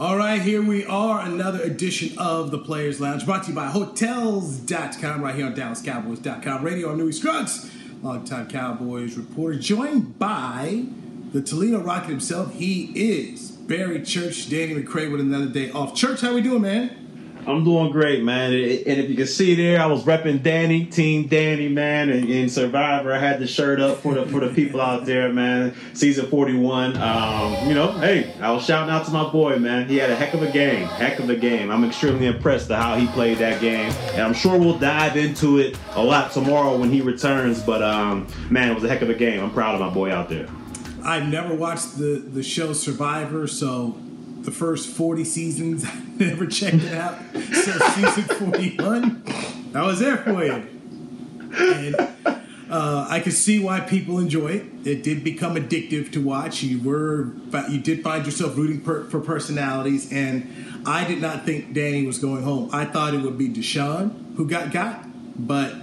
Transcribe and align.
All 0.00 0.16
right, 0.16 0.40
here 0.40 0.62
we 0.62 0.84
are, 0.84 1.26
another 1.26 1.60
edition 1.60 2.16
of 2.18 2.52
the 2.52 2.58
Players 2.58 3.00
Lounge, 3.00 3.26
brought 3.26 3.42
to 3.42 3.48
you 3.48 3.54
by 3.56 3.66
Hotels.com, 3.66 5.20
right 5.20 5.34
here 5.34 5.46
on 5.46 5.56
DallasCowboys.com 5.56 6.62
radio. 6.62 6.92
I'm 6.92 6.98
Newy 6.98 7.10
Scruggs, 7.10 7.68
longtime 8.00 8.46
Cowboys 8.46 9.16
reporter, 9.16 9.58
joined 9.58 10.16
by 10.16 10.84
the 11.32 11.42
Toledo 11.42 11.80
Rocket 11.80 12.10
himself. 12.10 12.54
He 12.54 12.92
is 12.94 13.50
Barry 13.50 14.00
Church, 14.02 14.48
Danny 14.48 14.80
McCray 14.80 15.10
with 15.10 15.20
another 15.20 15.48
day 15.48 15.72
off. 15.72 15.96
Church, 15.96 16.20
how 16.20 16.32
we 16.32 16.42
doing, 16.42 16.62
man? 16.62 17.07
I'm 17.48 17.64
doing 17.64 17.90
great, 17.90 18.22
man. 18.22 18.52
And 18.52 18.60
if 18.60 19.08
you 19.08 19.16
can 19.16 19.26
see 19.26 19.54
there, 19.54 19.80
I 19.80 19.86
was 19.86 20.04
repping 20.04 20.42
Danny, 20.42 20.84
Team 20.84 21.28
Danny, 21.28 21.68
man, 21.68 22.10
and 22.10 22.28
in 22.28 22.50
Survivor, 22.50 23.10
I 23.10 23.18
had 23.18 23.40
the 23.40 23.46
shirt 23.46 23.80
up 23.80 23.98
for 23.98 24.12
the 24.12 24.26
for 24.26 24.40
the 24.40 24.52
people 24.52 24.82
out 24.82 25.06
there, 25.06 25.32
man. 25.32 25.74
Season 25.94 26.26
41. 26.26 26.98
Um, 26.98 27.66
you 27.66 27.74
know, 27.74 27.92
hey, 27.92 28.34
I 28.42 28.52
was 28.52 28.66
shouting 28.66 28.90
out 28.90 29.06
to 29.06 29.12
my 29.12 29.30
boy, 29.30 29.58
man. 29.58 29.88
He 29.88 29.96
had 29.96 30.10
a 30.10 30.16
heck 30.16 30.34
of 30.34 30.42
a 30.42 30.50
game, 30.50 30.86
heck 30.88 31.20
of 31.20 31.30
a 31.30 31.36
game. 31.36 31.70
I'm 31.70 31.84
extremely 31.84 32.26
impressed 32.26 32.68
to 32.68 32.76
how 32.76 32.96
he 32.96 33.06
played 33.08 33.38
that 33.38 33.62
game, 33.62 33.92
and 34.12 34.20
I'm 34.20 34.34
sure 34.34 34.58
we'll 34.58 34.78
dive 34.78 35.16
into 35.16 35.58
it 35.58 35.78
a 35.92 36.02
lot 36.02 36.32
tomorrow 36.32 36.76
when 36.76 36.90
he 36.90 37.00
returns. 37.00 37.62
But 37.62 37.82
um, 37.82 38.26
man, 38.50 38.70
it 38.70 38.74
was 38.74 38.84
a 38.84 38.88
heck 38.88 39.00
of 39.00 39.08
a 39.08 39.14
game. 39.14 39.42
I'm 39.42 39.52
proud 39.52 39.74
of 39.74 39.80
my 39.80 39.88
boy 39.88 40.12
out 40.12 40.28
there. 40.28 40.48
I've 41.02 41.26
never 41.26 41.54
watched 41.54 41.96
the 41.96 42.22
the 42.30 42.42
show 42.42 42.74
Survivor, 42.74 43.46
so 43.46 43.96
the 44.48 44.54
first 44.54 44.88
40 44.88 45.24
seasons. 45.24 45.84
I 45.86 46.02
never 46.16 46.46
checked 46.46 46.76
it 46.76 46.94
out. 46.94 47.18
So 47.34 47.72
season 47.90 48.24
41, 48.24 49.24
I 49.74 49.82
was 49.82 50.00
there 50.00 50.16
for 50.16 50.42
you. 50.42 50.66
And 51.54 51.96
uh, 52.70 53.06
I 53.08 53.20
could 53.20 53.32
see 53.34 53.58
why 53.58 53.80
people 53.80 54.18
enjoy 54.18 54.48
it. 54.48 54.86
It 54.86 55.02
did 55.02 55.22
become 55.22 55.56
addictive 55.56 56.12
to 56.12 56.24
watch. 56.24 56.62
You 56.62 56.82
were, 56.82 57.32
you 57.68 57.80
did 57.80 58.02
find 58.02 58.24
yourself 58.24 58.56
rooting 58.56 58.80
per, 58.80 59.04
for 59.04 59.20
personalities, 59.20 60.10
and 60.12 60.82
I 60.86 61.04
did 61.04 61.20
not 61.20 61.44
think 61.44 61.74
Danny 61.74 62.06
was 62.06 62.18
going 62.18 62.42
home. 62.42 62.70
I 62.72 62.84
thought 62.84 63.14
it 63.14 63.20
would 63.20 63.38
be 63.38 63.48
Deshaun 63.48 64.36
who 64.36 64.46
got 64.46 64.70
got, 64.70 65.04
but 65.36 65.74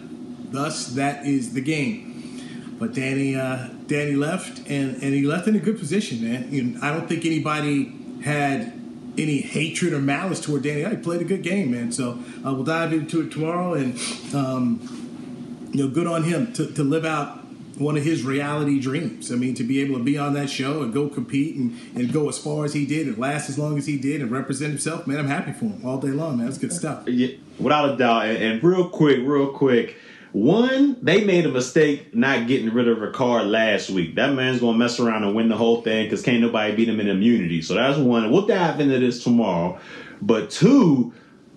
thus 0.51 0.87
that 0.89 1.25
is 1.25 1.53
the 1.53 1.61
game. 1.61 2.75
But 2.79 2.93
Danny, 2.93 3.35
uh, 3.35 3.69
Danny 3.87 4.15
left, 4.15 4.59
and, 4.69 5.01
and 5.01 5.13
he 5.13 5.21
left 5.21 5.47
in 5.47 5.55
a 5.55 5.59
good 5.59 5.79
position, 5.79 6.23
man. 6.23 6.51
You 6.51 6.63
know, 6.63 6.79
I 6.81 6.91
don't 6.91 7.07
think 7.07 7.25
anybody 7.25 7.94
had 8.23 8.73
any 9.17 9.41
hatred 9.41 9.93
or 9.93 9.99
malice 9.99 10.41
toward 10.41 10.63
Danny. 10.63 10.83
He 10.83 11.01
played 11.01 11.21
a 11.21 11.25
good 11.25 11.43
game, 11.43 11.71
man. 11.71 11.91
So 11.91 12.19
uh, 12.45 12.53
we'll 12.53 12.63
dive 12.63 12.93
into 12.93 13.21
it 13.21 13.31
tomorrow, 13.31 13.73
and 13.73 13.99
um, 14.33 15.69
you 15.73 15.83
know, 15.83 15.89
good 15.89 16.07
on 16.07 16.23
him 16.23 16.53
to, 16.53 16.71
to 16.73 16.83
live 16.83 17.05
out 17.05 17.45
one 17.77 17.97
of 17.97 18.03
his 18.03 18.23
reality 18.23 18.79
dreams. 18.79 19.31
I 19.31 19.35
mean, 19.35 19.53
to 19.55 19.63
be 19.63 19.81
able 19.81 19.97
to 19.97 20.03
be 20.03 20.17
on 20.17 20.33
that 20.33 20.49
show 20.49 20.81
and 20.81 20.93
go 20.93 21.09
compete 21.09 21.55
and, 21.55 21.77
and 21.95 22.11
go 22.11 22.29
as 22.29 22.37
far 22.37 22.65
as 22.65 22.73
he 22.73 22.85
did 22.85 23.07
and 23.07 23.17
last 23.17 23.49
as 23.49 23.59
long 23.59 23.77
as 23.77 23.85
he 23.85 23.97
did 23.97 24.21
and 24.21 24.31
represent 24.31 24.71
himself, 24.71 25.05
man, 25.07 25.19
I'm 25.19 25.27
happy 25.27 25.51
for 25.51 25.65
him 25.65 25.85
all 25.85 25.97
day 25.97 26.09
long, 26.09 26.37
man. 26.37 26.45
That's 26.45 26.57
good 26.57 26.73
stuff. 26.73 27.07
Yeah, 27.07 27.35
without 27.59 27.93
a 27.93 27.97
doubt. 27.97 28.27
And, 28.27 28.37
and 28.37 28.63
real 28.63 28.87
quick, 28.89 29.19
real 29.23 29.47
quick. 29.47 29.97
One, 30.35 30.97
they 31.01 31.23
made 31.23 31.45
a 31.45 31.49
mistake 31.49 32.13
not 32.13 32.45
getting 32.45 32.69
rid 32.73 32.89
of 32.89 32.97
Ricard 32.97 33.49
last 33.49 33.89
week. 33.89 34.15
That 34.15 34.33
man's 34.33 34.59
gonna 34.59 34.77
mess 34.77 34.99
around 34.99 35.23
and 35.23 35.33
win 35.33 35.47
the 35.47 35.55
whole 35.55 35.81
thing 35.81 36.07
because 36.07 36.21
can't 36.21 36.41
nobody 36.41 36.75
beat 36.75 36.89
him 36.89 36.99
in 36.99 37.07
immunity. 37.07 37.61
So 37.61 37.73
that's 37.75 37.97
one. 37.97 38.29
We'll 38.29 38.45
dive 38.45 38.81
into 38.81 38.99
this 38.99 39.23
tomorrow. 39.23 39.79
But 40.21 40.49
two, 40.49 41.13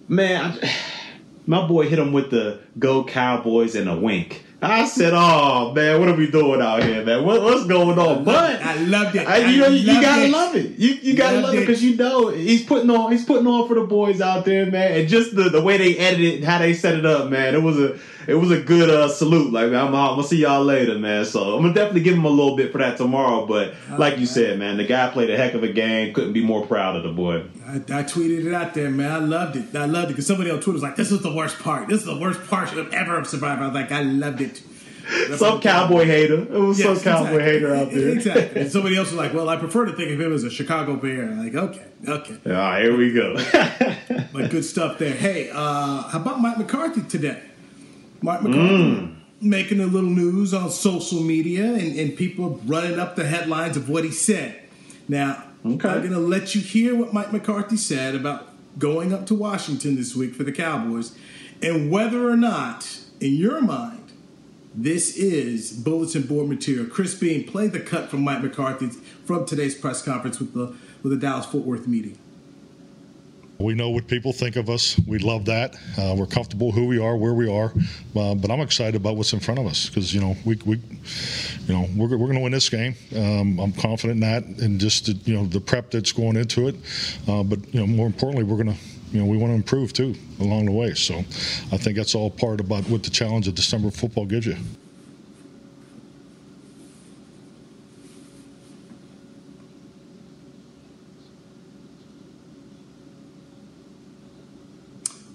man, 0.06 0.60
I, 0.62 0.72
my 1.46 1.66
boy 1.66 1.88
hit 1.88 1.98
him 1.98 2.12
with 2.12 2.30
the 2.30 2.60
"Go 2.78 3.02
Cowboys" 3.02 3.74
and 3.74 3.88
a 3.88 3.96
wink. 3.96 4.44
I 4.62 4.86
said, 4.86 5.12
"Oh 5.12 5.72
man, 5.72 5.98
what 5.98 6.08
are 6.10 6.14
we 6.14 6.30
doing 6.30 6.62
out 6.62 6.84
here, 6.84 7.04
man? 7.04 7.24
What, 7.24 7.42
what's 7.42 7.66
going 7.66 7.98
on?" 7.98 8.22
But 8.22 8.62
I 8.62 8.76
loved 8.76 9.16
it. 9.16 9.26
I, 9.26 9.38
you 9.38 9.64
I 9.64 9.68
you 9.70 10.00
gotta 10.00 10.22
it. 10.26 10.30
love 10.30 10.54
it. 10.54 10.78
You 10.78 10.90
you 11.02 11.16
gotta 11.16 11.40
Loved 11.40 11.46
love 11.46 11.54
it 11.54 11.58
it. 11.58 11.66
because 11.66 11.82
you 11.82 11.96
know 11.96 12.28
he's 12.28 12.62
putting 12.64 12.90
on 12.90 13.10
he's 13.10 13.24
putting 13.24 13.48
on 13.48 13.66
for 13.66 13.74
the 13.74 13.84
boys 13.88 14.20
out 14.20 14.44
there, 14.44 14.66
man. 14.70 15.00
And 15.00 15.08
just 15.08 15.34
the 15.34 15.48
the 15.50 15.60
way 15.60 15.78
they 15.78 15.96
edited, 15.98 16.44
how 16.44 16.58
they 16.58 16.74
set 16.74 16.94
it 16.96 17.04
up, 17.04 17.28
man. 17.28 17.56
It 17.56 17.62
was 17.64 17.76
a 17.80 17.98
it 18.28 18.34
was 18.34 18.50
a 18.50 18.60
good 18.60 18.90
uh, 18.90 19.08
salute. 19.08 19.52
Like 19.52 19.72
I'm, 19.72 19.88
I'm 19.88 19.92
gonna 19.92 20.22
see 20.22 20.36
y'all 20.36 20.62
later, 20.62 20.98
man. 20.98 21.24
So 21.24 21.56
I'm 21.56 21.62
gonna 21.62 21.74
definitely 21.74 22.02
give 22.02 22.14
him 22.14 22.24
a 22.26 22.28
little 22.30 22.56
bit 22.56 22.70
for 22.70 22.78
that 22.78 22.96
tomorrow. 22.98 23.46
But 23.46 23.74
like 23.98 24.18
you 24.18 24.26
said, 24.26 24.58
man, 24.58 24.76
the 24.76 24.84
guy 24.84 25.08
played 25.10 25.30
a 25.30 25.36
heck 25.36 25.54
of 25.54 25.62
a 25.62 25.72
game. 25.72 26.12
Couldn't 26.14 26.34
be 26.34 26.44
more 26.44 26.64
proud 26.66 26.94
of 26.96 27.02
the 27.02 27.10
boy. 27.12 27.44
I, 27.66 27.76
I 27.76 28.02
tweeted 28.04 28.46
it 28.46 28.54
out 28.54 28.74
there, 28.74 28.90
man. 28.90 29.10
I 29.10 29.18
loved 29.18 29.56
it. 29.56 29.74
I 29.74 29.86
loved 29.86 30.06
it 30.10 30.12
because 30.14 30.26
somebody 30.26 30.50
on 30.50 30.56
Twitter 30.60 30.72
was 30.74 30.82
like, 30.82 30.96
"This 30.96 31.10
is 31.10 31.22
the 31.22 31.34
worst 31.34 31.58
part. 31.58 31.88
This 31.88 32.00
is 32.00 32.06
the 32.06 32.18
worst 32.18 32.46
part 32.48 32.72
of 32.74 32.92
ever 32.92 33.16
of 33.18 33.26
Survivor." 33.26 33.62
I 33.64 33.66
was 33.66 33.74
like, 33.74 33.90
"I 33.92 34.02
loved 34.02 34.40
it." 34.42 34.62
Some 35.38 35.62
cowboy 35.62 36.04
hater. 36.04 36.42
It 36.42 36.50
was 36.50 36.78
Yes, 36.78 37.00
some 37.02 37.12
cowboy 37.12 37.36
exactly. 37.38 37.42
hater 37.52 37.74
out 37.74 37.90
there. 37.90 38.08
Exactly. 38.10 38.60
And 38.60 38.70
somebody 38.70 38.98
else 38.98 39.08
was 39.08 39.16
like, 39.18 39.32
"Well, 39.32 39.48
I 39.48 39.56
prefer 39.56 39.86
to 39.86 39.92
think 39.92 40.10
of 40.12 40.20
him 40.20 40.34
as 40.34 40.44
a 40.44 40.50
Chicago 40.50 40.96
Bear." 40.96 41.22
I'm 41.22 41.38
like, 41.42 41.54
okay, 41.54 41.84
okay, 42.06 42.36
All 42.44 42.52
right, 42.52 42.82
here 42.82 42.94
we 42.94 43.14
go. 43.14 43.34
but 44.34 44.50
good 44.50 44.66
stuff 44.66 44.98
there. 44.98 45.14
Hey, 45.14 45.48
uh, 45.50 46.02
how 46.02 46.18
about 46.20 46.42
Mike 46.42 46.58
McCarthy 46.58 47.00
today? 47.02 47.40
Mike 48.22 48.42
McCarthy 48.42 48.74
mm. 48.74 49.16
making 49.40 49.80
a 49.80 49.86
little 49.86 50.10
news 50.10 50.52
on 50.54 50.70
social 50.70 51.22
media, 51.22 51.64
and, 51.64 51.98
and 51.98 52.16
people 52.16 52.60
running 52.66 52.98
up 52.98 53.16
the 53.16 53.26
headlines 53.26 53.76
of 53.76 53.88
what 53.88 54.04
he 54.04 54.10
said. 54.10 54.60
Now, 55.08 55.44
Okay. 55.66 55.88
I'm 55.88 55.98
going 55.98 56.12
to 56.12 56.18
let 56.18 56.54
you 56.54 56.60
hear 56.60 56.94
what 56.94 57.12
Mike 57.12 57.32
McCarthy 57.32 57.76
said 57.76 58.14
about 58.14 58.48
going 58.78 59.12
up 59.12 59.26
to 59.26 59.34
Washington 59.34 59.96
this 59.96 60.14
week 60.14 60.34
for 60.34 60.44
the 60.44 60.52
Cowboys, 60.52 61.16
and 61.60 61.90
whether 61.90 62.28
or 62.30 62.36
not, 62.36 63.00
in 63.20 63.34
your 63.34 63.60
mind, 63.60 64.12
this 64.72 65.16
is 65.16 65.72
bulletin 65.72 66.22
board 66.22 66.48
material. 66.48 66.86
Chris 66.86 67.14
Bean, 67.14 67.44
play 67.44 67.66
the 67.66 67.80
cut 67.80 68.08
from 68.08 68.22
Mike 68.22 68.42
McCarthy 68.42 68.88
from 68.88 69.44
today's 69.46 69.74
press 69.74 70.02
conference 70.02 70.38
with 70.38 70.54
the 70.54 70.74
with 71.02 71.12
the 71.12 71.18
Dallas 71.18 71.46
Fort 71.46 71.64
Worth 71.64 71.88
meeting. 71.88 72.18
We 73.60 73.74
know 73.74 73.90
what 73.90 74.06
people 74.06 74.32
think 74.32 74.54
of 74.54 74.70
us. 74.70 74.96
We 75.04 75.18
love 75.18 75.46
that. 75.46 75.74
Uh, 75.98 76.14
we're 76.16 76.26
comfortable 76.26 76.70
who 76.70 76.86
we 76.86 77.00
are, 77.00 77.16
where 77.16 77.34
we 77.34 77.50
are. 77.52 77.72
Uh, 78.14 78.36
but 78.36 78.52
I'm 78.52 78.60
excited 78.60 78.94
about 78.94 79.16
what's 79.16 79.32
in 79.32 79.40
front 79.40 79.58
of 79.58 79.66
us 79.66 79.88
because 79.88 80.14
you 80.14 80.20
know 80.20 80.36
we, 80.44 80.54
we 80.64 80.76
you 80.76 81.74
know 81.74 81.88
we're, 81.96 82.08
we're 82.16 82.26
going 82.26 82.34
to 82.34 82.40
win 82.40 82.52
this 82.52 82.68
game. 82.68 82.94
Um, 83.16 83.58
I'm 83.58 83.72
confident 83.72 84.12
in 84.12 84.20
that, 84.20 84.44
and 84.62 84.78
just 84.78 85.06
the, 85.06 85.12
you 85.24 85.34
know 85.34 85.44
the 85.44 85.60
prep 85.60 85.90
that's 85.90 86.12
going 86.12 86.36
into 86.36 86.68
it. 86.68 86.76
Uh, 87.26 87.42
but 87.42 87.58
you 87.74 87.80
know 87.80 87.86
more 87.86 88.06
importantly, 88.06 88.44
we're 88.44 88.62
going 88.62 88.76
to 88.76 88.80
you 89.10 89.20
know 89.20 89.26
we 89.26 89.36
want 89.36 89.50
to 89.50 89.56
improve 89.56 89.92
too 89.92 90.14
along 90.38 90.66
the 90.66 90.72
way. 90.72 90.94
So 90.94 91.18
I 91.18 91.78
think 91.78 91.96
that's 91.96 92.14
all 92.14 92.30
part 92.30 92.60
about 92.60 92.88
what 92.88 93.02
the 93.02 93.10
challenge 93.10 93.48
of 93.48 93.56
December 93.56 93.90
football 93.90 94.24
gives 94.24 94.46
you. 94.46 94.56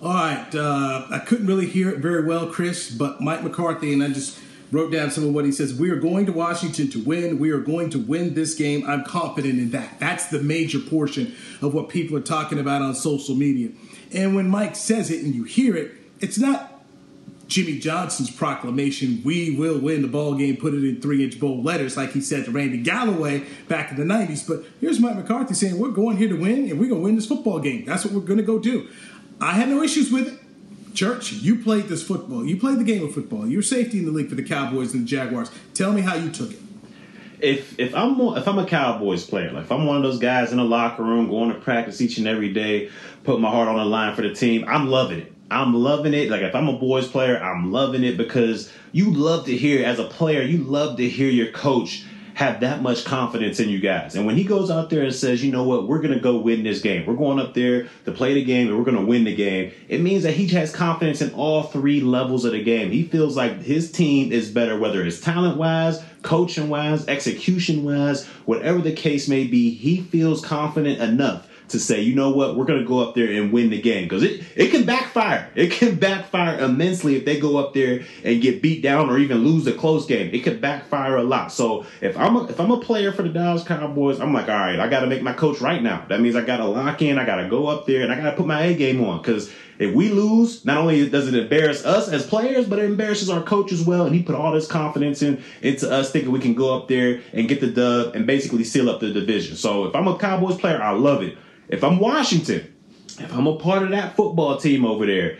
All 0.04 0.14
right, 0.14 0.54
uh, 0.54 1.06
I 1.12 1.20
couldn't 1.20 1.48
really 1.48 1.66
hear 1.66 1.90
it 1.90 2.00
very 2.00 2.26
well, 2.26 2.48
Chris, 2.48 2.92
but 2.92 3.22
Mike 3.22 3.42
McCarthy 3.42 3.94
and 3.94 4.04
I 4.04 4.10
just 4.10 4.38
wrote 4.70 4.92
down 4.92 5.10
some 5.12 5.24
of 5.24 5.34
what 5.34 5.46
he 5.46 5.52
says. 5.54 5.74
We 5.74 5.92
are 5.92 5.96
going 5.96 6.26
to 6.26 6.34
Washington 6.34 6.90
to 6.90 7.02
win. 7.02 7.40
We 7.40 7.52
are 7.52 7.62
going 7.62 7.90
to 7.92 8.00
win 8.00 8.34
this 8.34 8.54
game. 8.54 8.84
I'm 8.86 9.06
confident 9.06 9.60
in 9.60 9.72
that. 9.72 10.02
That's 10.02 10.28
the 10.28 10.42
major 10.42 10.80
portion 10.80 11.34
of 11.62 11.74
what 11.74 11.88
people 11.88 12.18
are 12.18 12.22
talking 12.22 12.60
about 12.60 12.82
on 12.82 12.96
social 12.96 13.34
media. 13.34 13.70
And 14.12 14.36
when 14.36 14.50
Mike 14.50 14.76
says 14.76 15.10
it 15.10 15.24
and 15.24 15.34
you 15.34 15.46
hear 15.46 15.74
it, 15.78 15.94
it's 16.20 16.38
not 16.38 16.74
Jimmy 17.48 17.78
Johnson's 17.78 18.32
proclamation, 18.32 19.22
we 19.24 19.56
will 19.56 19.80
win 19.80 20.02
the 20.02 20.08
ball 20.08 20.34
game, 20.36 20.58
put 20.58 20.74
it 20.74 20.84
in 20.84 21.00
three 21.02 21.24
inch 21.24 21.40
bold 21.40 21.64
letters, 21.64 21.96
like 21.96 22.12
he 22.12 22.20
said 22.20 22.46
to 22.46 22.52
Randy 22.52 22.80
Galloway 22.80 23.46
back 23.68 23.92
in 23.92 23.98
the 23.98 24.04
90s. 24.04 24.48
But 24.48 24.66
here's 24.82 25.00
Mike 25.00 25.16
McCarthy 25.16 25.54
saying, 25.54 25.78
We're 25.78 25.92
going 25.92 26.18
here 26.18 26.30
to 26.30 26.36
win, 26.36 26.70
and 26.70 26.80
we're 26.80 26.90
going 26.90 27.02
to 27.02 27.06
win 27.06 27.16
this 27.16 27.28
football 27.28 27.60
game. 27.60 27.86
That's 27.86 28.04
what 28.04 28.14
we're 28.14 28.22
going 28.22 28.40
to 28.40 28.44
go 28.44 28.60
do. 28.60 28.90
I 29.42 29.54
had 29.54 29.70
no 29.70 29.84
issues 29.84 30.12
with 30.12 30.28
it. 30.28 30.40
Church, 30.96 31.32
you 31.34 31.58
played 31.62 31.86
this 31.86 32.04
football. 32.04 32.46
You 32.46 32.58
played 32.58 32.78
the 32.80 32.84
game 32.84 33.04
of 33.04 33.14
football. 33.14 33.48
You're 33.48 33.64
safety 33.64 34.00
in 34.00 34.06
the 34.06 34.12
league 34.12 34.30
for 34.30 34.36
the 34.36 34.44
Cowboys 34.44 34.94
and 34.94 35.04
the 35.04 35.08
Jaguars. 35.08 35.50
Tell 35.74 35.92
me 35.92 36.02
how 36.02 36.16
you 36.16 36.30
took 36.32 36.52
it. 36.52 36.60
if 37.40 37.78
if 37.80 37.94
I'm 37.94 38.14
more, 38.16 38.38
if 38.38 38.48
I'm 38.48 38.58
a 38.58 38.66
Cowboys 38.66 39.26
player, 39.26 39.52
like 39.52 39.66
if 39.66 39.72
I'm 39.72 39.86
one 39.86 39.98
of 39.98 40.04
those 40.04 40.20
guys 40.20 40.52
in 40.52 40.58
the 40.58 40.64
locker 40.64 41.04
room 41.04 41.30
going 41.30 41.50
to 41.50 41.60
practice 41.60 42.00
each 42.02 42.18
and 42.18 42.28
every 42.28 42.54
day, 42.54 42.90
put 43.24 43.40
my 43.40 43.50
heart 43.50 43.68
on 43.68 43.78
the 43.78 43.86
line 43.86 44.16
for 44.16 44.22
the 44.22 44.34
team, 44.34 44.64
I'm 44.68 44.88
loving 44.88 45.20
it. 45.20 45.34
I'm 45.52 45.74
loving 45.74 46.14
it. 46.14 46.30
Like 46.30 46.42
if 46.42 46.56
I'm 46.56 46.70
a 46.70 46.74
boys 46.78 47.08
player, 47.08 47.38
I'm 47.38 47.72
loving 47.72 48.04
it 48.04 48.18
because 48.18 48.72
you 48.92 49.14
love 49.14 49.46
to 49.46 49.58
hear 49.58 49.86
as 49.86 50.00
a 50.00 50.06
player, 50.06 50.42
you 50.42 50.60
love 50.60 50.98
to 50.98 51.08
hear 51.08 51.30
your 51.30 51.52
coach 51.52 52.06
have 52.34 52.62
that 52.62 52.82
much 52.82 53.06
confidence 53.06 53.60
in 53.60 53.70
you 53.70 53.80
guys. 53.80 54.16
And 54.16 54.26
when 54.26 54.36
he 54.36 54.44
goes 54.44 54.72
out 54.72 54.90
there 54.90 55.04
and 55.04 55.14
says, 55.14 55.44
you 55.44 55.52
know 55.52 55.64
what, 55.64 55.88
we're 55.88 56.00
going 56.00 56.14
to 56.14 56.20
go 56.20 56.38
win 56.38 56.64
this 56.64 56.82
game. 56.82 57.06
We're 57.06 57.16
going 57.16 57.40
up 57.40 57.54
there 57.54 57.88
to 58.06 58.12
play 58.12 58.34
the 58.34 58.44
game 58.44 58.68
and 58.68 58.78
we're 58.78 58.84
going 58.84 58.98
to 58.98 59.06
win 59.06 59.24
the 59.24 59.36
game. 59.36 59.72
It 59.88 60.02
means 60.02 60.24
that 60.24 60.34
he 60.34 60.48
has 60.48 60.72
confidence 60.74 61.22
in 61.22 61.34
all 61.34 61.64
three 61.64 62.02
levels 62.02 62.46
of 62.46 62.54
the 62.54 62.64
game. 62.64 62.92
He 62.92 63.04
feels 63.04 63.38
like 63.38 63.62
his 63.62 63.92
team 63.92 64.32
is 64.32 64.50
better, 64.50 64.78
whether 64.78 65.04
it's 65.06 65.20
talent 65.20 65.58
wise, 65.58 66.04
coaching 66.24 66.70
wise, 66.70 67.08
execution 67.08 67.84
wise, 67.84 68.26
whatever 68.46 68.80
the 68.80 68.94
case 68.94 69.28
may 69.28 69.46
be. 69.46 69.72
He 69.72 70.02
feels 70.02 70.44
confident 70.44 71.00
enough 71.00 71.48
to 71.70 71.80
say, 71.80 72.02
you 72.02 72.16
know 72.16 72.30
what, 72.32 72.56
we're 72.56 72.66
going 72.66 72.80
to 72.80 72.86
go 72.86 73.00
up 73.00 73.16
there 73.16 73.32
and 73.32 73.52
win 73.52 73.70
the 73.70 73.82
game 73.82 74.04
because 74.04 74.24
it, 74.24 74.44
it 74.56 74.70
can 74.70 74.86
backfire. 74.86 75.50
It 75.56 75.72
can 75.72 75.96
backfire 75.96 76.60
immensely 76.60 77.16
if 77.16 77.26
they 77.26 77.40
go 77.40 77.58
up 77.58 77.74
there 77.74 78.04
and 78.24 78.42
get 78.42 78.62
beat 78.62 78.82
down 78.82 79.10
or 79.10 79.18
even 79.18 79.40
lose 79.40 79.66
a 79.68 79.74
close 79.74 80.06
game. 80.06 80.34
It 80.34 80.44
could 80.44 80.62
backfire 80.62 81.18
a 81.18 81.24
lot. 81.24 81.52
So 81.52 81.86
if 82.02 82.18
I'm 82.18 82.36
a, 82.36 82.46
if 82.46 82.60
I'm 82.60 82.72
a 82.72 82.80
player 82.80 83.12
for 83.12 83.24
the 83.24 83.30
Dallas 83.30 83.64
Cowboys, 83.64 84.20
I'm 84.20 84.34
like, 84.34 84.50
all 84.50 84.56
right, 84.56 84.80
I 84.80 84.88
got 84.88 85.02
to 85.02 85.08
make 85.08 85.22
my 85.22 85.34
coach 85.34 85.62
right 85.62 85.82
now. 85.82 86.06
That 86.10 86.22
means 86.22 86.36
I 86.36 86.42
got 86.42 86.58
to 86.58 86.66
lock 86.66 87.02
in. 87.02 87.18
I 87.18 87.26
got 87.26 87.38
to 87.38 87.50
go 87.50 87.68
up 87.68 87.86
there 87.86 88.04
and 88.04 88.12
I 88.12 88.18
got 88.18 88.32
to 88.32 88.38
put 88.38 88.46
my 88.46 88.62
A 88.64 88.76
game 88.76 89.04
on 89.04 89.20
because 89.20 89.52
if 89.84 89.94
we 89.94 90.10
lose, 90.10 90.64
not 90.64 90.78
only 90.78 91.10
does 91.10 91.28
it 91.28 91.36
embarrass 91.36 91.86
us 91.86 92.08
as 92.08 92.26
players, 92.26 92.68
but 92.68 92.80
it 92.80 92.86
embarrasses 92.86 93.30
our 93.30 93.44
coach 93.44 93.72
as 93.72 93.84
well. 93.84 94.06
And 94.06 94.16
he 94.16 94.24
put 94.24 94.36
all 94.36 94.52
this 94.54 94.68
confidence 94.68 95.22
in 95.22 95.44
into 95.62 95.92
us, 95.92 96.12
thinking 96.12 96.32
we 96.32 96.40
can 96.40 96.54
go 96.54 96.76
up 96.76 96.88
there 96.88 97.22
and 97.34 97.48
get 97.48 97.60
the 97.60 97.68
dub 97.68 98.16
and 98.16 98.26
basically 98.26 98.64
seal 98.64 98.90
up 98.90 99.02
the 99.02 99.12
division. 99.12 99.56
So 99.56 99.86
if 99.86 99.96
I'm 99.96 100.08
a 100.08 100.18
Cowboys 100.18 100.58
player, 100.58 100.82
I 100.82 100.92
love 100.92 101.22
it. 101.22 101.38
If 101.68 101.84
I'm 101.84 102.00
Washington, 102.00 102.74
if 103.20 103.34
I'm 103.34 103.46
a 103.46 103.58
part 103.58 103.84
of 103.84 103.90
that 103.90 104.16
football 104.16 104.58
team 104.58 104.86
over 104.86 105.06
there, 105.06 105.38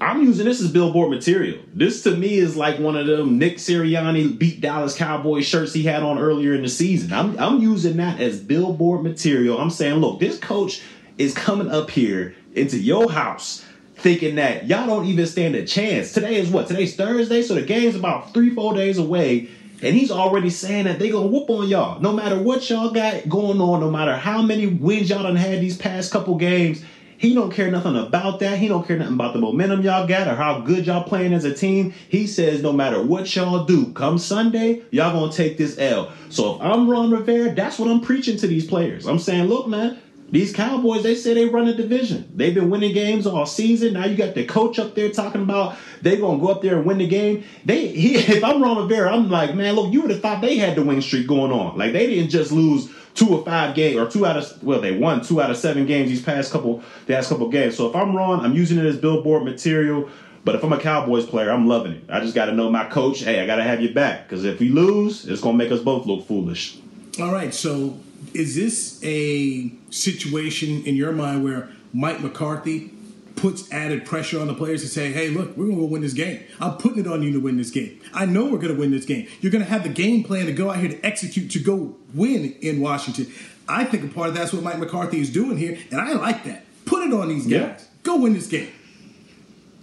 I'm 0.00 0.22
using 0.22 0.44
this 0.44 0.60
as 0.60 0.70
billboard 0.70 1.10
material. 1.10 1.60
This 1.74 2.02
to 2.04 2.14
me 2.14 2.34
is 2.34 2.56
like 2.56 2.78
one 2.78 2.96
of 2.96 3.06
them 3.06 3.38
Nick 3.38 3.56
Sirianni 3.56 4.38
beat 4.38 4.60
Dallas 4.60 4.96
Cowboys 4.96 5.44
shirts 5.44 5.72
he 5.72 5.82
had 5.82 6.02
on 6.02 6.18
earlier 6.18 6.54
in 6.54 6.62
the 6.62 6.68
season. 6.68 7.12
I'm, 7.12 7.38
I'm 7.38 7.60
using 7.60 7.96
that 7.96 8.20
as 8.20 8.38
billboard 8.38 9.02
material. 9.02 9.58
I'm 9.58 9.70
saying, 9.70 9.96
look, 9.96 10.20
this 10.20 10.38
coach 10.38 10.82
is 11.16 11.34
coming 11.34 11.70
up 11.70 11.90
here 11.90 12.36
into 12.54 12.78
your 12.78 13.10
house 13.10 13.64
thinking 13.98 14.36
that 14.36 14.66
y'all 14.66 14.86
don't 14.86 15.06
even 15.06 15.26
stand 15.26 15.54
a 15.54 15.66
chance. 15.66 16.12
Today 16.12 16.36
is 16.36 16.48
what? 16.48 16.68
Today's 16.68 16.96
Thursday, 16.96 17.42
so 17.42 17.54
the 17.54 17.62
game's 17.62 17.96
about 17.96 18.32
three, 18.32 18.50
four 18.54 18.74
days 18.74 18.98
away. 18.98 19.48
And 19.82 19.94
he's 19.94 20.10
already 20.10 20.50
saying 20.50 20.84
that 20.84 20.98
they 20.98 21.10
gonna 21.10 21.28
whoop 21.28 21.50
on 21.50 21.68
y'all. 21.68 22.00
No 22.00 22.12
matter 22.12 22.40
what 22.40 22.68
y'all 22.68 22.90
got 22.90 23.28
going 23.28 23.60
on, 23.60 23.80
no 23.80 23.90
matter 23.90 24.16
how 24.16 24.42
many 24.42 24.66
wins 24.66 25.10
y'all 25.10 25.22
done 25.22 25.36
had 25.36 25.60
these 25.60 25.76
past 25.76 26.10
couple 26.10 26.36
games, 26.36 26.82
he 27.16 27.34
don't 27.34 27.52
care 27.52 27.70
nothing 27.70 27.96
about 27.96 28.38
that. 28.40 28.58
He 28.58 28.68
don't 28.68 28.86
care 28.86 28.96
nothing 28.96 29.14
about 29.14 29.34
the 29.34 29.40
momentum 29.40 29.82
y'all 29.82 30.06
got 30.06 30.28
or 30.28 30.34
how 30.34 30.60
good 30.60 30.86
y'all 30.86 31.02
playing 31.02 31.32
as 31.32 31.44
a 31.44 31.52
team. 31.52 31.92
He 32.08 32.26
says 32.28 32.62
no 32.62 32.72
matter 32.72 33.02
what 33.02 33.34
y'all 33.34 33.64
do, 33.64 33.92
come 33.92 34.18
Sunday, 34.18 34.82
y'all 34.90 35.12
gonna 35.12 35.32
take 35.32 35.58
this 35.58 35.78
L. 35.78 36.12
So 36.28 36.56
if 36.56 36.62
I'm 36.62 36.88
Ron 36.88 37.10
Rivera, 37.10 37.54
that's 37.54 37.78
what 37.78 37.90
I'm 37.90 38.00
preaching 38.00 38.36
to 38.38 38.46
these 38.46 38.66
players. 38.66 39.06
I'm 39.06 39.18
saying, 39.18 39.44
look, 39.44 39.66
man, 39.66 39.98
these 40.30 40.52
Cowboys, 40.52 41.02
they 41.02 41.14
say 41.14 41.32
they 41.32 41.46
run 41.46 41.68
a 41.68 41.74
division. 41.74 42.30
They've 42.34 42.54
been 42.54 42.68
winning 42.68 42.92
games 42.92 43.26
all 43.26 43.46
season. 43.46 43.94
Now 43.94 44.04
you 44.04 44.16
got 44.16 44.34
the 44.34 44.44
coach 44.44 44.78
up 44.78 44.94
there 44.94 45.10
talking 45.10 45.42
about 45.42 45.76
they 46.02 46.18
gonna 46.18 46.38
go 46.38 46.48
up 46.48 46.60
there 46.60 46.76
and 46.76 46.84
win 46.84 46.98
the 46.98 47.06
game. 47.06 47.44
They 47.64 47.88
he, 47.88 48.14
if 48.16 48.44
I'm 48.44 48.62
Ron 48.62 48.78
Rivera, 48.78 49.14
I'm 49.14 49.30
like, 49.30 49.54
man, 49.54 49.74
look, 49.74 49.92
you 49.92 50.02
would 50.02 50.10
have 50.10 50.20
thought 50.20 50.42
they 50.42 50.58
had 50.58 50.76
the 50.76 50.82
win 50.82 51.00
streak 51.00 51.26
going 51.26 51.50
on. 51.50 51.78
Like 51.78 51.92
they 51.92 52.06
didn't 52.06 52.30
just 52.30 52.52
lose 52.52 52.90
two 53.14 53.28
or 53.30 53.44
five 53.44 53.74
games 53.74 53.96
or 53.96 54.08
two 54.08 54.26
out 54.26 54.36
of 54.36 54.62
well, 54.62 54.80
they 54.80 54.96
won 54.96 55.22
two 55.22 55.40
out 55.40 55.50
of 55.50 55.56
seven 55.56 55.86
games 55.86 56.10
these 56.10 56.22
past 56.22 56.52
couple 56.52 56.82
the 57.06 57.14
last 57.14 57.30
couple 57.30 57.48
games. 57.48 57.76
So 57.76 57.88
if 57.88 57.96
I'm 57.96 58.14
Ron, 58.14 58.44
I'm 58.44 58.54
using 58.54 58.78
it 58.78 58.84
as 58.84 58.96
billboard 58.98 59.44
material. 59.44 60.08
But 60.44 60.54
if 60.54 60.62
I'm 60.62 60.72
a 60.72 60.80
Cowboys 60.80 61.26
player, 61.26 61.50
I'm 61.50 61.66
loving 61.66 61.92
it. 61.92 62.04
I 62.08 62.20
just 62.20 62.34
got 62.34 62.46
to 62.46 62.52
know 62.52 62.70
my 62.70 62.84
coach. 62.86 63.20
Hey, 63.20 63.40
I 63.40 63.46
got 63.46 63.56
to 63.56 63.62
have 63.64 63.82
you 63.82 63.92
back 63.92 64.28
because 64.28 64.44
if 64.44 64.60
we 64.60 64.70
lose, 64.70 65.26
it's 65.26 65.40
gonna 65.40 65.58
make 65.58 65.72
us 65.72 65.80
both 65.80 66.06
look 66.06 66.26
foolish. 66.26 66.78
All 67.20 67.32
right, 67.32 67.52
so 67.52 67.98
is 68.34 68.54
this 68.54 69.00
a 69.02 69.72
situation 69.90 70.84
in 70.84 70.96
your 70.96 71.12
mind 71.12 71.44
where 71.44 71.70
Mike 71.92 72.20
McCarthy 72.20 72.92
puts 73.36 73.70
added 73.72 74.04
pressure 74.04 74.40
on 74.40 74.48
the 74.48 74.54
players 74.54 74.82
to 74.82 74.88
say, 74.88 75.12
hey, 75.12 75.28
look, 75.28 75.56
we're 75.56 75.66
going 75.66 75.76
to 75.76 75.82
go 75.82 75.86
win 75.86 76.02
this 76.02 76.12
game. 76.12 76.42
I'm 76.60 76.76
putting 76.76 76.98
it 77.00 77.06
on 77.06 77.22
you 77.22 77.32
to 77.32 77.40
win 77.40 77.56
this 77.56 77.70
game. 77.70 78.00
I 78.12 78.26
know 78.26 78.44
we're 78.44 78.58
going 78.58 78.74
to 78.74 78.80
win 78.80 78.90
this 78.90 79.04
game. 79.04 79.28
You're 79.40 79.52
going 79.52 79.64
to 79.64 79.70
have 79.70 79.84
the 79.84 79.88
game 79.88 80.24
plan 80.24 80.46
to 80.46 80.52
go 80.52 80.70
out 80.70 80.78
here 80.78 80.88
to 80.88 81.06
execute 81.06 81.50
to 81.52 81.60
go 81.60 81.96
win 82.14 82.56
in 82.60 82.80
Washington. 82.80 83.32
I 83.68 83.84
think 83.84 84.04
a 84.04 84.08
part 84.08 84.28
of 84.28 84.34
that's 84.34 84.52
what 84.52 84.62
Mike 84.62 84.78
McCarthy 84.78 85.20
is 85.20 85.30
doing 85.30 85.56
here, 85.56 85.78
and 85.90 86.00
I 86.00 86.14
like 86.14 86.44
that. 86.44 86.64
Put 86.84 87.06
it 87.06 87.12
on 87.12 87.28
these 87.28 87.44
guys. 87.44 87.50
Yeah. 87.52 87.78
Go 88.02 88.16
win 88.16 88.32
this 88.32 88.46
game. 88.46 88.68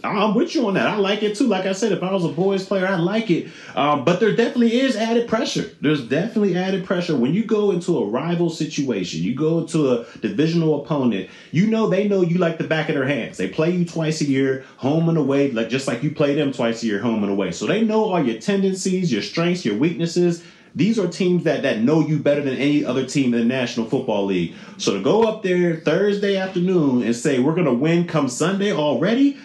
I'm 0.09 0.35
with 0.35 0.55
you 0.55 0.67
on 0.67 0.73
that. 0.75 0.87
I 0.87 0.95
like 0.97 1.23
it 1.23 1.35
too. 1.35 1.47
Like 1.47 1.65
I 1.65 1.71
said, 1.71 1.91
if 1.91 2.03
I 2.03 2.11
was 2.11 2.25
a 2.25 2.29
boys 2.29 2.65
player, 2.65 2.87
I 2.87 2.95
like 2.95 3.29
it. 3.29 3.49
Um, 3.75 4.03
but 4.03 4.19
there 4.19 4.35
definitely 4.35 4.79
is 4.79 4.95
added 4.95 5.27
pressure. 5.27 5.69
There's 5.81 6.07
definitely 6.07 6.57
added 6.57 6.85
pressure 6.85 7.15
when 7.15 7.33
you 7.33 7.43
go 7.43 7.71
into 7.71 7.97
a 7.97 8.05
rival 8.05 8.49
situation. 8.49 9.21
You 9.21 9.35
go 9.35 9.59
into 9.59 9.91
a 9.91 10.05
divisional 10.19 10.83
opponent. 10.83 11.29
You 11.51 11.67
know 11.67 11.89
they 11.89 12.07
know 12.07 12.21
you 12.21 12.37
like 12.37 12.57
the 12.57 12.67
back 12.67 12.89
of 12.89 12.95
their 12.95 13.07
hands. 13.07 13.37
They 13.37 13.47
play 13.47 13.71
you 13.71 13.85
twice 13.85 14.21
a 14.21 14.25
year, 14.25 14.65
home 14.77 15.09
and 15.09 15.17
away, 15.17 15.51
like 15.51 15.69
just 15.69 15.87
like 15.87 16.03
you 16.03 16.11
play 16.11 16.35
them 16.35 16.51
twice 16.51 16.83
a 16.83 16.85
year, 16.85 16.99
home 16.99 17.23
and 17.23 17.31
away. 17.31 17.51
So 17.51 17.65
they 17.65 17.81
know 17.81 18.05
all 18.05 18.23
your 18.23 18.39
tendencies, 18.39 19.11
your 19.11 19.21
strengths, 19.21 19.65
your 19.65 19.77
weaknesses. 19.77 20.43
These 20.75 20.99
are 20.99 21.07
teams 21.07 21.45
that 21.45 21.61
that 21.61 21.79
know 21.79 22.01
you 22.01 22.19
better 22.19 22.41
than 22.41 22.57
any 22.57 22.83
other 22.83 23.05
team 23.05 23.33
in 23.33 23.39
the 23.39 23.45
National 23.45 23.85
Football 23.85 24.25
League. 24.25 24.55
So 24.77 24.93
to 24.93 25.01
go 25.01 25.23
up 25.23 25.41
there 25.41 25.77
Thursday 25.77 26.35
afternoon 26.35 27.01
and 27.03 27.15
say 27.15 27.39
we're 27.39 27.55
going 27.55 27.65
to 27.65 27.73
win 27.73 28.07
come 28.07 28.27
Sunday 28.27 28.73
already 28.73 29.37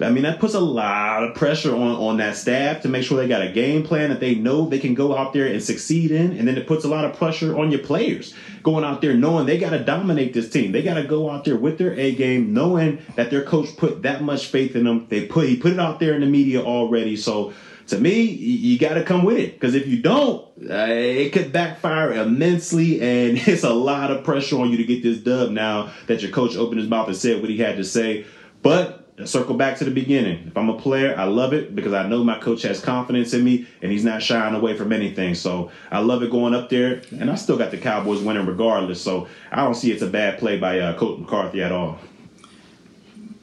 I 0.00 0.10
mean, 0.10 0.24
that 0.24 0.40
puts 0.40 0.54
a 0.54 0.60
lot 0.60 1.24
of 1.24 1.34
pressure 1.34 1.74
on, 1.74 1.96
on 1.96 2.16
that 2.18 2.36
staff 2.36 2.82
to 2.82 2.88
make 2.88 3.04
sure 3.04 3.18
they 3.18 3.28
got 3.28 3.42
a 3.42 3.52
game 3.52 3.82
plan 3.82 4.10
that 4.10 4.20
they 4.20 4.34
know 4.34 4.68
they 4.68 4.78
can 4.78 4.94
go 4.94 5.16
out 5.16 5.32
there 5.32 5.46
and 5.46 5.62
succeed 5.62 6.10
in. 6.10 6.38
And 6.38 6.48
then 6.48 6.56
it 6.56 6.66
puts 6.66 6.84
a 6.84 6.88
lot 6.88 7.04
of 7.04 7.16
pressure 7.16 7.58
on 7.58 7.70
your 7.70 7.80
players 7.80 8.34
going 8.62 8.84
out 8.84 9.00
there 9.00 9.14
knowing 9.14 9.46
they 9.46 9.58
got 9.58 9.70
to 9.70 9.84
dominate 9.84 10.32
this 10.34 10.50
team. 10.50 10.72
They 10.72 10.82
got 10.82 10.94
to 10.94 11.04
go 11.04 11.30
out 11.30 11.44
there 11.44 11.56
with 11.56 11.78
their 11.78 11.94
A 11.94 12.14
game, 12.14 12.52
knowing 12.52 13.02
that 13.16 13.30
their 13.30 13.44
coach 13.44 13.76
put 13.76 14.02
that 14.02 14.22
much 14.22 14.46
faith 14.46 14.74
in 14.74 14.84
them. 14.84 15.06
They 15.08 15.26
put 15.26 15.48
he 15.48 15.56
put 15.56 15.72
it 15.72 15.80
out 15.80 16.00
there 16.00 16.14
in 16.14 16.20
the 16.20 16.26
media 16.26 16.62
already. 16.62 17.16
So 17.16 17.52
to 17.88 17.98
me, 17.98 18.22
you 18.22 18.78
got 18.78 18.94
to 18.94 19.04
come 19.04 19.24
with 19.24 19.36
it 19.36 19.54
because 19.54 19.74
if 19.74 19.86
you 19.86 20.00
don't, 20.00 20.46
uh, 20.70 20.86
it 20.88 21.32
could 21.32 21.52
backfire 21.52 22.12
immensely, 22.12 23.00
and 23.00 23.38
it's 23.46 23.64
a 23.64 23.72
lot 23.72 24.10
of 24.10 24.24
pressure 24.24 24.60
on 24.60 24.70
you 24.70 24.78
to 24.78 24.84
get 24.84 25.02
this 25.02 25.18
dub 25.18 25.50
now 25.50 25.92
that 26.06 26.22
your 26.22 26.30
coach 26.30 26.56
opened 26.56 26.80
his 26.80 26.88
mouth 26.88 27.08
and 27.08 27.16
said 27.16 27.40
what 27.40 27.50
he 27.50 27.58
had 27.58 27.76
to 27.76 27.84
say. 27.84 28.24
But 28.62 29.03
circle 29.24 29.54
back 29.54 29.78
to 29.78 29.84
the 29.84 29.90
beginning. 29.90 30.48
If 30.48 30.56
I'm 30.56 30.68
a 30.68 30.78
player, 30.78 31.14
I 31.16 31.24
love 31.24 31.52
it 31.52 31.74
because 31.74 31.92
I 31.92 32.08
know 32.08 32.24
my 32.24 32.38
coach 32.38 32.62
has 32.62 32.80
confidence 32.80 33.32
in 33.32 33.44
me 33.44 33.66
and 33.80 33.92
he's 33.92 34.04
not 34.04 34.22
shying 34.22 34.54
away 34.54 34.76
from 34.76 34.92
anything. 34.92 35.34
So 35.34 35.70
I 35.90 36.00
love 36.00 36.22
it 36.22 36.30
going 36.30 36.54
up 36.54 36.68
there, 36.68 37.02
and 37.12 37.30
I 37.30 37.36
still 37.36 37.56
got 37.56 37.70
the 37.70 37.78
Cowboys 37.78 38.20
winning 38.20 38.46
regardless. 38.46 39.00
So 39.00 39.28
I 39.52 39.56
don't 39.62 39.74
see 39.74 39.92
it's 39.92 40.02
a 40.02 40.08
bad 40.08 40.38
play 40.38 40.58
by 40.58 40.80
uh, 40.80 40.98
Coach 40.98 41.20
McCarthy 41.20 41.62
at 41.62 41.72
all. 41.72 41.98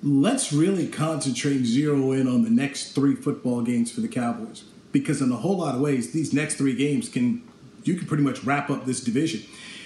Let's 0.04 0.52
really 0.52 0.88
concentrate, 0.88 1.64
zero 1.64 2.12
in 2.12 2.28
on 2.28 2.44
the 2.44 2.50
next 2.50 2.94
three 2.94 3.16
football 3.16 3.62
games 3.62 3.92
for 3.92 4.02
the 4.02 4.08
Cowboys 4.08 4.64
because 4.92 5.22
in 5.22 5.32
a 5.32 5.38
whole 5.38 5.58
lot 5.58 5.76
of 5.76 5.82
ways, 5.82 6.12
these 6.12 6.34
next 6.34 6.56
three 6.56 6.76
games 6.76 7.08
can 7.08 7.44
you 7.84 7.96
can 7.96 8.08
pretty 8.08 8.24
much 8.24 8.44
wrap 8.44 8.70
up 8.70 8.86
this 8.86 9.02
division 9.02 9.42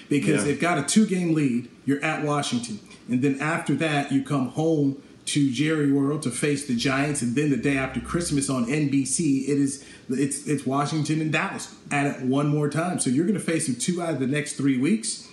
because 0.08 0.40
yeah. 0.40 0.44
they've 0.44 0.60
got 0.60 0.78
a 0.78 0.82
two 0.82 1.06
game 1.06 1.34
lead. 1.34 1.68
You're 1.84 2.02
at 2.04 2.24
Washington, 2.24 2.80
and 3.08 3.22
then 3.22 3.40
after 3.40 3.74
that, 3.76 4.10
you 4.10 4.24
come 4.24 4.48
home 4.48 5.02
to 5.26 5.50
Jerry 5.50 5.92
World 5.92 6.22
to 6.22 6.30
face 6.30 6.66
the 6.66 6.76
Giants, 6.76 7.20
and 7.20 7.34
then 7.34 7.50
the 7.50 7.56
day 7.56 7.76
after 7.76 8.00
Christmas 8.00 8.48
on 8.48 8.66
NBC, 8.66 9.48
it 9.48 9.58
is 9.58 9.84
it's 10.08 10.46
it's 10.46 10.64
Washington 10.64 11.20
and 11.20 11.32
Dallas 11.32 11.74
at 11.90 12.06
it 12.06 12.22
one 12.22 12.48
more 12.48 12.70
time. 12.70 12.98
So 12.98 13.10
you're 13.10 13.26
going 13.26 13.38
to 13.38 13.44
face 13.44 13.66
them 13.66 13.76
two 13.76 14.00
out 14.00 14.10
of 14.10 14.20
the 14.20 14.26
next 14.26 14.54
three 14.54 14.78
weeks. 14.78 15.28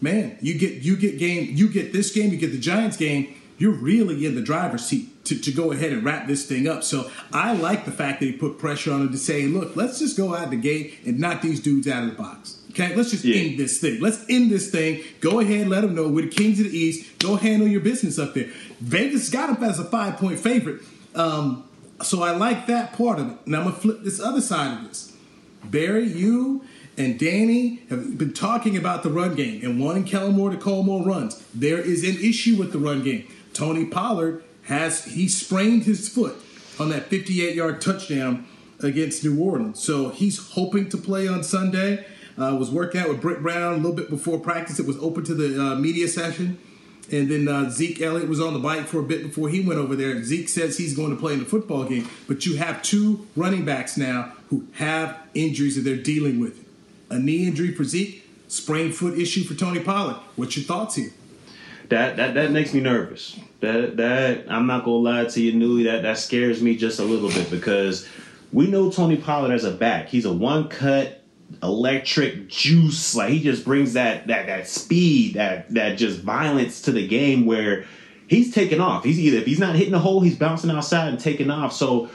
Man, 0.00 0.36
you 0.40 0.58
get 0.58 0.82
you 0.82 0.96
get 0.96 1.18
game 1.18 1.48
you 1.54 1.68
get 1.68 1.92
this 1.92 2.12
game, 2.12 2.30
you 2.30 2.36
get 2.36 2.52
the 2.52 2.58
Giants 2.58 2.96
game. 2.96 3.34
You're 3.58 3.72
really 3.72 4.26
in 4.26 4.34
the 4.34 4.40
driver's 4.40 4.84
seat 4.84 5.24
to, 5.26 5.38
to 5.38 5.52
go 5.52 5.70
ahead 5.70 5.92
and 5.92 6.02
wrap 6.02 6.26
this 6.26 6.46
thing 6.46 6.66
up. 6.66 6.82
So 6.82 7.10
I 7.32 7.52
like 7.52 7.84
the 7.84 7.92
fact 7.92 8.18
that 8.20 8.26
he 8.26 8.32
put 8.32 8.58
pressure 8.58 8.92
on 8.92 9.02
him 9.02 9.12
to 9.12 9.18
say, 9.18 9.46
look, 9.46 9.76
let's 9.76 10.00
just 10.00 10.16
go 10.16 10.34
out 10.34 10.50
the 10.50 10.56
gate 10.56 10.94
and 11.06 11.20
knock 11.20 11.42
these 11.42 11.60
dudes 11.60 11.86
out 11.86 12.02
of 12.02 12.10
the 12.10 12.16
box. 12.16 12.61
Okay, 12.72 12.94
let's 12.96 13.10
just 13.10 13.24
yeah. 13.24 13.36
end 13.36 13.58
this 13.58 13.78
thing. 13.78 14.00
Let's 14.00 14.24
end 14.30 14.50
this 14.50 14.70
thing. 14.70 15.02
Go 15.20 15.40
ahead, 15.40 15.68
let 15.68 15.82
them 15.82 15.94
know 15.94 16.08
we're 16.08 16.24
the 16.24 16.30
kings 16.30 16.58
of 16.58 16.70
the 16.70 16.76
East. 16.76 17.18
Go 17.18 17.36
handle 17.36 17.68
your 17.68 17.82
business 17.82 18.18
up 18.18 18.32
there. 18.32 18.48
Vegas 18.80 19.28
got 19.28 19.54
him 19.54 19.62
as 19.62 19.78
a 19.78 19.84
five 19.84 20.16
point 20.16 20.40
favorite. 20.40 20.80
Um, 21.14 21.64
so 22.02 22.22
I 22.22 22.30
like 22.32 22.66
that 22.66 22.94
part 22.94 23.18
of 23.18 23.30
it. 23.30 23.36
Now 23.46 23.58
I'm 23.58 23.64
gonna 23.64 23.76
flip 23.76 24.02
this 24.02 24.20
other 24.20 24.40
side 24.40 24.78
of 24.78 24.88
this. 24.88 25.14
Barry, 25.64 26.06
you 26.06 26.64
and 26.96 27.18
Danny 27.18 27.82
have 27.90 28.16
been 28.16 28.32
talking 28.32 28.76
about 28.76 29.02
the 29.02 29.10
run 29.10 29.34
game 29.34 29.62
and 29.64 29.78
wanting 29.78 30.04
Kellen 30.04 30.34
Moore 30.34 30.50
to 30.50 30.56
call 30.56 30.82
more 30.82 31.04
runs. 31.04 31.42
There 31.54 31.78
is 31.78 32.02
an 32.04 32.22
issue 32.22 32.56
with 32.56 32.72
the 32.72 32.78
run 32.78 33.02
game. 33.02 33.26
Tony 33.52 33.84
Pollard 33.84 34.42
has 34.64 35.04
he 35.04 35.28
sprained 35.28 35.84
his 35.84 36.08
foot 36.08 36.36
on 36.80 36.88
that 36.88 37.08
58 37.08 37.54
yard 37.54 37.80
touchdown 37.82 38.46
against 38.80 39.24
New 39.24 39.38
Orleans. 39.42 39.82
So 39.82 40.08
he's 40.08 40.38
hoping 40.52 40.88
to 40.88 40.96
play 40.96 41.28
on 41.28 41.44
Sunday. 41.44 42.06
Uh, 42.38 42.56
was 42.58 42.70
working 42.70 43.00
out 43.00 43.08
with 43.08 43.20
Britt 43.20 43.42
Brown 43.42 43.74
a 43.74 43.76
little 43.76 43.92
bit 43.92 44.08
before 44.08 44.38
practice. 44.38 44.78
It 44.78 44.86
was 44.86 44.96
open 44.98 45.24
to 45.24 45.34
the 45.34 45.62
uh, 45.62 45.74
media 45.76 46.08
session. 46.08 46.58
And 47.10 47.30
then 47.30 47.46
uh, 47.48 47.68
Zeke 47.68 48.00
Elliott 48.00 48.28
was 48.28 48.40
on 48.40 48.54
the 48.54 48.58
bike 48.58 48.86
for 48.86 49.00
a 49.00 49.02
bit 49.02 49.22
before 49.22 49.48
he 49.50 49.60
went 49.60 49.78
over 49.78 49.94
there. 49.94 50.22
Zeke 50.24 50.48
says 50.48 50.78
he's 50.78 50.96
going 50.96 51.10
to 51.10 51.16
play 51.16 51.34
in 51.34 51.40
the 51.40 51.44
football 51.44 51.84
game. 51.84 52.08
But 52.26 52.46
you 52.46 52.56
have 52.56 52.82
two 52.82 53.26
running 53.36 53.64
backs 53.64 53.98
now 53.98 54.32
who 54.48 54.66
have 54.74 55.18
injuries 55.34 55.74
that 55.76 55.82
they're 55.82 55.96
dealing 55.96 56.40
with. 56.40 56.64
a 57.10 57.18
knee 57.18 57.46
injury 57.46 57.74
for 57.74 57.84
Zeke, 57.84 58.24
sprained 58.48 58.94
foot 58.94 59.18
issue 59.18 59.44
for 59.44 59.54
Tony 59.54 59.80
Pollard. 59.80 60.16
What's 60.36 60.56
your 60.56 60.64
thoughts 60.64 60.94
here? 60.96 61.10
That 61.90 62.16
that 62.16 62.32
that 62.34 62.50
makes 62.52 62.72
me 62.72 62.80
nervous. 62.80 63.38
That 63.60 63.98
that 63.98 64.46
I'm 64.48 64.66
not 64.66 64.84
gonna 64.84 64.96
lie 64.96 65.24
to 65.26 65.40
you, 65.42 65.52
Newy. 65.52 65.84
That 65.84 66.02
that 66.02 66.16
scares 66.18 66.62
me 66.62 66.76
just 66.76 66.98
a 67.00 67.04
little 67.04 67.28
bit 67.28 67.50
because 67.50 68.08
we 68.52 68.66
know 68.68 68.90
Tony 68.90 69.16
Pollard 69.18 69.52
as 69.52 69.64
a 69.64 69.70
back. 69.70 70.08
He's 70.08 70.24
a 70.24 70.32
one 70.32 70.68
cut 70.68 71.21
electric 71.62 72.48
juice. 72.48 73.14
Like 73.14 73.30
he 73.30 73.42
just 73.42 73.64
brings 73.64 73.94
that 73.94 74.26
that 74.28 74.46
that 74.46 74.68
speed, 74.68 75.34
that 75.34 75.72
that 75.74 75.96
just 75.98 76.20
violence 76.20 76.82
to 76.82 76.92
the 76.92 77.06
game 77.06 77.46
where 77.46 77.84
he's 78.28 78.54
taking 78.54 78.80
off. 78.80 79.04
He's 79.04 79.18
either 79.18 79.38
if 79.38 79.46
he's 79.46 79.58
not 79.58 79.76
hitting 79.76 79.92
the 79.92 79.98
hole, 79.98 80.20
he's 80.20 80.36
bouncing 80.36 80.70
outside 80.70 81.08
and 81.08 81.20
taking 81.20 81.50
off. 81.50 81.72
So 81.72 82.10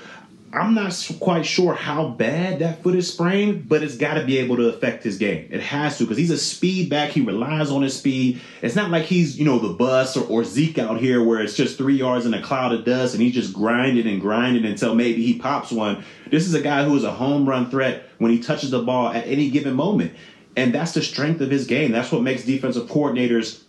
I'm 0.54 0.74
not 0.74 1.12
quite 1.20 1.46
sure 1.46 1.74
how 1.74 2.08
bad 2.08 2.60
that 2.60 2.82
foot 2.82 2.96
is 2.96 3.12
sprained, 3.12 3.68
but 3.68 3.84
it's 3.84 3.98
got 3.98 4.14
to 4.14 4.24
be 4.24 4.38
able 4.38 4.56
to 4.56 4.70
affect 4.70 5.04
his 5.04 5.18
game. 5.18 5.48
It 5.52 5.60
has 5.60 5.98
to 5.98 6.06
because 6.06 6.18
he's 6.18 6.32
a 6.32 6.38
speed 6.38 6.90
back. 6.90 7.10
He 7.10 7.22
relies 7.22 7.70
on 7.70 7.82
his 7.82 7.98
speed. 7.98 8.42
It's 8.62 8.76
not 8.76 8.90
like 8.90 9.04
he's 9.04 9.38
you 9.38 9.46
know 9.46 9.60
the 9.60 9.74
bus 9.74 10.16
or, 10.16 10.26
or 10.28 10.44
Zeke 10.46 10.80
out 10.80 11.00
here 11.00 11.22
where 11.24 11.42
it's 11.42 11.56
just 11.56 11.78
three 11.78 11.98
yards 11.98 12.26
in 12.26 12.34
a 12.34 12.42
cloud 12.42 12.74
of 12.74 12.86
dust 12.86 13.14
and 13.14 13.22
he's 13.22 13.34
just 13.34 13.54
grinding 13.54 14.08
and 14.08 14.22
grinding 14.22 14.66
until 14.66 14.96
maybe 14.96 15.24
he 15.24 15.38
pops 15.38 15.72
one. 15.72 16.04
This 16.32 16.48
is 16.48 16.54
a 16.54 16.62
guy 16.62 16.86
who 16.86 16.96
is 16.96 17.04
a 17.04 17.12
home 17.12 17.48
run 17.48 17.70
threat 17.70 18.07
when 18.18 18.32
he 18.32 18.40
touches 18.40 18.72
the 18.72 18.82
ball 18.82 19.10
at 19.10 19.28
any 19.28 19.50
given 19.50 19.76
moment, 19.76 20.14
and 20.56 20.74
that's 20.74 20.94
the 20.94 21.02
strength 21.02 21.42
of 21.42 21.52
his 21.52 21.68
game. 21.68 21.92
That's 21.92 22.12
what 22.12 22.22
makes 22.22 22.44
defensive 22.44 22.88
coordinators 22.88 23.62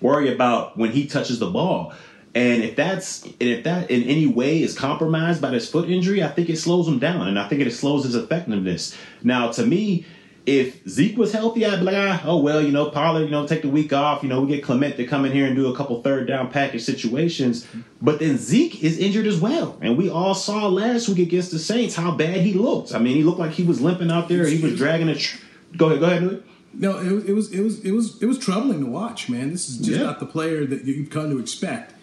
worry 0.00 0.32
about 0.32 0.76
when 0.76 0.92
he 0.92 1.06
touches 1.06 1.38
the 1.38 1.50
ball. 1.50 1.92
And 2.34 2.62
if 2.62 2.76
that's 2.76 3.24
and 3.24 3.34
if 3.40 3.64
that 3.64 3.90
in 3.90 4.04
any 4.04 4.26
way 4.26 4.62
is 4.62 4.78
compromised 4.78 5.42
by 5.42 5.50
this 5.50 5.68
foot 5.68 5.90
injury, 5.90 6.22
I 6.22 6.28
think 6.28 6.48
it 6.48 6.58
slows 6.58 6.86
him 6.86 6.98
down, 6.98 7.26
and 7.26 7.38
I 7.38 7.48
think 7.48 7.60
it 7.60 7.70
slows 7.72 8.04
his 8.04 8.14
effectiveness. 8.14 8.96
Now, 9.22 9.50
to 9.52 9.66
me, 9.66 10.06
if 10.46 10.86
Zeke 10.88 11.16
was 11.16 11.32
healthy, 11.32 11.66
I'd 11.66 11.80
be 11.80 11.84
like, 11.84 11.96
ah, 11.96 12.22
oh 12.24 12.38
well, 12.38 12.60
you 12.62 12.72
know, 12.72 12.90
Pollard, 12.90 13.24
you 13.24 13.30
know, 13.30 13.46
take 13.46 13.62
the 13.62 13.68
week 13.68 13.92
off. 13.92 14.22
You 14.22 14.28
know, 14.28 14.40
we 14.40 14.48
get 14.48 14.64
Clement 14.64 14.96
to 14.96 15.06
come 15.06 15.24
in 15.24 15.32
here 15.32 15.46
and 15.46 15.54
do 15.54 15.72
a 15.72 15.76
couple 15.76 16.00
third 16.02 16.26
down 16.26 16.50
package 16.50 16.82
situations. 16.82 17.66
But 18.00 18.18
then 18.18 18.36
Zeke 18.38 18.82
is 18.82 18.98
injured 18.98 19.26
as 19.26 19.38
well, 19.40 19.78
and 19.80 19.98
we 19.98 20.08
all 20.08 20.34
saw 20.34 20.66
last 20.68 21.08
week 21.08 21.18
against 21.18 21.50
the 21.50 21.58
Saints 21.58 21.94
how 21.94 22.12
bad 22.12 22.40
he 22.40 22.54
looked. 22.54 22.94
I 22.94 22.98
mean, 22.98 23.16
he 23.16 23.22
looked 23.22 23.38
like 23.38 23.52
he 23.52 23.62
was 23.64 23.80
limping 23.80 24.10
out 24.10 24.28
there. 24.28 24.46
He 24.46 24.60
was 24.62 24.76
dragging 24.76 25.08
a. 25.08 25.14
Tr- 25.14 25.38
go 25.76 25.86
ahead, 25.88 26.00
go 26.00 26.06
ahead. 26.06 26.42
No, 26.72 26.98
it, 26.98 27.10
was 27.12 27.24
it 27.24 27.32
was 27.32 27.52
it 27.52 27.60
was 27.62 27.84
it 27.84 27.92
was 27.92 28.22
it 28.22 28.26
was 28.26 28.38
troubling 28.38 28.80
to 28.80 28.86
watch, 28.86 29.28
man. 29.28 29.50
This 29.50 29.68
is 29.68 29.78
just 29.78 29.90
Yeah. 29.90 30.04
not 30.06 30.20
the 30.20 30.26
player 30.26 30.64
that 30.66 30.84
you've 30.84 31.10
come 31.10 31.30
to 31.30 31.38
expect. 31.38 31.94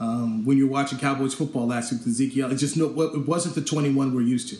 Um, 0.00 0.44
when 0.44 0.58
you're 0.58 0.68
watching 0.68 0.98
Cowboys 0.98 1.34
football 1.34 1.66
last 1.68 1.92
week, 1.92 2.00
with 2.00 2.08
Ezekiel, 2.14 2.50
it 2.50 2.56
just 2.56 2.76
no, 2.76 2.86
it 3.02 3.26
wasn't 3.26 3.54
the 3.54 3.60
21 3.62 4.14
we're 4.14 4.22
used 4.22 4.48
to. 4.48 4.56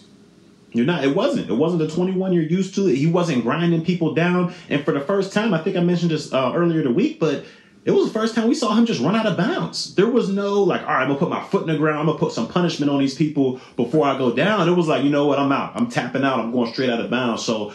You're 0.73 0.87
not. 0.87 1.05
It 1.05 1.15
wasn't. 1.15 1.51
It 1.51 1.55
wasn't 1.55 1.81
the 1.81 1.89
21 1.89 2.33
you're 2.33 2.43
used 2.43 2.75
to. 2.77 2.87
He 2.87 3.07
wasn't 3.07 3.43
grinding 3.43 3.85
people 3.85 4.15
down. 4.15 4.55
And 4.69 4.85
for 4.85 4.93
the 4.93 5.01
first 5.01 5.33
time, 5.33 5.53
I 5.53 5.63
think 5.63 5.77
I 5.77 5.81
mentioned 5.81 6.11
this 6.11 6.33
uh, 6.33 6.53
earlier 6.55 6.83
the 6.83 6.91
week, 6.91 7.21
but 7.21 7.45
it 7.85 7.91
was 7.91 8.07
the 8.07 8.13
first 8.13 8.35
time 8.35 8.49
we 8.49 8.55
saw 8.55 8.75
him 8.75 8.87
just 8.87 9.01
run 9.01 9.17
out 9.17 9.27
of 9.27 9.37
bounds. 9.37 9.95
There 9.95 10.07
was 10.07 10.29
no 10.29 10.63
like, 10.63 10.83
all 10.83 10.89
right, 10.89 11.03
I'm 11.03 11.09
gonna 11.09 11.19
put 11.19 11.31
my 11.31 11.43
foot 11.43 11.63
in 11.63 11.69
the 11.69 11.77
ground. 11.77 11.99
I'm 11.99 12.07
gonna 12.07 12.19
put 12.19 12.33
some 12.33 12.49
punishment 12.49 12.91
on 12.91 13.01
these 13.01 13.15
people 13.15 13.61
before 13.77 14.07
I 14.07 14.17
go 14.17 14.33
down. 14.33 14.69
It 14.69 14.73
was 14.73 14.89
like, 14.89 15.05
you 15.05 15.11
know 15.11 15.27
what? 15.27 15.39
I'm 15.39 15.53
out. 15.53 15.73
I'm 15.75 15.89
tapping 15.89 16.25
out. 16.25 16.39
I'm 16.39 16.53
going 16.53 16.73
straight 16.73 16.91
out 16.91 17.01
of 17.01 17.11
bounds. 17.11 17.45
So. 17.45 17.73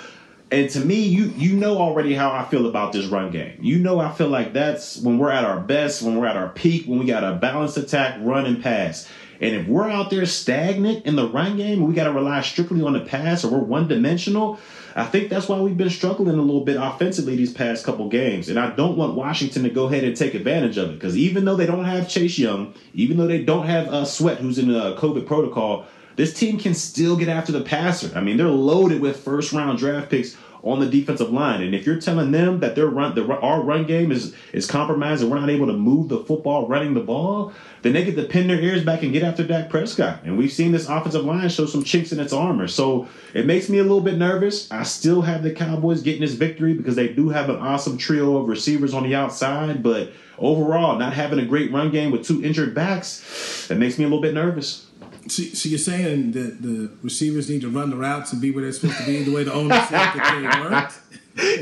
And 0.50 0.70
to 0.70 0.80
me, 0.80 1.02
you 1.02 1.26
you 1.36 1.58
know 1.58 1.78
already 1.78 2.14
how 2.14 2.32
I 2.32 2.46
feel 2.46 2.68
about 2.68 2.94
this 2.94 3.08
run 3.08 3.32
game. 3.32 3.60
You 3.60 3.80
know 3.80 4.00
I 4.00 4.14
feel 4.14 4.30
like 4.30 4.54
that's 4.54 4.96
when 4.96 5.18
we're 5.18 5.30
at 5.30 5.44
our 5.44 5.60
best, 5.60 6.02
when 6.02 6.16
we're 6.18 6.26
at 6.26 6.38
our 6.38 6.48
peak, 6.48 6.86
when 6.86 7.00
we 7.00 7.06
got 7.06 7.26
a 7.26 7.36
balanced 7.36 7.76
attack, 7.76 8.18
run 8.22 8.46
and 8.46 8.64
pass. 8.64 9.10
And 9.40 9.56
if 9.56 9.68
we're 9.68 9.90
out 9.90 10.10
there 10.10 10.26
stagnant 10.26 11.06
in 11.06 11.16
the 11.16 11.28
run 11.28 11.58
game, 11.58 11.86
we 11.86 11.94
got 11.94 12.06
to 12.06 12.12
rely 12.12 12.42
strictly 12.42 12.82
on 12.82 12.94
the 12.94 13.02
pass, 13.02 13.44
or 13.44 13.52
we're 13.52 13.60
one 13.60 13.88
dimensional. 13.88 14.60
I 14.96 15.06
think 15.06 15.30
that's 15.30 15.48
why 15.48 15.60
we've 15.60 15.78
been 15.78 15.92
struggling 15.92 16.40
a 16.40 16.42
little 16.42 16.66
bit 16.66 16.78
offensively 16.78 17.36
these 17.36 17.54
past 17.54 17.86
couple 17.86 18.10
games. 18.10 18.50
And 18.50 18.58
I 18.58 18.72
don't 18.72 18.98
want 18.98 19.14
Washington 19.14 19.64
to 19.64 19.70
go 19.70 19.86
ahead 19.86 20.04
and 20.04 20.18
take 20.18 20.34
advantage 20.34 20.78
of 20.78 20.90
it 20.90 20.94
because 20.94 21.16
even 21.16 21.46
though 21.46 21.56
they 21.56 21.68
don't 21.68 21.86
have 21.86 22.10
Chase 22.10 22.40
Young, 22.40 22.74
even 22.96 23.18
though 23.18 23.28
they 23.28 23.44
don't 23.44 23.68
have 23.68 23.88
uh, 23.90 24.06
Sweat, 24.06 24.40
who's 24.40 24.58
in 24.58 24.70
the 24.70 24.96
COVID 24.96 25.28
protocol, 25.28 25.86
this 26.16 26.34
team 26.34 26.58
can 26.58 26.74
still 26.74 27.16
get 27.16 27.30
after 27.30 27.52
the 27.52 27.62
passer. 27.62 28.12
I 28.18 28.22
mean, 28.22 28.38
they're 28.38 28.48
loaded 28.48 29.00
with 29.00 29.18
first 29.20 29.54
round 29.54 29.78
draft 29.78 30.10
picks 30.10 30.36
on 30.70 30.80
the 30.80 30.86
defensive 30.86 31.32
line. 31.32 31.62
And 31.62 31.74
if 31.74 31.86
you're 31.86 32.00
telling 32.00 32.32
them 32.32 32.60
that 32.60 32.76
their 32.76 32.88
run, 32.88 33.16
the, 33.16 33.26
our 33.26 33.62
run 33.62 33.86
game 33.86 34.12
is 34.12 34.36
is 34.54 34.68
compromised 34.68 35.22
and 35.22 35.32
we're 35.32 35.40
not 35.40 35.50
able 35.50 35.68
to 35.68 35.74
move 35.74 36.10
the 36.10 36.20
football 36.20 36.68
running 36.68 36.94
the 36.94 37.02
ball, 37.02 37.54
then 37.82 37.94
they 37.94 38.04
get 38.04 38.16
to 38.16 38.24
pin 38.24 38.48
their 38.48 38.60
ears 38.60 38.84
back 38.84 39.04
and 39.04 39.14
get 39.14 39.24
after 39.24 39.44
Dak 39.44 39.70
Prescott. 39.70 40.24
And 40.24 40.38
we've 40.38 40.52
seen 40.52 40.72
this 40.72 40.90
offensive 40.90 41.26
line 41.26 41.50
show 41.50 41.66
some 41.66 41.84
chinks 41.84 42.12
in 42.12 42.20
its 42.20 42.34
armor. 42.34 42.68
So 42.68 43.08
it 43.34 43.46
makes 43.46 43.70
me 43.70 43.78
a 43.78 43.84
little 43.84 44.02
bit 44.02 44.18
nervous. 44.18 44.72
I 44.72 44.84
still 44.84 45.22
have 45.22 45.44
the 45.44 45.52
Cowboys 45.52 46.02
getting 46.02 46.22
this 46.22 46.34
victory 46.34 46.74
because 46.74 46.96
they 46.96 47.10
do 47.10 47.30
have 47.30 47.50
an 47.50 47.58
awesome 47.58 47.98
trio 47.98 48.38
of 48.38 48.48
receivers 48.48 48.94
on 48.94 49.04
the 49.04 49.16
outside. 49.16 49.84
But 49.84 50.12
overall, 50.38 50.98
not 50.98 51.14
having 51.14 51.40
a 51.40 51.46
great 51.46 51.72
run 51.72 51.92
game 51.92 52.12
with 52.12 52.26
two 52.26 52.44
injured 52.44 52.74
backs, 52.74 53.68
that 53.68 53.78
makes 53.78 53.98
me 53.98 54.06
a 54.06 54.08
little 54.08 54.22
bit 54.22 54.34
nervous. 54.34 54.87
So, 55.30 55.44
so 55.44 55.70
you're 55.70 55.78
saying 55.80 56.32
that 56.34 56.62
the 56.62 56.90
receivers 57.04 57.50
need 57.50 57.62
to 57.62 57.70
run 57.70 57.90
the 57.90 57.96
routes 57.98 58.32
and 58.34 58.42
be 58.42 58.52
where 58.52 58.64
they're 58.64 58.72
supposed 58.74 58.98
to 59.00 59.06
be, 59.06 59.24
the 59.24 59.32
way 59.34 59.44
the 59.44 59.54
owners 59.54 59.78
said 59.88 59.98
that 59.98 60.40
they 60.42 60.60
weren't? 60.70 60.92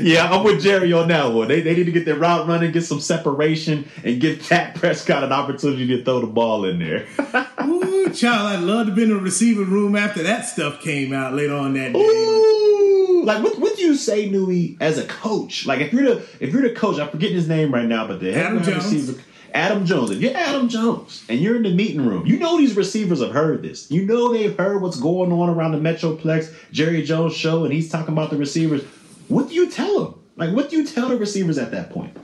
Yeah, 0.00 0.30
I'm 0.30 0.42
with 0.42 0.62
Jerry 0.62 0.90
on 0.94 1.08
that 1.08 1.32
one. 1.32 1.48
They, 1.48 1.60
they 1.60 1.74
need 1.74 1.84
to 1.84 1.92
get 1.92 2.06
their 2.06 2.16
route 2.16 2.48
running, 2.48 2.72
get 2.72 2.84
some 2.84 2.98
separation, 2.98 3.86
and 4.04 4.18
give 4.22 4.48
Dak 4.48 4.74
Prescott 4.76 5.22
an 5.22 5.32
opportunity 5.32 5.86
to 5.88 6.02
throw 6.02 6.20
the 6.22 6.26
ball 6.28 6.64
in 6.64 6.78
there. 6.78 7.06
Ooh, 7.62 8.08
child, 8.08 8.56
I'd 8.56 8.60
love 8.60 8.86
to 8.86 8.92
be 8.94 9.02
in 9.02 9.10
the 9.10 9.16
receiving 9.16 9.68
room 9.68 9.94
after 9.94 10.22
that 10.22 10.46
stuff 10.46 10.80
came 10.80 11.12
out 11.12 11.34
later 11.34 11.52
on 11.54 11.74
that 11.74 11.92
day. 11.92 11.98
Ooh, 12.00 13.22
like 13.26 13.42
what 13.42 13.58
what 13.58 13.76
do 13.76 13.82
you 13.82 13.96
say, 13.96 14.30
Newy, 14.30 14.78
as 14.80 14.96
a 14.96 15.04
coach? 15.06 15.66
Like 15.66 15.80
if 15.82 15.92
you're 15.92 16.04
the 16.14 16.26
if 16.40 16.54
you're 16.54 16.62
the 16.62 16.74
coach, 16.74 16.98
I'm 16.98 17.10
forgetting 17.10 17.36
his 17.36 17.46
name 17.48 17.70
right 17.74 17.84
now, 17.86 18.06
but 18.06 18.20
the 18.20 18.32
head 18.32 18.46
Adam 18.46 18.56
wide 18.56 18.64
Jones. 18.66 18.84
receiver, 18.94 19.20
Adam 19.54 19.86
Jones. 19.86 20.10
If 20.10 20.20
you're 20.20 20.36
Adam 20.36 20.68
Jones 20.68 21.24
and 21.28 21.40
you're 21.40 21.56
in 21.56 21.62
the 21.62 21.74
meeting 21.74 22.06
room, 22.06 22.26
you 22.26 22.38
know 22.38 22.56
these 22.56 22.76
receivers 22.76 23.20
have 23.20 23.32
heard 23.32 23.62
this. 23.62 23.90
You 23.90 24.04
know 24.04 24.32
they've 24.32 24.56
heard 24.56 24.82
what's 24.82 25.00
going 25.00 25.32
on 25.32 25.48
around 25.48 25.72
the 25.72 25.78
Metroplex 25.78 26.52
Jerry 26.72 27.02
Jones 27.02 27.34
show, 27.34 27.64
and 27.64 27.72
he's 27.72 27.90
talking 27.90 28.12
about 28.12 28.30
the 28.30 28.36
receivers. 28.36 28.82
What 29.28 29.48
do 29.48 29.54
you 29.54 29.70
tell 29.70 30.04
them? 30.04 30.20
Like 30.36 30.54
what 30.54 30.70
do 30.70 30.76
you 30.76 30.86
tell 30.86 31.08
the 31.08 31.16
receivers 31.16 31.58
at 31.58 31.70
that 31.70 31.90
point? 31.90 32.16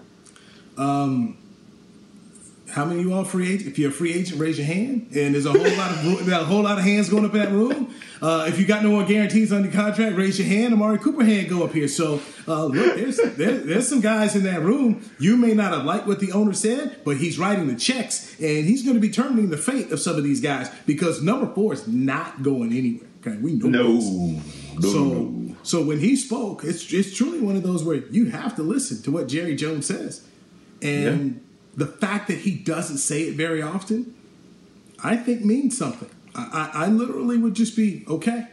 Um, 0.76 1.36
How 2.72 2.86
many 2.86 3.00
of 3.00 3.06
you 3.06 3.12
all 3.12 3.24
free 3.24 3.52
agent? 3.52 3.68
If 3.68 3.78
you're 3.78 3.90
a 3.90 3.92
free 3.92 4.14
agent, 4.14 4.40
raise 4.40 4.56
your 4.56 4.66
hand. 4.66 5.08
And 5.14 5.34
there's 5.34 5.44
a 5.44 5.52
whole 5.52 5.60
lot 5.60 5.90
of 5.90 6.28
a 6.28 6.44
whole 6.44 6.62
lot 6.62 6.78
of 6.78 6.84
hands 6.84 7.10
going 7.10 7.26
up 7.26 7.34
in 7.34 7.40
that 7.40 7.52
room. 7.52 7.94
Uh, 8.22 8.46
if 8.48 8.58
you 8.58 8.64
got 8.64 8.82
no 8.82 8.88
more 8.88 9.04
guarantees 9.04 9.52
on 9.52 9.62
your 9.62 9.72
contract, 9.72 10.16
raise 10.16 10.38
your 10.38 10.48
hand. 10.48 10.72
Amari 10.72 10.98
Cooper 10.98 11.22
hand 11.22 11.50
go 11.50 11.64
up 11.64 11.72
here. 11.72 11.86
So 11.86 12.22
uh, 12.48 12.64
look, 12.64 12.96
there's 12.96 13.18
there, 13.18 13.58
there's 13.58 13.86
some 13.86 14.00
guys 14.00 14.34
in 14.34 14.44
that 14.44 14.62
room. 14.62 15.04
You 15.18 15.36
may 15.36 15.52
not 15.52 15.72
have 15.72 15.84
liked 15.84 16.06
what 16.06 16.20
the 16.20 16.32
owner 16.32 16.54
said, 16.54 17.00
but 17.04 17.18
he's 17.18 17.38
writing 17.38 17.66
the 17.66 17.76
checks, 17.76 18.40
and 18.40 18.64
he's 18.64 18.82
going 18.82 18.94
to 18.94 19.00
be 19.00 19.08
determining 19.08 19.50
the 19.50 19.58
fate 19.58 19.92
of 19.92 20.00
some 20.00 20.16
of 20.16 20.24
these 20.24 20.40
guys 20.40 20.70
because 20.86 21.22
number 21.22 21.52
four 21.52 21.74
is 21.74 21.86
not 21.86 22.42
going 22.42 22.72
anywhere. 22.72 23.08
Okay, 23.20 23.36
we 23.36 23.52
know 23.52 24.00
this. 24.80 24.92
So, 24.92 25.54
so 25.62 25.84
when 25.84 26.00
he 26.00 26.16
spoke, 26.16 26.64
it's 26.64 26.90
it's 26.90 27.14
truly 27.14 27.40
one 27.40 27.56
of 27.56 27.64
those 27.64 27.84
where 27.84 27.96
you 27.96 28.30
have 28.30 28.56
to 28.56 28.62
listen 28.62 29.02
to 29.02 29.10
what 29.10 29.28
Jerry 29.28 29.56
Jones 29.56 29.84
says, 29.86 30.26
and 30.80 31.44
the 31.76 31.86
fact 31.86 32.28
that 32.28 32.38
he 32.38 32.52
doesn't 32.54 32.98
say 32.98 33.22
it 33.22 33.34
very 33.34 33.62
often, 33.62 34.14
I 35.02 35.16
think 35.16 35.44
means 35.44 35.76
something. 35.76 36.10
I, 36.34 36.70
I, 36.74 36.84
I 36.84 36.88
literally 36.88 37.38
would 37.38 37.54
just 37.54 37.76
be 37.76 38.04
okay, 38.08 38.46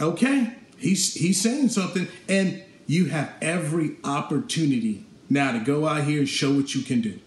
okay. 0.00 0.52
He's 0.78 1.14
he's 1.14 1.40
saying 1.40 1.70
something, 1.70 2.06
and 2.28 2.62
you 2.86 3.06
have 3.06 3.32
every 3.40 3.96
opportunity 4.04 5.04
now 5.30 5.52
to 5.52 5.58
go 5.60 5.86
out 5.88 6.04
here 6.04 6.18
and 6.20 6.28
show 6.28 6.54
what 6.54 6.74
you 6.74 6.82
can 6.82 7.00
do. 7.00 7.18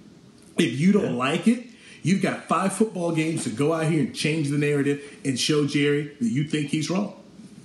If 0.57 0.79
you 0.79 0.91
don't 0.91 1.17
like 1.17 1.47
it, 1.47 1.65
you've 2.03 2.21
got 2.21 2.45
five 2.45 2.73
football 2.73 3.11
games 3.13 3.43
to 3.45 3.49
go 3.49 3.73
out 3.73 3.85
here 3.85 4.01
and 4.01 4.15
change 4.15 4.49
the 4.49 4.57
narrative 4.57 5.01
and 5.25 5.39
show 5.39 5.65
Jerry 5.65 6.13
that 6.19 6.27
you 6.29 6.43
think 6.43 6.69
he's 6.69 6.89
wrong. 6.89 7.15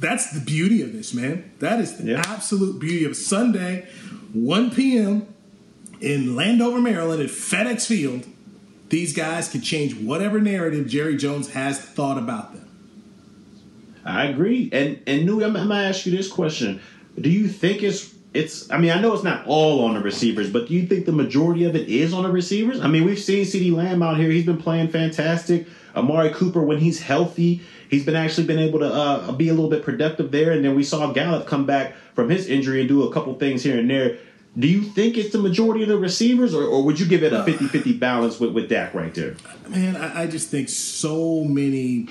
That's 0.00 0.32
the 0.32 0.40
beauty 0.40 0.82
of 0.82 0.92
this, 0.92 1.14
man. 1.14 1.50
That 1.60 1.80
is 1.80 1.96
the 1.98 2.12
Yeah. 2.12 2.22
absolute 2.26 2.78
beauty 2.80 3.04
of 3.04 3.16
Sunday, 3.16 3.86
1 4.32 4.70
p.m. 4.72 5.26
in 6.00 6.36
Landover, 6.36 6.80
Maryland 6.80 7.22
at 7.22 7.28
FedEx 7.28 7.86
Field. 7.86 8.26
These 8.88 9.14
guys 9.14 9.48
can 9.48 9.60
change 9.60 9.94
whatever 9.94 10.40
narrative 10.40 10.86
Jerry 10.86 11.16
Jones 11.16 11.50
has 11.50 11.80
thought 11.80 12.18
about 12.18 12.52
them. 12.52 12.64
I 14.04 14.26
agree. 14.26 14.68
And 14.72 15.00
and 15.06 15.24
Newy, 15.24 15.44
I'm, 15.44 15.56
I'm 15.56 15.68
gonna 15.68 15.82
ask 15.82 16.06
you 16.06 16.14
this 16.14 16.30
question: 16.30 16.80
Do 17.18 17.30
you 17.30 17.48
think 17.48 17.82
it's 17.82 18.14
it's? 18.34 18.70
I 18.70 18.78
mean, 18.78 18.90
I 18.90 19.00
know 19.00 19.14
it's 19.14 19.24
not 19.24 19.46
all 19.46 19.84
on 19.84 19.94
the 19.94 20.00
receivers, 20.00 20.50
but 20.50 20.68
do 20.68 20.74
you 20.74 20.86
think 20.86 21.06
the 21.06 21.12
majority 21.12 21.64
of 21.64 21.74
it 21.74 21.88
is 21.88 22.12
on 22.12 22.24
the 22.24 22.30
receivers? 22.30 22.80
I 22.80 22.88
mean, 22.88 23.04
we've 23.04 23.18
seen 23.18 23.44
CeeDee 23.44 23.72
Lamb 23.72 24.02
out 24.02 24.18
here; 24.18 24.30
he's 24.30 24.46
been 24.46 24.58
playing 24.58 24.88
fantastic. 24.88 25.66
Amari 25.96 26.30
Cooper, 26.30 26.60
when 26.60 26.78
he's 26.78 27.00
healthy, 27.00 27.62
he's 27.88 28.04
been 28.04 28.16
actually 28.16 28.46
been 28.46 28.58
able 28.58 28.80
to 28.80 28.92
uh, 28.92 29.32
be 29.32 29.48
a 29.48 29.54
little 29.54 29.70
bit 29.70 29.82
productive 29.82 30.30
there. 30.30 30.52
And 30.52 30.64
then 30.64 30.74
we 30.74 30.82
saw 30.82 31.12
Gallup 31.12 31.46
come 31.46 31.66
back 31.66 31.94
from 32.14 32.28
his 32.28 32.48
injury 32.48 32.80
and 32.80 32.88
do 32.88 33.04
a 33.04 33.12
couple 33.12 33.34
things 33.34 33.62
here 33.62 33.78
and 33.78 33.88
there. 33.88 34.18
Do 34.56 34.68
you 34.68 34.82
think 34.82 35.16
it's 35.16 35.32
the 35.32 35.38
majority 35.38 35.82
of 35.82 35.88
the 35.88 35.99
receivers, 35.99 36.54
or, 36.54 36.62
or 36.62 36.84
would 36.84 37.00
you 37.00 37.06
give 37.06 37.25
it 37.25 37.32
a 37.32 37.42
50-50 37.42 37.99
balance 37.99 38.38
with, 38.38 38.52
with 38.52 38.68
Dak 38.68 38.94
right 38.94 39.12
there? 39.12 39.34
Man, 39.68 39.96
I, 39.96 40.23
I 40.23 40.26
just 40.28 40.49
think 40.49 40.68
so 40.68 41.42
many. 41.42 42.08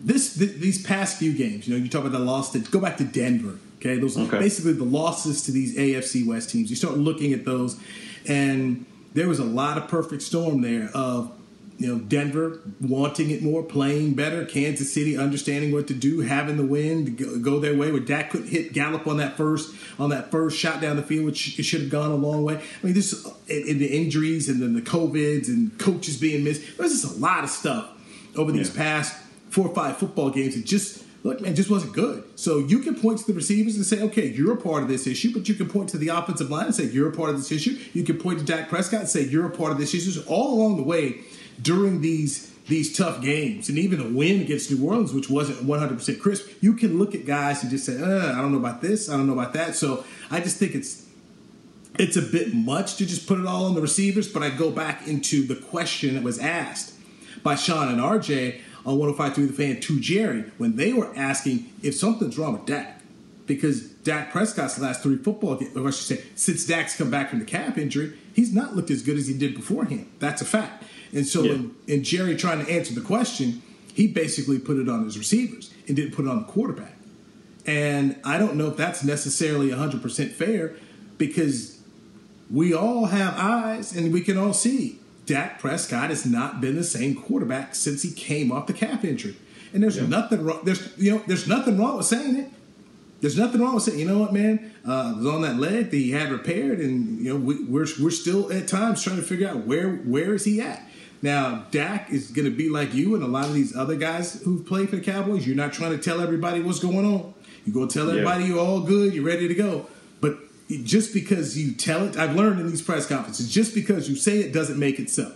This 0.00 0.36
th- 0.38 0.52
these 0.52 0.80
past 0.86 1.18
few 1.18 1.32
games, 1.32 1.66
you 1.66 1.76
know, 1.76 1.82
you 1.82 1.90
talk 1.90 2.02
about 2.02 2.12
the 2.12 2.20
loss 2.20 2.52
to 2.52 2.60
go 2.60 2.80
back 2.80 2.96
to 2.98 3.04
Denver 3.04 3.58
Okay, 3.78 3.98
those 3.98 4.18
okay. 4.18 4.38
basically 4.38 4.72
the 4.72 4.84
losses 4.84 5.42
to 5.42 5.52
these 5.52 5.76
AFC 5.76 6.26
West 6.26 6.50
teams. 6.50 6.68
You 6.68 6.76
start 6.76 6.98
looking 6.98 7.32
at 7.32 7.44
those, 7.44 7.78
and 8.26 8.84
there 9.14 9.28
was 9.28 9.38
a 9.38 9.44
lot 9.44 9.78
of 9.78 9.86
perfect 9.86 10.22
storm 10.22 10.62
there 10.62 10.90
of 10.94 11.32
you 11.78 11.86
know 11.86 12.00
Denver 12.00 12.60
wanting 12.80 13.30
it 13.30 13.42
more, 13.42 13.62
playing 13.62 14.14
better, 14.14 14.44
Kansas 14.44 14.92
City 14.92 15.16
understanding 15.16 15.72
what 15.72 15.86
to 15.88 15.94
do, 15.94 16.20
having 16.20 16.56
the 16.56 16.66
win 16.66 17.04
to 17.04 17.10
go, 17.10 17.38
go 17.38 17.60
their 17.60 17.76
way. 17.76 17.92
Where 17.92 18.00
Dak 18.00 18.30
couldn't 18.30 18.48
hit 18.48 18.72
Gallup 18.72 19.06
on 19.06 19.18
that 19.18 19.36
first 19.36 19.74
on 19.98 20.10
that 20.10 20.30
first 20.30 20.58
shot 20.58 20.80
down 20.80 20.96
the 20.96 21.02
field, 21.02 21.24
which 21.24 21.38
should 21.38 21.82
have 21.82 21.90
gone 21.90 22.10
a 22.10 22.16
long 22.16 22.42
way. 22.42 22.56
I 22.56 22.86
mean, 22.86 22.94
this 22.94 23.24
in 23.48 23.78
the 23.78 23.86
injuries 23.86 24.48
and 24.48 24.60
then 24.60 24.74
the 24.74 24.82
covids 24.82 25.48
and 25.48 25.78
coaches 25.78 26.16
being 26.16 26.42
missed. 26.42 26.76
There's 26.76 27.00
just 27.00 27.16
a 27.16 27.20
lot 27.20 27.44
of 27.44 27.50
stuff 27.50 27.88
over 28.36 28.50
these 28.50 28.74
yeah. 28.74 28.82
past 28.82 29.16
four 29.48 29.68
or 29.68 29.74
five 29.74 29.96
football 29.98 30.30
games. 30.30 30.56
It 30.56 30.66
just 30.66 31.04
look, 31.22 31.40
man, 31.40 31.54
just 31.54 31.70
wasn't 31.70 31.92
good. 31.92 32.24
So 32.34 32.58
you 32.58 32.80
can 32.80 32.94
point 32.94 33.18
to 33.20 33.26
the 33.26 33.34
receivers 33.34 33.76
and 33.76 33.84
say, 33.84 34.02
okay, 34.02 34.26
you're 34.26 34.54
a 34.54 34.60
part 34.60 34.82
of 34.82 34.88
this 34.88 35.06
issue, 35.06 35.32
but 35.32 35.48
you 35.48 35.54
can 35.54 35.68
point 35.68 35.90
to 35.90 35.98
the 35.98 36.08
offensive 36.08 36.50
line 36.50 36.66
and 36.66 36.74
say 36.74 36.84
you're 36.84 37.08
a 37.08 37.12
part 37.12 37.30
of 37.30 37.36
this 37.36 37.52
issue. 37.52 37.78
You 37.92 38.02
can 38.02 38.18
point 38.18 38.40
to 38.40 38.44
Dak 38.44 38.68
Prescott 38.68 39.00
and 39.00 39.08
say 39.08 39.22
you're 39.22 39.46
a 39.46 39.50
part 39.50 39.72
of 39.72 39.78
this 39.78 39.94
issue. 39.94 40.10
So 40.10 40.22
all 40.26 40.54
along 40.54 40.76
the 40.76 40.82
way 40.82 41.20
during 41.60 42.00
these 42.00 42.48
these 42.68 42.94
tough 42.94 43.22
games, 43.22 43.70
and 43.70 43.78
even 43.78 43.98
a 43.98 44.08
win 44.08 44.42
against 44.42 44.70
New 44.70 44.86
Orleans, 44.86 45.14
which 45.14 45.30
wasn't 45.30 45.66
100% 45.66 46.20
crisp, 46.20 46.50
you 46.60 46.74
can 46.74 46.98
look 46.98 47.14
at 47.14 47.24
guys 47.24 47.62
and 47.62 47.70
just 47.70 47.86
say, 47.86 47.98
uh, 47.98 48.32
I 48.32 48.42
don't 48.42 48.52
know 48.52 48.58
about 48.58 48.82
this, 48.82 49.08
I 49.08 49.16
don't 49.16 49.26
know 49.26 49.32
about 49.32 49.54
that. 49.54 49.74
So 49.74 50.04
I 50.30 50.40
just 50.40 50.58
think 50.58 50.74
it's 50.74 51.06
it's 51.98 52.16
a 52.16 52.22
bit 52.22 52.54
much 52.54 52.96
to 52.96 53.06
just 53.06 53.26
put 53.26 53.40
it 53.40 53.46
all 53.46 53.64
on 53.64 53.74
the 53.74 53.80
receivers. 53.80 54.32
But 54.32 54.42
I 54.42 54.50
go 54.50 54.70
back 54.70 55.08
into 55.08 55.46
the 55.46 55.56
question 55.56 56.14
that 56.14 56.22
was 56.22 56.38
asked 56.38 56.94
by 57.42 57.54
Shan 57.54 57.88
and 57.88 58.00
RJ 58.00 58.60
on 58.86 58.98
105.3 58.98 59.34
The 59.34 59.52
Fan 59.52 59.80
to 59.80 60.00
Jerry 60.00 60.44
when 60.58 60.76
they 60.76 60.92
were 60.92 61.10
asking 61.16 61.72
if 61.82 61.94
something's 61.94 62.38
wrong 62.38 62.52
with 62.52 62.66
Dak. 62.66 63.02
Because 63.46 63.88
Dak 63.88 64.30
Prescott's 64.30 64.78
last 64.78 65.02
three 65.02 65.16
football 65.16 65.56
games, 65.56 65.74
or 65.74 65.88
I 65.88 65.90
should 65.90 66.18
say, 66.18 66.24
since 66.34 66.66
Dak's 66.66 66.96
come 66.96 67.10
back 67.10 67.30
from 67.30 67.38
the 67.38 67.46
calf 67.46 67.78
injury, 67.78 68.16
he's 68.34 68.54
not 68.54 68.76
looked 68.76 68.90
as 68.90 69.02
good 69.02 69.16
as 69.16 69.26
he 69.26 69.32
did 69.32 69.54
beforehand. 69.54 70.06
That's 70.18 70.42
a 70.42 70.44
fact. 70.44 70.84
And 71.12 71.26
so, 71.26 71.42
yeah. 71.42 71.52
in, 71.52 71.74
in 71.86 72.04
Jerry 72.04 72.36
trying 72.36 72.64
to 72.64 72.70
answer 72.70 72.94
the 72.94 73.00
question, 73.00 73.62
he 73.94 74.06
basically 74.06 74.58
put 74.58 74.78
it 74.78 74.88
on 74.88 75.04
his 75.04 75.18
receivers 75.18 75.72
and 75.86 75.96
didn't 75.96 76.14
put 76.14 76.24
it 76.24 76.28
on 76.28 76.38
the 76.38 76.44
quarterback. 76.44 76.94
And 77.66 78.18
I 78.24 78.38
don't 78.38 78.56
know 78.56 78.68
if 78.68 78.76
that's 78.76 79.04
necessarily 79.04 79.68
100% 79.68 80.30
fair 80.30 80.74
because 81.18 81.80
we 82.50 82.72
all 82.72 83.06
have 83.06 83.34
eyes 83.36 83.94
and 83.94 84.12
we 84.12 84.22
can 84.22 84.38
all 84.38 84.52
see 84.52 84.98
Dak 85.26 85.58
Prescott 85.58 86.08
has 86.08 86.24
not 86.24 86.62
been 86.62 86.76
the 86.76 86.84
same 86.84 87.14
quarterback 87.14 87.74
since 87.74 88.02
he 88.02 88.10
came 88.10 88.50
off 88.50 88.66
the 88.66 88.72
calf 88.72 89.04
injury. 89.04 89.36
And 89.74 89.82
there's 89.82 89.98
yeah. 89.98 90.06
nothing 90.06 90.42
wrong. 90.42 90.60
There's 90.64 90.96
you 90.96 91.12
know 91.12 91.22
there's 91.26 91.46
nothing 91.46 91.78
wrong 91.78 91.98
with 91.98 92.06
saying 92.06 92.36
it. 92.36 92.50
There's 93.20 93.36
nothing 93.36 93.60
wrong 93.60 93.74
with 93.74 93.82
saying, 93.82 93.98
you 93.98 94.06
know 94.06 94.18
what, 94.18 94.32
man, 94.32 94.72
uh, 94.86 95.14
was 95.16 95.26
on 95.26 95.42
that 95.42 95.56
leg 95.56 95.90
that 95.90 95.96
he 95.96 96.12
had 96.12 96.30
repaired, 96.30 96.78
and 96.80 97.18
you 97.18 97.34
know 97.34 97.36
we, 97.38 97.62
we're 97.64 97.86
we're 98.00 98.10
still 98.10 98.50
at 98.50 98.68
times 98.68 99.02
trying 99.02 99.16
to 99.16 99.22
figure 99.22 99.46
out 99.46 99.66
where 99.66 99.90
where 99.90 100.34
is 100.34 100.44
he 100.44 100.62
at. 100.62 100.82
Now, 101.20 101.66
Dak 101.70 102.10
is 102.10 102.30
going 102.30 102.44
to 102.44 102.56
be 102.56 102.68
like 102.68 102.94
you 102.94 103.14
and 103.14 103.24
a 103.24 103.26
lot 103.26 103.46
of 103.46 103.54
these 103.54 103.74
other 103.74 103.96
guys 103.96 104.40
who've 104.42 104.64
played 104.64 104.90
for 104.90 104.96
the 104.96 105.02
Cowboys. 105.02 105.46
You're 105.46 105.56
not 105.56 105.72
trying 105.72 105.90
to 105.90 105.98
tell 105.98 106.20
everybody 106.20 106.62
what's 106.62 106.78
going 106.78 107.04
on. 107.04 107.34
You 107.66 107.72
go 107.72 107.86
tell 107.86 108.08
everybody 108.08 108.44
yeah. 108.44 108.50
you're 108.50 108.60
all 108.60 108.80
good, 108.80 109.12
you're 109.14 109.24
ready 109.24 109.48
to 109.48 109.54
go. 109.54 109.86
But 110.20 110.38
just 110.68 111.12
because 111.12 111.58
you 111.58 111.72
tell 111.74 112.04
it, 112.04 112.16
I've 112.16 112.34
learned 112.34 112.60
in 112.60 112.70
these 112.70 112.82
press 112.82 113.06
conferences, 113.06 113.52
just 113.52 113.74
because 113.74 114.08
you 114.08 114.16
say 114.16 114.38
it 114.38 114.52
doesn't 114.52 114.78
make 114.78 114.98
it 114.98 115.10
so. 115.10 115.32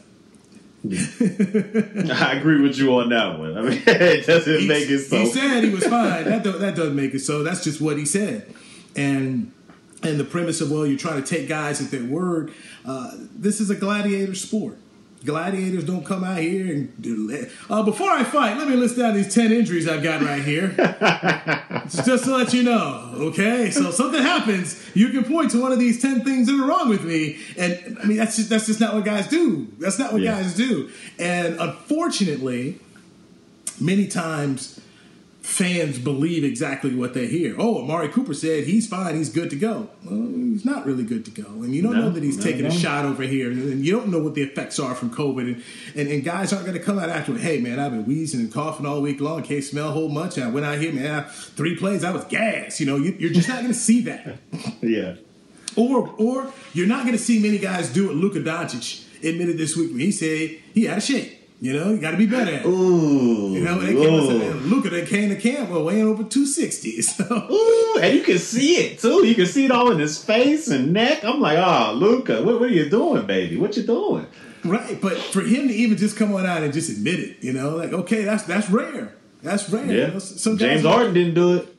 I 0.91 2.35
agree 2.39 2.61
with 2.61 2.77
you 2.77 2.95
on 2.97 3.11
that 3.11 3.39
one. 3.39 3.57
I 3.57 3.63
mean, 3.63 3.83
it 3.87 4.27
doesn't 4.27 4.61
he, 4.61 4.69
make 4.69 4.89
it 4.89 5.01
so. 5.01 5.19
He 5.19 5.27
said 5.27 5.63
he 5.63 5.71
was 5.71 5.85
fine. 5.85 6.25
that 6.25 6.43
do, 6.43 6.53
that 6.53 6.75
doesn't 6.75 6.97
make 6.97 7.15
it 7.15 7.21
so. 7.21 7.43
That's 7.43 7.63
just 7.63 7.81
what 7.81 7.99
he 7.99 8.05
said. 8.05 8.53
And 8.97 9.53
and 10.03 10.19
the 10.19 10.25
premise 10.25 10.61
of 10.61 10.71
well, 10.71 10.87
you're 10.87 10.99
trying 10.99 11.23
to 11.23 11.29
take 11.29 11.49
guys 11.49 11.81
at 11.81 11.91
their 11.91 12.05
word. 12.05 12.53
Uh, 12.85 13.13
this 13.37 13.61
is 13.61 13.71
a 13.71 13.77
gladiator 13.77 14.35
sport 14.35 14.79
gladiators 15.25 15.85
don't 15.85 16.05
come 16.05 16.25
out 16.25 16.39
here 16.39 16.67
and 16.73 17.01
do 17.01 17.47
uh, 17.71 17.83
before 17.83 18.11
I 18.11 18.25
fight, 18.25 18.57
let 18.59 18.69
me 18.69 18.77
list 18.77 18.97
down 18.97 19.15
these 19.15 19.33
10 19.33 19.53
injuries 19.53 19.89
I've 19.89 20.03
got 20.03 20.23
right 20.23 20.43
here. 20.43 20.69
just 21.89 22.25
to 22.25 22.37
let 22.37 22.53
you 22.53 22.63
know, 22.63 23.13
okay? 23.17 23.71
So 23.71 23.91
something 23.91 24.23
happens, 24.23 24.85
you 24.95 25.11
can 25.11 25.25
point 25.25 25.51
to 25.53 25.61
one 25.61 25.73
of 25.73 25.79
these 25.79 26.03
10 26.03 26.25
things 26.25 26.47
that 26.49 26.59
are 26.59 26.67
wrong 26.67 26.89
with 26.89 27.05
me. 27.05 27.39
And 27.57 27.99
I 28.01 28.05
mean, 28.05 28.17
that's 28.17 28.37
just, 28.37 28.49
that's 28.49 28.67
just 28.67 28.81
not 28.81 28.95
what 28.95 29.05
guys 29.05 29.29
do. 29.29 29.69
That's 29.79 29.99
not 29.99 30.13
what 30.13 30.23
yeah. 30.23 30.41
guys 30.41 30.55
do. 30.55 30.91
And 31.19 31.59
unfortunately, 31.61 32.79
many 33.81 34.07
times 34.09 34.81
fans 35.43 35.99
believe 35.99 36.45
exactly 36.45 36.95
what 36.95 37.15
they 37.15 37.27
hear. 37.27 37.57
Oh, 37.59 37.83
Amari 37.83 38.09
Cooper 38.09 38.33
said 38.33 38.65
he's 38.65 38.87
fine, 38.87 39.17
he's 39.17 39.29
good 39.29 39.51
to 39.51 39.57
go. 39.57 39.91
Well, 40.05 40.29
he's 40.29 40.65
not 40.65 40.87
really 40.87 41.03
good 41.03 41.25
to 41.25 41.31
go. 41.33 41.47
And 41.47 41.75
you 41.75 41.83
don't 41.83 41.95
no, 41.95 42.03
know 42.03 42.11
that 42.11 42.23
he's 42.23 42.39
no, 42.39 42.45
taking 42.45 42.63
no. 42.63 42.69
a 42.69 42.73
shot 42.73 43.05
over 43.05 43.25
here. 43.25 43.51
And 43.51 43.85
you 43.85 43.93
don't 43.93 44.09
know 44.09 44.21
what 44.21 44.35
the 44.35 44.43
effects 44.43 44.79
are 44.79 44.95
from 44.95 45.11
COVID. 45.11 45.41
And, 45.41 45.63
and, 45.97 46.09
and 46.09 46.25
guys 46.25 46.53
aren't 46.53 46.65
going 46.65 46.79
to 46.79 46.85
come 46.85 46.99
out 46.99 47.09
after, 47.09 47.37
hey, 47.37 47.59
man, 47.59 47.81
I've 47.81 47.91
been 47.91 48.07
wheezing 48.07 48.41
and 48.41 48.53
coughing 48.53 48.87
all 48.87 49.03
week 49.03 49.21
long, 49.21 49.43
can't 49.43 49.65
smell 49.65 49.89
a 49.89 49.93
whole 49.93 50.09
much. 50.09 50.39
I 50.39 50.49
went 50.49 50.65
out 50.65 50.79
here, 50.79 50.93
man, 50.93 51.25
three 51.25 51.77
plays, 51.77 52.05
I 52.05 52.13
was 52.13 52.25
gas. 52.27 52.79
You 52.79 52.87
know, 52.87 52.97
you, 52.97 53.17
you're 53.19 53.33
just 53.33 53.49
not 53.49 53.59
going 53.59 53.73
to 53.73 53.75
see 53.75 54.03
that. 54.03 54.39
yeah. 54.81 55.17
Or, 55.75 56.15
or 56.19 56.53
you're 56.73 56.87
not 56.87 57.03
going 57.03 57.17
to 57.17 57.23
see 57.23 57.43
many 57.43 57.59
guys 57.59 57.93
do 57.93 58.07
what 58.07 58.17
Luka 58.17 58.41
Doncic 58.41 59.07
admitted 59.25 59.59
this 59.59 59.77
week 59.77 59.91
when 59.91 60.01
he 60.01 60.13
said 60.13 60.59
he 60.73 60.85
had 60.85 60.99
a 60.99 61.01
shake. 61.01 61.42
You 61.63 61.75
know, 61.75 61.91
you 61.93 61.99
got 61.99 62.11
to 62.11 62.17
be 62.17 62.27
better 62.27 62.57
at 62.57 62.63
it. 62.63 62.67
Ooh. 62.67 63.53
You 63.53 63.61
know, 63.61 63.79
they 63.79 63.95
came 63.95 64.43
and 64.43 64.63
Luka 64.63 64.91
that 64.91 65.07
came 65.07 65.29
to 65.29 65.37
camp 65.37 65.71
well, 65.71 65.85
weighing 65.85 66.09
over 66.09 66.25
260. 66.25 67.03
So. 67.03 67.25
Ooh, 67.25 68.01
and 68.01 68.17
you 68.17 68.25
can 68.25 68.39
see 68.39 68.79
it 68.79 68.99
too. 68.99 69.25
You 69.25 69.37
can 69.37 69.47
see 69.47 69.67
it 69.67 69.71
all 69.71 69.93
in 69.93 70.01
his 70.01 70.23
face 70.23 70.67
and 70.67 70.93
neck. 70.93 71.25
I'm 71.25 71.41
like, 71.41 71.59
ah, 71.59 71.91
oh, 71.91 71.95
Luka, 71.95 72.43
what, 72.43 72.59
what 72.59 72.69
are 72.69 72.73
you 72.73 72.91
doing, 72.91 73.27
baby? 73.27 73.57
What 73.59 73.77
you 73.77 73.85
doing? 73.85 74.27
Right, 74.65 75.01
but 75.01 75.17
for 75.17 75.43
him 75.43 75.69
to 75.69 75.75
even 75.75 75.97
just 75.99 76.17
come 76.17 76.35
on 76.35 76.47
out 76.47 76.65
and 76.65 76.73
just 76.73 76.91
admit 76.91 77.21
it, 77.21 77.37
you 77.45 77.53
know, 77.53 77.77
like 77.77 77.93
okay, 77.93 78.25
that's 78.25 78.43
that's 78.43 78.69
rare. 78.69 79.15
That's 79.43 79.69
rare. 79.71 79.87
Yeah. 79.87 80.19
You 80.19 80.53
know, 80.53 80.57
James 80.57 80.83
Harden 80.83 81.15
didn't 81.15 81.35
do 81.35 81.59
it. 81.59 81.72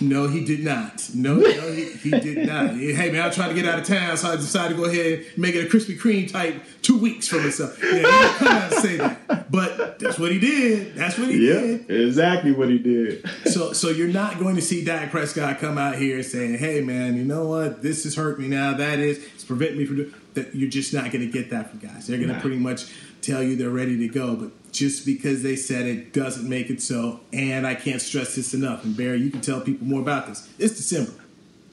No, 0.00 0.28
he 0.28 0.44
did 0.44 0.64
not. 0.64 1.10
No, 1.14 1.36
no 1.36 1.72
he, 1.72 1.90
he 1.90 2.10
did 2.10 2.46
not. 2.46 2.70
Hey, 2.80 3.10
man, 3.10 3.22
I'm 3.22 3.30
trying 3.30 3.50
to 3.50 3.54
get 3.54 3.66
out 3.66 3.78
of 3.78 3.86
town, 3.86 4.16
so 4.16 4.30
I 4.30 4.36
decided 4.36 4.76
to 4.76 4.82
go 4.82 4.88
ahead 4.88 5.20
and 5.20 5.38
make 5.38 5.54
it 5.54 5.66
a 5.66 5.68
Krispy 5.68 5.98
Kreme 5.98 6.30
type 6.30 6.62
two 6.82 6.98
weeks 6.98 7.28
for 7.28 7.36
myself. 7.36 7.78
Yeah, 7.82 7.98
he 7.98 8.38
come 8.38 8.48
out 8.48 8.72
and 8.72 8.82
say 8.82 8.96
that. 8.96 9.50
But 9.50 9.98
that's 9.98 10.18
what 10.18 10.32
he 10.32 10.38
did. 10.38 10.94
That's 10.94 11.18
what 11.18 11.28
he 11.28 11.48
yeah, 11.48 11.60
did. 11.60 11.90
exactly 11.90 12.52
what 12.52 12.68
he 12.68 12.78
did. 12.78 13.28
so, 13.46 13.72
so 13.72 13.90
you're 13.90 14.08
not 14.08 14.38
going 14.38 14.56
to 14.56 14.62
see 14.62 14.84
Dak 14.84 15.10
Prescott 15.10 15.58
come 15.58 15.78
out 15.78 15.96
here 15.96 16.22
saying, 16.22 16.58
hey, 16.58 16.80
man, 16.80 17.16
you 17.16 17.24
know 17.24 17.46
what? 17.46 17.82
This 17.82 18.04
has 18.04 18.14
hurt 18.14 18.38
me 18.38 18.48
now. 18.48 18.74
That 18.74 18.98
is, 18.98 19.18
it's 19.34 19.44
preventing 19.44 19.78
me 19.78 19.84
from 19.86 19.96
doing 19.96 20.14
that. 20.34 20.54
You're 20.54 20.70
just 20.70 20.94
not 20.94 21.10
going 21.10 21.24
to 21.24 21.30
get 21.30 21.50
that 21.50 21.70
from 21.70 21.80
guys. 21.80 22.06
They're 22.06 22.18
going 22.18 22.28
to 22.28 22.34
nah. 22.34 22.40
pretty 22.40 22.58
much 22.58 22.92
tell 23.22 23.42
you 23.42 23.56
they're 23.56 23.70
ready 23.70 23.98
to 23.98 24.08
go. 24.08 24.36
But 24.36 24.50
just 24.72 25.04
because 25.06 25.42
they 25.42 25.56
said 25.56 25.86
it 25.86 26.12
doesn't 26.12 26.48
make 26.48 26.70
it 26.70 26.82
so. 26.82 27.20
And 27.32 27.66
I 27.66 27.74
can't 27.74 28.00
stress 28.00 28.34
this 28.34 28.54
enough. 28.54 28.84
And 28.84 28.96
Barry, 28.96 29.20
you 29.20 29.30
can 29.30 29.40
tell 29.40 29.60
people 29.60 29.86
more 29.86 30.00
about 30.00 30.26
this. 30.26 30.48
It's 30.58 30.76
December. 30.76 31.12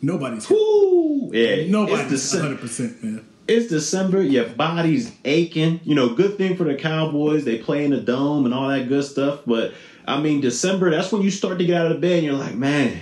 Nobody's 0.02 0.50
yeah. 0.50 1.68
Nobody's 1.68 2.34
100 2.34 2.60
percent 2.60 3.04
man. 3.04 3.28
It's 3.48 3.68
December. 3.68 4.22
Your 4.22 4.50
body's 4.50 5.12
aching. 5.26 5.80
You 5.84 5.96
know, 5.96 6.14
good 6.14 6.38
thing 6.38 6.56
for 6.58 6.66
the 6.66 6.76
Cowboys. 6.76 7.46
They 7.46 7.58
play 7.58 7.86
in 7.86 7.92
the 7.92 8.02
dome 8.02 8.46
and 8.46 8.54
all 8.54 8.68
that 8.70 8.88
good 8.90 9.04
stuff. 9.04 9.42
But 9.46 9.74
I 10.06 10.20
mean, 10.20 10.42
December. 10.42 10.92
That's 10.92 11.12
when 11.12 11.22
you 11.22 11.32
start 11.32 11.58
to 11.60 11.66
get 11.66 11.82
out 11.82 11.92
of 11.92 12.02
bed 12.02 12.18
and 12.18 12.24
you're 12.26 12.36
like, 12.36 12.56
man. 12.56 13.02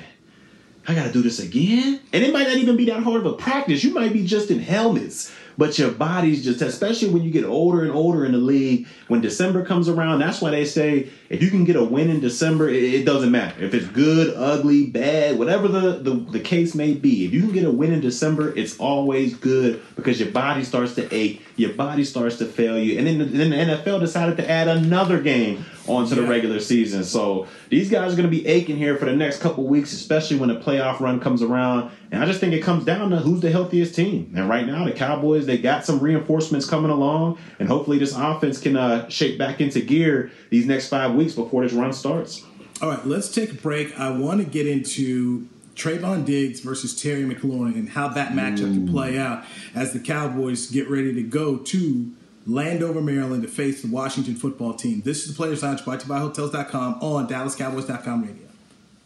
I 0.88 0.94
gotta 0.94 1.12
do 1.12 1.24
this 1.24 1.40
again. 1.40 2.00
And 2.14 2.24
it 2.24 2.32
might 2.32 2.48
not 2.48 2.58
even 2.58 2.78
be 2.78 2.86
that 2.86 3.02
hard 3.02 3.26
of 3.26 3.26
a 3.26 3.34
practice. 3.34 3.84
You 3.84 3.92
might 3.92 4.14
be 4.14 4.24
just 4.24 4.52
in 4.52 4.60
helmets 4.60 5.34
but 5.58 5.78
your 5.80 5.92
body's 5.92 6.44
just, 6.44 6.62
especially 6.62 7.10
when 7.10 7.24
you 7.24 7.32
get 7.32 7.46
older 7.46 7.84
and 7.84 7.92
older 7.92 8.26
in 8.26 8.32
the 8.32 8.38
league, 8.38 8.88
when 9.08 9.22
December 9.22 9.66
comes 9.66 9.88
around, 9.88 10.20
that's 10.20 10.42
why 10.42 10.52
they 10.52 10.66
say 10.66 11.10
if 11.30 11.42
you 11.42 11.50
can 11.50 11.64
get 11.64 11.76
a 11.76 11.84
win 11.84 12.10
in 12.10 12.20
December, 12.20 12.70
it, 12.70 12.84
it 12.84 13.06
doesn't 13.06 13.32
matter. 13.32 13.64
If 13.64 13.74
it's 13.74 13.88
good, 13.88 14.34
ugly, 14.36 14.88
bad, 14.88 15.38
whatever 15.40 15.68
the, 15.68 15.94
the, 16.00 16.12
the 16.32 16.40
case 16.40 16.76
may 16.76 16.94
be, 16.94 17.26
if 17.26 17.34
you 17.34 17.42
can 17.42 17.52
get 17.52 17.66
a 17.66 17.72
win 17.72 17.94
in 17.94 18.02
December, 18.02 18.56
it's 18.58 18.78
always 18.78 19.36
good 19.36 19.82
because 19.96 20.20
your 20.20 20.32
body 20.32 20.64
starts 20.64 20.96
to 20.96 21.14
ache, 21.14 21.42
your 21.56 21.74
body 21.74 22.04
starts 22.04 22.38
to 22.38 22.46
fail 22.46 22.78
you. 22.78 22.98
And 22.98 23.08
then 23.08 23.38
then 23.38 23.50
the 23.50 23.76
NFL 23.76 24.00
decided 24.00 24.38
to 24.38 24.50
add 24.50 24.68
another 24.68 25.22
game 25.22 25.66
onto 25.88 26.16
yeah. 26.16 26.22
the 26.22 26.28
regular 26.28 26.60
season. 26.60 27.04
So 27.04 27.48
these 27.70 27.90
guys 27.90 28.14
are 28.14 28.16
going 28.16 28.30
to 28.30 28.36
be 28.36 28.46
aching 28.48 28.78
here 28.78 28.98
for 28.98 29.06
the 29.06 29.16
next 29.16 29.40
couple 29.40 29.66
weeks, 29.66 29.94
especially 29.94 30.38
when 30.38 30.50
the 30.50 30.60
playoff 30.60 31.00
run 31.00 31.20
comes 31.20 31.42
around. 31.42 31.92
And 32.12 32.24
I 32.24 32.26
just 32.26 32.40
think 32.40 32.54
it 32.54 32.62
comes 32.62 32.86
down 32.86 33.10
to 33.12 33.18
who's 33.18 33.42
the 33.42 33.52
healthiest 33.52 33.96
team. 33.96 34.34
And 34.36 34.50
right 34.50 34.66
now, 34.66 34.86
the 34.86 34.92
Cowboys, 34.92 35.46
they 35.46 35.58
got 35.58 35.86
some 35.86 36.00
reinforcements 36.00 36.68
coming 36.68 36.92
along, 36.92 37.38
and 37.60 37.68
hopefully 37.68 37.98
this 37.98 38.16
offense 38.16 38.60
can 38.60 38.76
uh, 38.78 39.10
shake 39.10 39.38
back 39.38 39.62
into 39.62 39.82
gear 39.82 40.32
these 40.50 40.66
next 40.66 40.88
five 40.88 41.14
weeks 41.14 41.34
before 41.34 41.64
this 41.64 41.74
run 41.74 41.94
starts. 41.94 42.44
All 42.82 42.90
right, 42.90 43.06
let's 43.06 43.34
take 43.34 43.52
a 43.52 43.56
break. 43.56 43.98
I 44.00 44.10
want 44.10 44.42
to 44.42 44.46
get 44.46 44.68
into 44.68 45.48
Trevon 45.76 46.26
Diggs 46.26 46.62
versus 46.62 47.00
Terry 47.00 47.24
McLaurin 47.24 47.76
and 47.76 47.90
how 47.90 48.08
that 48.10 48.32
matchup 48.32 48.74
can 48.74 48.88
play 48.88 49.18
out 49.18 49.44
as 49.74 49.94
the 49.94 50.00
Cowboys 50.00 50.70
get 50.72 50.90
ready 50.90 51.14
to 51.14 51.22
go 51.22 51.58
to 51.58 52.12
Landover, 52.46 53.02
Maryland 53.02 53.44
to 53.44 53.50
face 53.50 53.82
the 53.82 53.88
Washington 53.88 54.36
football 54.36 54.74
team. 54.74 55.02
This 55.02 55.24
is 55.24 55.30
the 55.30 55.36
Players 55.36 55.64
Lounge 55.64 55.84
brought 55.84 56.02
to 56.02 56.06
you 56.06 56.10
by 56.10 56.20
Hotels.com 56.20 56.96
on 57.02 57.28
DallasCowboys.com 57.28 58.24
radio. 58.24 58.55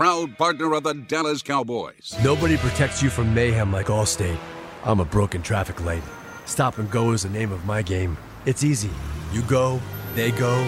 proud 0.00 0.38
partner 0.38 0.72
of 0.72 0.82
the 0.82 0.94
Dallas 0.94 1.42
Cowboys. 1.42 2.16
Nobody 2.24 2.56
protects 2.56 3.02
you 3.02 3.10
from 3.10 3.34
mayhem 3.34 3.70
like 3.70 3.88
Allstate. 3.88 4.38
I'm 4.82 4.98
a 4.98 5.04
broken 5.04 5.42
traffic 5.42 5.84
light. 5.84 6.02
Stop 6.46 6.78
and 6.78 6.90
go 6.90 7.10
is 7.10 7.24
the 7.24 7.28
name 7.28 7.52
of 7.52 7.66
my 7.66 7.82
game. 7.82 8.16
It's 8.46 8.64
easy. 8.64 8.88
You 9.30 9.42
go, 9.42 9.78
they 10.14 10.30
go. 10.30 10.58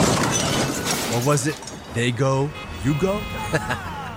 Or 1.15 1.27
was 1.27 1.47
it 1.47 1.59
they 1.95 2.13
go, 2.13 2.51
you 2.85 2.93
go? 3.01 3.15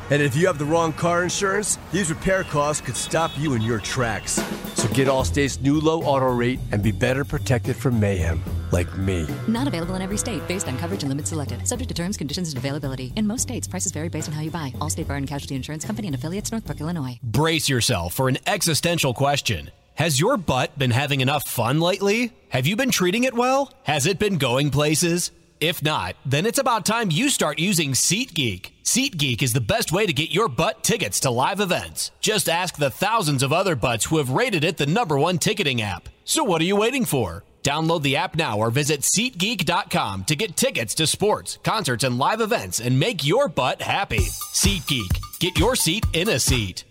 and 0.10 0.22
if 0.22 0.36
you 0.36 0.48
have 0.48 0.58
the 0.58 0.66
wrong 0.66 0.92
car 0.92 1.24
insurance, 1.24 1.80
these 1.94 2.10
repair 2.10 2.44
costs 2.44 2.86
could 2.86 2.98
stop 2.98 3.32
you 3.38 3.54
in 3.54 3.62
your 3.62 3.80
tracks. 3.80 4.34
So 4.74 4.90
get 4.90 5.08
Allstate's 5.08 5.62
new 5.62 5.80
low 5.80 6.04
auto 6.04 6.30
rate 6.34 6.60
and 6.74 6.84
be 6.84 6.92
better 6.92 7.24
protected 7.24 7.78
from 7.78 8.02
mayhem, 8.02 8.44
like 8.72 8.98
me. 8.98 9.28
Not 9.48 9.68
available 9.68 9.96
in 9.96 10.02
every 10.02 10.18
state 10.18 10.48
based 10.48 10.68
on 10.68 10.78
coverage 10.78 11.04
and 11.04 11.10
limits 11.10 11.30
selected. 11.30 11.68
Subject 11.68 11.90
to 11.90 11.96
terms, 11.96 12.18
conditions, 12.18 12.50
and 12.50 12.58
availability. 12.58 13.14
In 13.16 13.28
most 13.28 13.44
states, 13.44 13.68
prices 13.68 13.92
vary 13.92 14.10
based 14.10 14.28
on 14.28 14.34
how 14.34 14.42
you 14.42 14.52
buy. 14.52 14.74
Allstate 14.80 15.08
Bar 15.08 15.18
and 15.18 15.28
Casualty 15.28 15.56
Insurance 15.56 15.86
Company 15.86 16.08
and 16.08 16.16
affiliates, 16.16 16.52
Northbrook, 16.52 16.82
Illinois. 16.82 17.20
Brace 17.24 17.70
yourself 17.70 18.14
for 18.14 18.30
an 18.30 18.38
existential 18.48 19.14
question. 19.14 19.72
Has 19.96 20.20
your 20.20 20.36
butt 20.36 20.78
been 20.78 20.92
having 20.92 21.22
enough 21.22 21.48
fun 21.48 21.80
lately? 21.80 22.34
Have 22.50 22.68
you 22.68 22.76
been 22.76 22.92
treating 22.92 23.24
it 23.24 23.34
well? 23.34 23.72
Has 23.84 24.06
it 24.06 24.20
been 24.20 24.38
going 24.38 24.70
places? 24.70 25.32
If 25.62 25.82
not, 25.82 26.18
then 26.26 26.46
it's 26.46 26.60
about 26.60 26.86
time 26.86 27.12
you 27.12 27.30
start 27.30 27.60
using 27.60 27.94
SeatGeek. 27.94 28.72
SeatGeek 28.84 29.42
is 29.42 29.54
the 29.54 29.62
best 29.62 29.94
way 29.94 30.06
to 30.06 30.12
get 30.12 30.32
your 30.32 30.50
butt 30.50 30.84
tickets 30.84 31.22
to 31.22 31.32
live 31.32 31.62
events. 31.62 32.12
Just 32.20 32.50
ask 32.50 32.76
the 32.76 32.90
thousands 32.90 33.42
of 33.42 33.54
other 33.54 33.76
butts 33.76 34.06
who 34.06 34.18
have 34.18 34.32
rated 34.32 34.66
it 34.66 34.76
the 34.76 34.86
number 34.86 35.18
one 35.18 35.38
ticketing 35.38 35.82
app. 35.82 36.10
So 36.26 36.44
what 36.44 36.62
are 36.62 36.66
you 36.66 36.76
waiting 36.76 37.06
for? 37.06 37.46
Download 37.66 38.04
the 38.04 38.16
app 38.16 38.36
now 38.36 38.60
or 38.60 38.70
visit 38.70 39.02
SeatGeek.com 39.02 40.26
to 40.26 40.36
get 40.36 40.56
tickets 40.56 40.94
to 40.96 41.08
sports, 41.08 41.58
concerts, 41.64 42.04
and 42.04 42.20
live 42.20 42.40
events 42.40 42.80
and 42.80 43.00
make 43.00 43.26
your 43.26 43.50
butt 43.50 43.82
happy. 43.82 44.20
SeatGeek. 44.20 45.40
Get 45.40 45.58
your 45.58 45.76
seat 45.76 46.06
in 46.14 46.30
a 46.30 46.40
seat. 46.40 46.84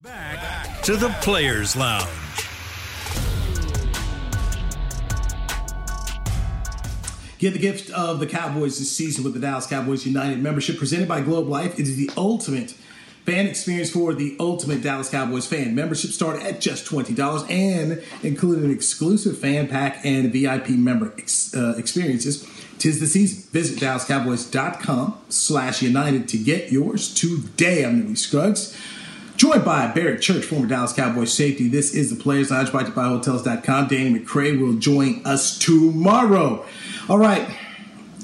Back 0.00 0.82
to 0.82 0.96
the 0.96 1.08
Players 1.20 1.74
Lounge. 1.74 2.08
Get 7.38 7.54
the 7.54 7.58
gift 7.58 7.90
of 7.90 8.20
the 8.20 8.26
Cowboys 8.28 8.78
this 8.78 8.96
season 8.96 9.24
with 9.24 9.34
the 9.34 9.40
Dallas 9.40 9.66
Cowboys 9.66 10.06
United 10.06 10.40
membership 10.40 10.78
presented 10.78 11.08
by 11.08 11.22
Globe 11.22 11.48
Life. 11.48 11.80
It 11.80 11.88
is 11.88 11.96
the 11.96 12.08
ultimate 12.16 12.74
fan 13.24 13.46
experience 13.46 13.90
for 13.90 14.14
the 14.14 14.36
ultimate 14.40 14.82
Dallas 14.82 15.08
Cowboys 15.08 15.46
fan. 15.46 15.74
Membership 15.74 16.10
start 16.10 16.42
at 16.42 16.60
just 16.60 16.86
$20 16.86 17.50
and 17.50 18.02
include 18.22 18.62
an 18.62 18.70
exclusive 18.70 19.38
fan 19.38 19.68
pack 19.68 20.04
and 20.04 20.32
VIP 20.32 20.70
member 20.70 21.12
ex- 21.18 21.54
uh, 21.54 21.74
experiences. 21.78 22.48
Tis 22.78 22.98
the 22.98 23.06
season. 23.06 23.48
Visit 23.52 23.78
DallasCowboys.com 23.78 25.18
slash 25.28 25.82
United 25.82 26.26
to 26.28 26.38
get 26.38 26.72
yours 26.72 27.14
today. 27.14 27.84
I'm 27.84 28.00
Newy 28.00 28.16
Scruggs. 28.16 28.76
Joined 29.36 29.64
by 29.64 29.86
Barry 29.86 30.18
Church, 30.18 30.44
former 30.44 30.66
Dallas 30.66 30.92
Cowboys 30.92 31.32
safety. 31.32 31.68
This 31.68 31.94
is 31.94 32.14
the 32.14 32.20
Players 32.20 32.50
you 32.50 32.66
by 32.70 33.04
Hotels.com. 33.04 33.88
Danny 33.88 34.18
McCray 34.18 34.60
will 34.60 34.74
join 34.74 35.22
us 35.24 35.58
tomorrow. 35.58 36.66
All 37.08 37.18
right. 37.18 37.48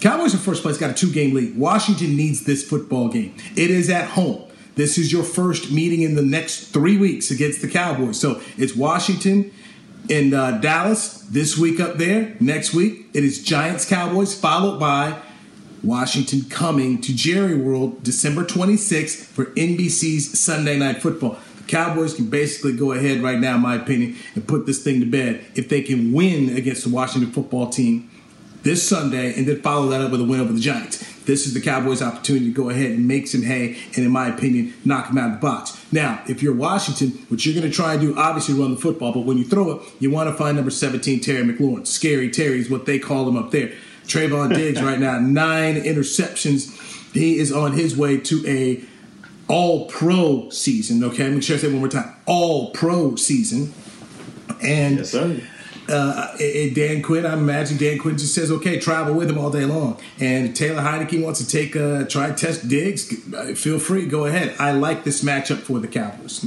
Cowboys 0.00 0.34
in 0.34 0.40
first 0.40 0.62
place 0.62 0.76
got 0.76 0.90
a 0.90 0.94
two 0.94 1.12
game 1.12 1.34
lead. 1.34 1.56
Washington 1.56 2.16
needs 2.16 2.44
this 2.44 2.68
football 2.68 3.08
game. 3.08 3.34
It 3.56 3.70
is 3.70 3.90
at 3.90 4.10
home. 4.10 4.47
This 4.78 4.96
is 4.96 5.10
your 5.10 5.24
first 5.24 5.72
meeting 5.72 6.02
in 6.02 6.14
the 6.14 6.22
next 6.22 6.66
three 6.66 6.96
weeks 6.96 7.32
against 7.32 7.62
the 7.62 7.68
Cowboys. 7.68 8.20
So 8.20 8.40
it's 8.56 8.76
Washington 8.76 9.50
in 10.08 10.32
uh, 10.32 10.52
Dallas 10.58 11.22
this 11.22 11.58
week 11.58 11.80
up 11.80 11.96
there. 11.96 12.36
Next 12.38 12.72
week, 12.72 13.06
it 13.12 13.24
is 13.24 13.42
Giants 13.42 13.84
Cowboys, 13.84 14.38
followed 14.38 14.78
by 14.78 15.20
Washington 15.82 16.42
coming 16.48 17.00
to 17.00 17.12
Jerry 17.12 17.56
World 17.56 18.04
December 18.04 18.44
26th 18.44 19.24
for 19.24 19.46
NBC's 19.46 20.38
Sunday 20.38 20.78
Night 20.78 21.02
Football. 21.02 21.36
The 21.56 21.64
Cowboys 21.64 22.14
can 22.14 22.30
basically 22.30 22.76
go 22.76 22.92
ahead 22.92 23.20
right 23.20 23.40
now, 23.40 23.56
in 23.56 23.62
my 23.62 23.74
opinion, 23.74 24.16
and 24.36 24.46
put 24.46 24.66
this 24.66 24.84
thing 24.84 25.00
to 25.00 25.06
bed 25.06 25.44
if 25.56 25.68
they 25.68 25.82
can 25.82 26.12
win 26.12 26.56
against 26.56 26.84
the 26.84 26.90
Washington 26.90 27.32
football 27.32 27.68
team 27.68 28.08
this 28.62 28.88
Sunday 28.88 29.34
and 29.36 29.48
then 29.48 29.60
follow 29.60 29.88
that 29.88 30.00
up 30.00 30.12
with 30.12 30.20
a 30.20 30.24
win 30.24 30.38
over 30.38 30.52
the 30.52 30.60
Giants. 30.60 31.17
This 31.28 31.46
is 31.46 31.52
the 31.52 31.60
Cowboys' 31.60 32.00
opportunity 32.00 32.46
to 32.46 32.52
go 32.52 32.70
ahead 32.70 32.92
and 32.92 33.06
make 33.06 33.26
some 33.26 33.42
hay 33.42 33.76
and, 33.94 33.98
in 34.06 34.10
my 34.10 34.28
opinion, 34.28 34.72
knock 34.86 35.08
them 35.08 35.18
out 35.18 35.26
of 35.26 35.32
the 35.32 35.46
box. 35.46 35.78
Now, 35.92 36.22
if 36.26 36.42
you're 36.42 36.54
Washington, 36.54 37.10
what 37.28 37.44
you're 37.44 37.54
going 37.54 37.70
to 37.70 37.76
try 37.76 37.92
and 37.92 38.00
do, 38.00 38.18
obviously, 38.18 38.54
run 38.54 38.70
the 38.70 38.80
football, 38.80 39.12
but 39.12 39.26
when 39.26 39.36
you 39.36 39.44
throw 39.44 39.72
it, 39.72 39.82
you 40.00 40.10
want 40.10 40.30
to 40.30 40.34
find 40.34 40.56
number 40.56 40.70
17, 40.70 41.20
Terry 41.20 41.44
McLaurin. 41.44 41.86
Scary 41.86 42.30
Terry 42.30 42.58
is 42.58 42.70
what 42.70 42.86
they 42.86 42.98
call 42.98 43.28
him 43.28 43.36
up 43.36 43.50
there. 43.50 43.74
Trevon 44.06 44.54
Diggs 44.54 44.80
right 44.82 44.98
now, 44.98 45.18
nine 45.18 45.74
interceptions. 45.74 46.74
He 47.12 47.36
is 47.36 47.52
on 47.52 47.72
his 47.72 47.94
way 47.94 48.16
to 48.16 48.42
a 48.46 48.82
all 49.48 49.84
pro 49.84 50.48
season. 50.48 51.04
Okay, 51.04 51.28
make 51.28 51.42
sure 51.42 51.56
I 51.56 51.58
say 51.58 51.68
one 51.68 51.80
more 51.80 51.88
time. 51.88 52.16
All 52.24 52.70
pro 52.70 53.16
season. 53.16 53.74
And 54.62 54.96
Yes, 54.96 55.10
sir. 55.10 55.42
Uh, 55.88 56.36
Dan 56.74 57.02
Quinn, 57.02 57.24
I 57.24 57.32
imagine 57.32 57.76
Dan 57.78 57.98
Quinn 57.98 58.18
just 58.18 58.34
says, 58.34 58.50
"Okay, 58.50 58.78
travel 58.78 59.14
with 59.14 59.30
him 59.30 59.38
all 59.38 59.50
day 59.50 59.64
long." 59.64 59.98
And 60.20 60.54
Taylor 60.54 60.82
Heinicke 60.82 61.22
wants 61.22 61.40
to 61.40 61.48
take 61.48 61.74
uh, 61.76 62.04
try 62.04 62.30
test 62.32 62.68
Diggs. 62.68 63.12
uh, 63.34 63.54
Feel 63.54 63.78
free, 63.78 64.06
go 64.06 64.26
ahead. 64.26 64.54
I 64.58 64.72
like 64.72 65.04
this 65.04 65.24
matchup 65.24 65.58
for 65.58 65.78
the 65.80 65.88
Cowboys. 65.88 66.44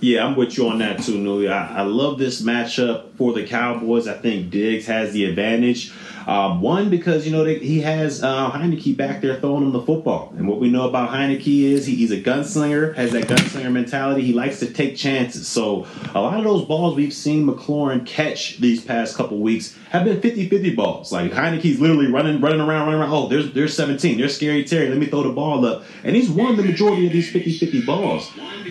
Yeah, 0.00 0.26
I'm 0.26 0.34
with 0.34 0.56
you 0.58 0.68
on 0.68 0.78
that 0.78 1.00
too, 1.02 1.18
Newy. 1.18 1.48
I, 1.48 1.78
I 1.78 1.82
love 1.82 2.18
this 2.18 2.42
matchup 2.42 3.12
for 3.16 3.32
the 3.32 3.46
Cowboys. 3.46 4.08
I 4.08 4.14
think 4.14 4.50
Diggs 4.50 4.86
has 4.86 5.12
the 5.12 5.24
advantage. 5.26 5.92
Um, 6.26 6.60
one 6.60 6.90
because 6.90 7.26
you 7.26 7.32
know 7.32 7.44
they, 7.44 7.58
he 7.58 7.80
has 7.80 8.22
uh, 8.22 8.50
Heinicke 8.50 8.96
back 8.96 9.20
there 9.20 9.38
throwing 9.40 9.64
him 9.64 9.72
the 9.72 9.82
football, 9.82 10.32
and 10.36 10.46
what 10.46 10.60
we 10.60 10.70
know 10.70 10.88
about 10.88 11.10
Heinicke 11.10 11.64
is 11.64 11.86
he, 11.86 11.96
he's 11.96 12.10
a 12.10 12.20
gunslinger, 12.20 12.94
has 12.94 13.12
that 13.12 13.24
gunslinger 13.24 13.72
mentality. 13.72 14.22
He 14.22 14.32
likes 14.32 14.58
to 14.60 14.72
take 14.72 14.96
chances. 14.96 15.48
So 15.48 15.86
a 16.14 16.20
lot 16.20 16.38
of 16.38 16.44
those 16.44 16.64
balls 16.64 16.96
we've 16.96 17.12
seen 17.12 17.46
McLaurin 17.46 18.06
catch 18.06 18.58
these 18.58 18.84
past 18.84 19.16
couple 19.16 19.38
weeks 19.38 19.76
have 19.90 20.04
been 20.04 20.20
50-50 20.20 20.76
balls. 20.76 21.12
Like 21.12 21.32
Heinicke's 21.32 21.80
literally 21.80 22.10
running, 22.10 22.40
running 22.40 22.60
around, 22.60 22.86
running 22.86 23.00
around. 23.00 23.12
Oh, 23.12 23.28
there's 23.28 23.52
there's 23.52 23.76
17. 23.76 24.18
There's 24.18 24.36
Scary 24.36 24.64
Terry. 24.64 24.88
Let 24.88 24.98
me 24.98 25.06
throw 25.06 25.22
the 25.22 25.32
ball 25.32 25.64
up, 25.66 25.84
and 26.04 26.16
he's 26.16 26.30
won 26.30 26.56
the 26.56 26.62
majority 26.62 27.06
of 27.06 27.12
these 27.12 27.32
50-50 27.32 27.84
balls. 27.86 28.30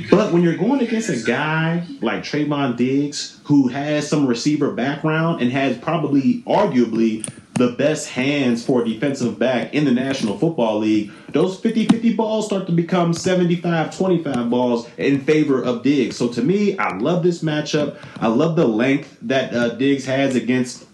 But 0.09 0.31
when 0.31 0.41
you're 0.41 0.57
going 0.57 0.81
against 0.81 1.09
a 1.09 1.21
guy 1.21 1.85
like 2.01 2.23
Trevon 2.23 2.77
Diggs, 2.77 3.39
who 3.43 3.67
has 3.67 4.07
some 4.07 4.25
receiver 4.25 4.71
background 4.71 5.41
and 5.41 5.51
has 5.51 5.77
probably, 5.77 6.41
arguably, 6.43 7.27
the 7.53 7.69
best 7.73 8.09
hands 8.09 8.65
for 8.65 8.81
a 8.81 8.85
defensive 8.85 9.37
back 9.37 9.73
in 9.73 9.85
the 9.85 9.91
National 9.91 10.37
Football 10.37 10.79
League, 10.79 11.11
those 11.29 11.59
50 11.59 11.87
50 11.87 12.15
balls 12.15 12.45
start 12.45 12.65
to 12.67 12.71
become 12.71 13.13
75 13.13 13.95
25 13.95 14.49
balls 14.49 14.89
in 14.97 15.21
favor 15.21 15.61
of 15.61 15.83
Diggs. 15.83 16.15
So 16.17 16.27
to 16.29 16.41
me, 16.41 16.77
I 16.77 16.97
love 16.97 17.23
this 17.23 17.43
matchup. 17.43 17.97
I 18.19 18.27
love 18.27 18.55
the 18.55 18.67
length 18.67 19.17
that 19.23 19.53
uh, 19.53 19.69
Diggs 19.69 20.05
has 20.05 20.35
against 20.35 20.87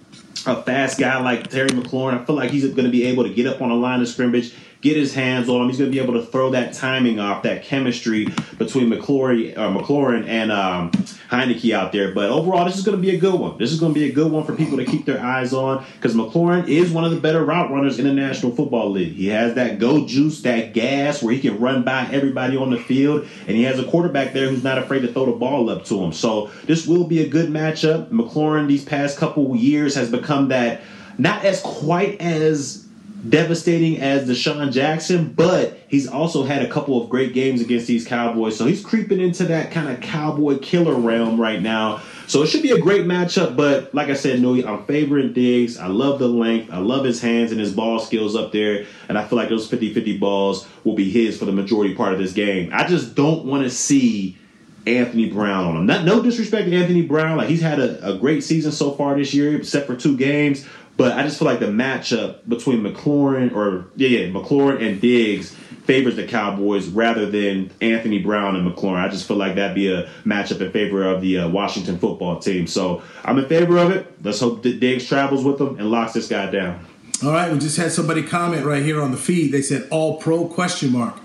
a 0.45 0.61
fast 0.63 0.99
guy 0.99 1.19
like 1.21 1.49
Terry 1.49 1.69
McLaurin. 1.69 2.19
I 2.19 2.25
feel 2.25 2.35
like 2.35 2.51
he's 2.51 2.63
going 2.65 2.85
to 2.85 2.91
be 2.91 3.05
able 3.05 3.23
to 3.23 3.33
get 3.33 3.47
up 3.47 3.61
on 3.61 3.71
a 3.71 3.75
line 3.75 4.01
of 4.01 4.07
scrimmage, 4.07 4.53
get 4.81 4.95
his 4.95 5.13
hands 5.13 5.49
on 5.49 5.61
him. 5.61 5.67
He's 5.67 5.77
going 5.77 5.91
to 5.91 5.95
be 5.95 6.01
able 6.01 6.13
to 6.13 6.25
throw 6.25 6.51
that 6.51 6.73
timing 6.73 7.19
off, 7.19 7.43
that 7.43 7.63
chemistry 7.63 8.25
between 8.57 8.89
McLaurin, 8.89 9.57
uh, 9.57 9.69
McLaurin 9.69 10.27
and 10.27 10.51
um, 10.51 10.91
Heinicke 10.91 11.73
out 11.73 11.91
there. 11.91 12.13
But 12.13 12.29
overall, 12.29 12.65
this 12.65 12.77
is 12.77 12.85
going 12.85 12.97
to 12.97 13.01
be 13.01 13.15
a 13.15 13.19
good 13.19 13.39
one. 13.39 13.57
This 13.57 13.71
is 13.71 13.79
going 13.79 13.93
to 13.93 13.99
be 13.99 14.09
a 14.09 14.11
good 14.11 14.31
one 14.31 14.43
for 14.43 14.55
people 14.55 14.77
to 14.77 14.85
keep 14.85 15.05
their 15.05 15.19
eyes 15.19 15.53
on 15.53 15.83
because 15.95 16.15
McLaurin 16.15 16.67
is 16.67 16.91
one 16.91 17.03
of 17.03 17.11
the 17.11 17.19
better 17.19 17.43
route 17.43 17.71
runners 17.71 17.99
in 17.99 18.05
the 18.05 18.13
National 18.13 18.55
Football 18.55 18.91
League. 18.91 19.13
He 19.13 19.27
has 19.27 19.55
that 19.55 19.79
go 19.79 20.05
juice, 20.05 20.41
that 20.41 20.73
gas 20.73 21.23
where 21.23 21.33
he 21.33 21.39
can 21.39 21.59
run 21.59 21.83
by 21.83 22.07
everybody 22.11 22.55
on 22.55 22.69
the 22.69 22.79
field, 22.79 23.27
and 23.47 23.57
he 23.57 23.63
has 23.63 23.79
a 23.79 23.85
quarterback 23.85 24.33
there 24.33 24.49
who's 24.49 24.63
not 24.63 24.77
afraid 24.77 25.01
to 25.01 25.11
throw 25.11 25.25
the 25.25 25.31
ball 25.31 25.69
up 25.69 25.85
to 25.85 26.01
him. 26.03 26.13
So 26.13 26.51
this 26.65 26.85
will 26.85 27.05
be 27.05 27.21
a 27.21 27.27
good 27.27 27.49
matchup. 27.49 28.09
McLaurin 28.09 28.67
these 28.67 28.85
past 28.85 29.17
couple 29.17 29.55
years 29.55 29.95
has 29.95 30.11
become 30.11 30.49
that 30.49 30.81
not 31.17 31.43
as 31.43 31.61
quite 31.61 32.21
as 32.21 32.86
devastating 33.29 33.99
as 33.99 34.29
DeSean 34.29 34.71
Jackson, 34.71 35.33
but 35.33 35.79
he's 35.87 36.07
also 36.07 36.43
had 36.43 36.61
a 36.61 36.69
couple 36.69 37.01
of 37.01 37.09
great 37.09 37.33
games 37.33 37.61
against 37.61 37.87
these 37.87 38.05
Cowboys. 38.05 38.57
So 38.57 38.65
he's 38.65 38.83
creeping 38.83 39.19
into 39.19 39.45
that 39.45 39.71
kind 39.71 39.89
of 39.89 40.01
cowboy 40.01 40.59
killer 40.59 40.95
realm 40.95 41.39
right 41.39 41.61
now. 41.61 42.01
So 42.27 42.43
it 42.43 42.47
should 42.47 42.61
be 42.61 42.71
a 42.71 42.79
great 42.79 43.05
matchup, 43.05 43.55
but 43.55 43.93
like 43.95 44.09
I 44.09 44.13
said, 44.13 44.41
Newy, 44.41 44.65
I'm 44.65 44.85
favoring 44.85 45.33
Diggs. 45.33 45.77
I 45.77 45.87
love 45.87 46.19
the 46.19 46.27
length. 46.27 46.71
I 46.71 46.77
love 46.77 47.05
his 47.05 47.21
hands 47.21 47.51
and 47.51 47.59
his 47.59 47.73
ball 47.73 47.99
skills 47.99 48.35
up 48.35 48.51
there. 48.51 48.85
And 49.07 49.17
I 49.17 49.25
feel 49.25 49.37
like 49.37 49.49
those 49.49 49.69
50 49.69 49.93
50 49.93 50.17
balls 50.17 50.67
will 50.83 50.95
be 50.95 51.09
his 51.09 51.37
for 51.37 51.45
the 51.45 51.53
majority 51.53 51.95
part 51.95 52.13
of 52.13 52.19
this 52.19 52.33
game. 52.33 52.69
I 52.73 52.85
just 52.85 53.15
don't 53.15 53.45
want 53.45 53.63
to 53.63 53.69
see 53.69 54.37
Anthony 54.85 55.29
Brown 55.29 55.65
on 55.65 55.77
him. 55.77 55.85
Not 55.85 56.05
no 56.05 56.21
disrespect 56.21 56.69
to 56.69 56.75
Anthony 56.75 57.01
Brown. 57.01 57.37
Like 57.37 57.49
he's 57.49 57.61
had 57.61 57.79
a, 57.79 58.15
a 58.15 58.17
great 58.17 58.43
season 58.43 58.71
so 58.71 58.91
far 58.91 59.15
this 59.17 59.33
year, 59.33 59.55
except 59.55 59.87
for 59.87 59.95
two 59.95 60.17
games. 60.17 60.65
But 60.97 61.13
I 61.13 61.23
just 61.23 61.37
feel 61.37 61.47
like 61.47 61.59
the 61.59 61.67
matchup 61.67 62.47
between 62.49 62.81
McLaurin 62.81 63.55
or 63.55 63.85
yeah, 63.95 64.09
yeah, 64.09 64.27
McLaurin 64.29 64.81
and 64.81 64.99
Diggs 64.99 65.55
favors 65.85 66.15
the 66.17 66.27
Cowboys 66.27 66.87
rather 66.89 67.29
than 67.29 67.71
Anthony 67.79 68.19
Brown 68.19 68.55
and 68.55 68.69
McLaurin. 68.69 68.99
I 68.99 69.07
just 69.07 69.27
feel 69.27 69.37
like 69.37 69.55
that'd 69.55 69.75
be 69.75 69.91
a 69.91 70.09
matchup 70.25 70.59
in 70.59 70.71
favor 70.71 71.03
of 71.03 71.21
the 71.21 71.39
uh, 71.39 71.49
Washington 71.49 71.97
football 71.97 72.39
team. 72.39 72.67
So 72.67 73.03
I'm 73.23 73.37
in 73.37 73.47
favor 73.47 73.77
of 73.77 73.91
it. 73.91 74.11
Let's 74.23 74.39
hope 74.39 74.63
that 74.63 74.79
Diggs 74.79 75.07
travels 75.07 75.45
with 75.45 75.59
them 75.59 75.79
and 75.79 75.89
locks 75.89 76.13
this 76.13 76.27
guy 76.27 76.51
down. 76.51 76.85
All 77.23 77.31
right, 77.31 77.51
we 77.51 77.57
just 77.57 77.77
had 77.77 77.91
somebody 77.91 78.21
comment 78.21 78.65
right 78.65 78.83
here 78.83 79.01
on 79.01 79.11
the 79.11 79.17
feed. 79.17 79.51
They 79.51 79.61
said 79.61 79.87
all 79.89 80.17
pro 80.17 80.47
question 80.47 80.91
mark. 80.91 81.17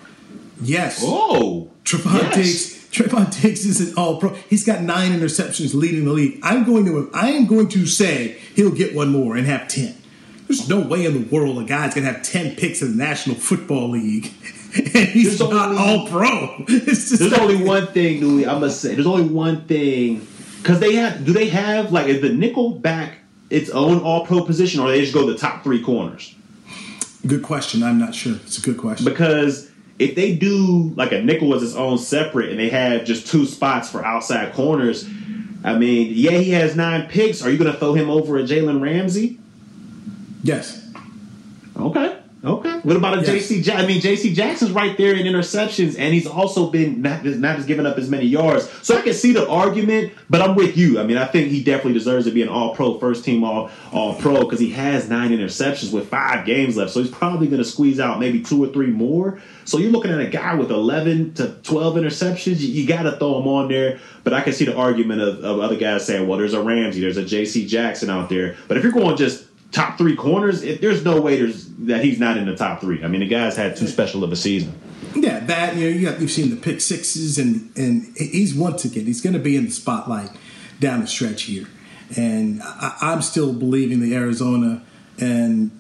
Yes. 0.62 1.00
Oh. 1.02 1.70
Trevon 1.84 2.22
yes. 2.22 2.34
Diggs. 2.34 2.81
Trevon 2.92 3.40
Diggs 3.40 3.64
is 3.64 3.80
an 3.90 3.94
all 3.96 4.18
pro. 4.20 4.34
He's 4.50 4.64
got 4.64 4.82
nine 4.82 5.12
interceptions 5.12 5.74
leading 5.74 6.04
the 6.04 6.12
league. 6.12 6.38
I'm 6.42 6.62
going 6.64 6.84
to 6.84 7.10
I 7.14 7.30
am 7.30 7.46
going 7.46 7.68
to 7.68 7.86
say 7.86 8.38
he'll 8.54 8.70
get 8.70 8.94
one 8.94 9.08
more 9.08 9.34
and 9.36 9.46
have 9.46 9.66
ten. 9.66 9.96
There's 10.46 10.68
no 10.68 10.80
way 10.80 11.06
in 11.06 11.14
the 11.14 11.34
world 11.34 11.58
a 11.58 11.64
guy's 11.64 11.94
gonna 11.94 12.12
have 12.12 12.22
ten 12.22 12.54
picks 12.54 12.82
in 12.82 12.90
the 12.96 13.02
National 13.04 13.34
Football 13.36 13.90
League. 13.90 14.30
And 14.74 14.86
he's 14.88 15.36
There's 15.38 15.50
not 15.50 15.68
only- 15.68 15.78
all 15.78 16.08
pro. 16.08 16.64
It's 16.68 17.10
just 17.10 17.18
There's 17.18 17.34
only 17.34 17.62
one 17.62 17.88
thing, 17.88 18.22
Louis. 18.22 18.46
I 18.46 18.58
must 18.58 18.80
say. 18.80 18.94
There's 18.94 19.06
only 19.06 19.28
one 19.28 19.66
thing 19.66 20.26
because 20.62 20.80
they 20.80 20.94
have. 20.94 21.26
Do 21.26 21.32
they 21.34 21.48
have 21.50 21.92
like 21.92 22.06
is 22.06 22.22
the 22.22 22.30
nickel 22.32 22.70
back 22.78 23.18
its 23.50 23.68
own 23.68 24.00
All 24.00 24.24
Pro 24.24 24.42
position, 24.44 24.80
or 24.80 24.88
they 24.88 25.02
just 25.02 25.12
go 25.12 25.26
the 25.30 25.36
top 25.36 25.62
three 25.62 25.82
corners? 25.82 26.34
good 27.26 27.42
question. 27.42 27.82
I'm 27.82 27.98
not 27.98 28.14
sure. 28.14 28.36
It's 28.46 28.56
a 28.56 28.62
good 28.62 28.78
question. 28.78 29.04
Because 29.04 29.70
if 29.98 30.14
they 30.14 30.34
do 30.34 30.92
like 30.96 31.12
a 31.12 31.22
nickel 31.22 31.48
was 31.48 31.62
its 31.62 31.74
own 31.74 31.98
separate, 31.98 32.50
and 32.50 32.58
they 32.58 32.68
have 32.70 33.04
just 33.04 33.26
two 33.26 33.46
spots 33.46 33.90
for 33.90 34.04
outside 34.04 34.52
corners, 34.54 35.08
I 35.64 35.76
mean, 35.76 36.12
yeah, 36.14 36.32
he 36.32 36.50
has 36.50 36.74
nine 36.74 37.08
picks. 37.08 37.42
Are 37.42 37.50
you 37.50 37.58
going 37.58 37.72
to 37.72 37.78
throw 37.78 37.94
him 37.94 38.10
over 38.10 38.36
a 38.38 38.42
Jalen 38.42 38.80
Ramsey? 38.80 39.38
yes. 40.42 40.80
Okay. 41.76 42.21
Okay. 42.44 42.80
What 42.82 42.96
about 42.96 43.18
a 43.18 43.20
Yes. 43.20 43.48
JC? 43.48 43.64
Ja- 43.64 43.76
I 43.76 43.86
mean, 43.86 44.00
JC 44.00 44.34
Jackson's 44.34 44.72
right 44.72 44.96
there 44.98 45.14
in 45.14 45.26
interceptions, 45.26 45.94
and 45.96 46.12
he's 46.12 46.26
also 46.26 46.70
been 46.70 47.00
not 47.00 47.22
just, 47.22 47.38
not 47.38 47.54
just 47.54 47.68
giving 47.68 47.86
up 47.86 47.96
as 47.98 48.08
many 48.10 48.26
yards. 48.26 48.68
So 48.82 48.98
I 48.98 49.02
can 49.02 49.14
see 49.14 49.32
the 49.32 49.48
argument, 49.48 50.12
but 50.28 50.42
I'm 50.42 50.56
with 50.56 50.76
you. 50.76 50.98
I 50.98 51.04
mean, 51.04 51.18
I 51.18 51.24
think 51.26 51.50
he 51.52 51.62
definitely 51.62 51.92
deserves 51.92 52.24
to 52.26 52.32
be 52.32 52.42
an 52.42 52.48
All 52.48 52.74
Pro, 52.74 52.98
first 52.98 53.24
team 53.24 53.44
All 53.44 53.70
All 53.92 54.16
Pro, 54.16 54.40
because 54.40 54.58
he 54.58 54.70
has 54.70 55.08
nine 55.08 55.30
interceptions 55.30 55.92
with 55.92 56.08
five 56.08 56.44
games 56.44 56.76
left. 56.76 56.90
So 56.90 57.00
he's 57.00 57.12
probably 57.12 57.46
going 57.46 57.62
to 57.62 57.68
squeeze 57.68 58.00
out 58.00 58.18
maybe 58.18 58.42
two 58.42 58.62
or 58.64 58.66
three 58.72 58.88
more. 58.88 59.40
So 59.64 59.78
you're 59.78 59.92
looking 59.92 60.10
at 60.10 60.20
a 60.20 60.26
guy 60.26 60.54
with 60.54 60.72
11 60.72 61.34
to 61.34 61.48
12 61.62 61.94
interceptions. 61.94 62.58
You, 62.58 62.68
you 62.68 62.88
got 62.88 63.02
to 63.04 63.12
throw 63.12 63.40
him 63.40 63.46
on 63.46 63.68
there. 63.68 64.00
But 64.24 64.32
I 64.32 64.40
can 64.40 64.52
see 64.52 64.64
the 64.64 64.76
argument 64.76 65.20
of, 65.20 65.44
of 65.44 65.60
other 65.60 65.76
guys 65.76 66.06
saying, 66.06 66.26
well, 66.26 66.38
there's 66.38 66.54
a 66.54 66.62
Ramsey, 66.62 67.00
there's 67.00 67.18
a 67.18 67.24
JC 67.24 67.68
Jackson 67.68 68.10
out 68.10 68.28
there. 68.28 68.56
But 68.66 68.78
if 68.78 68.82
you're 68.82 68.90
going 68.92 69.16
just 69.16 69.44
top 69.72 69.98
three 69.98 70.14
corners, 70.14 70.62
it, 70.62 70.80
there's 70.80 71.04
no 71.04 71.20
way 71.20 71.38
there's 71.38 71.66
that 71.86 72.04
he's 72.04 72.20
not 72.20 72.36
in 72.36 72.46
the 72.46 72.54
top 72.54 72.80
three. 72.80 73.02
I 73.02 73.08
mean, 73.08 73.20
the 73.20 73.26
guy's 73.26 73.56
had 73.56 73.76
too 73.76 73.88
special 73.88 74.22
of 74.22 74.30
a 74.30 74.36
season. 74.36 74.78
Yeah, 75.14 75.40
that 75.40 75.76
you 75.76 75.90
know, 75.90 75.96
you 75.96 76.08
got, 76.08 76.20
you've 76.20 76.30
seen 76.30 76.50
the 76.50 76.56
pick 76.56 76.80
sixes, 76.80 77.38
and 77.38 77.72
and 77.76 78.16
he's 78.16 78.54
once 78.54 78.84
again 78.84 79.06
he's 79.06 79.20
going 79.20 79.34
to 79.34 79.40
be 79.40 79.56
in 79.56 79.66
the 79.66 79.70
spotlight 79.70 80.30
down 80.78 81.00
the 81.00 81.06
stretch 81.06 81.42
here, 81.42 81.66
and 82.16 82.62
I, 82.62 82.96
I'm 83.00 83.22
still 83.22 83.52
believing 83.52 84.00
the 84.00 84.14
Arizona 84.14 84.82
and 85.18 85.70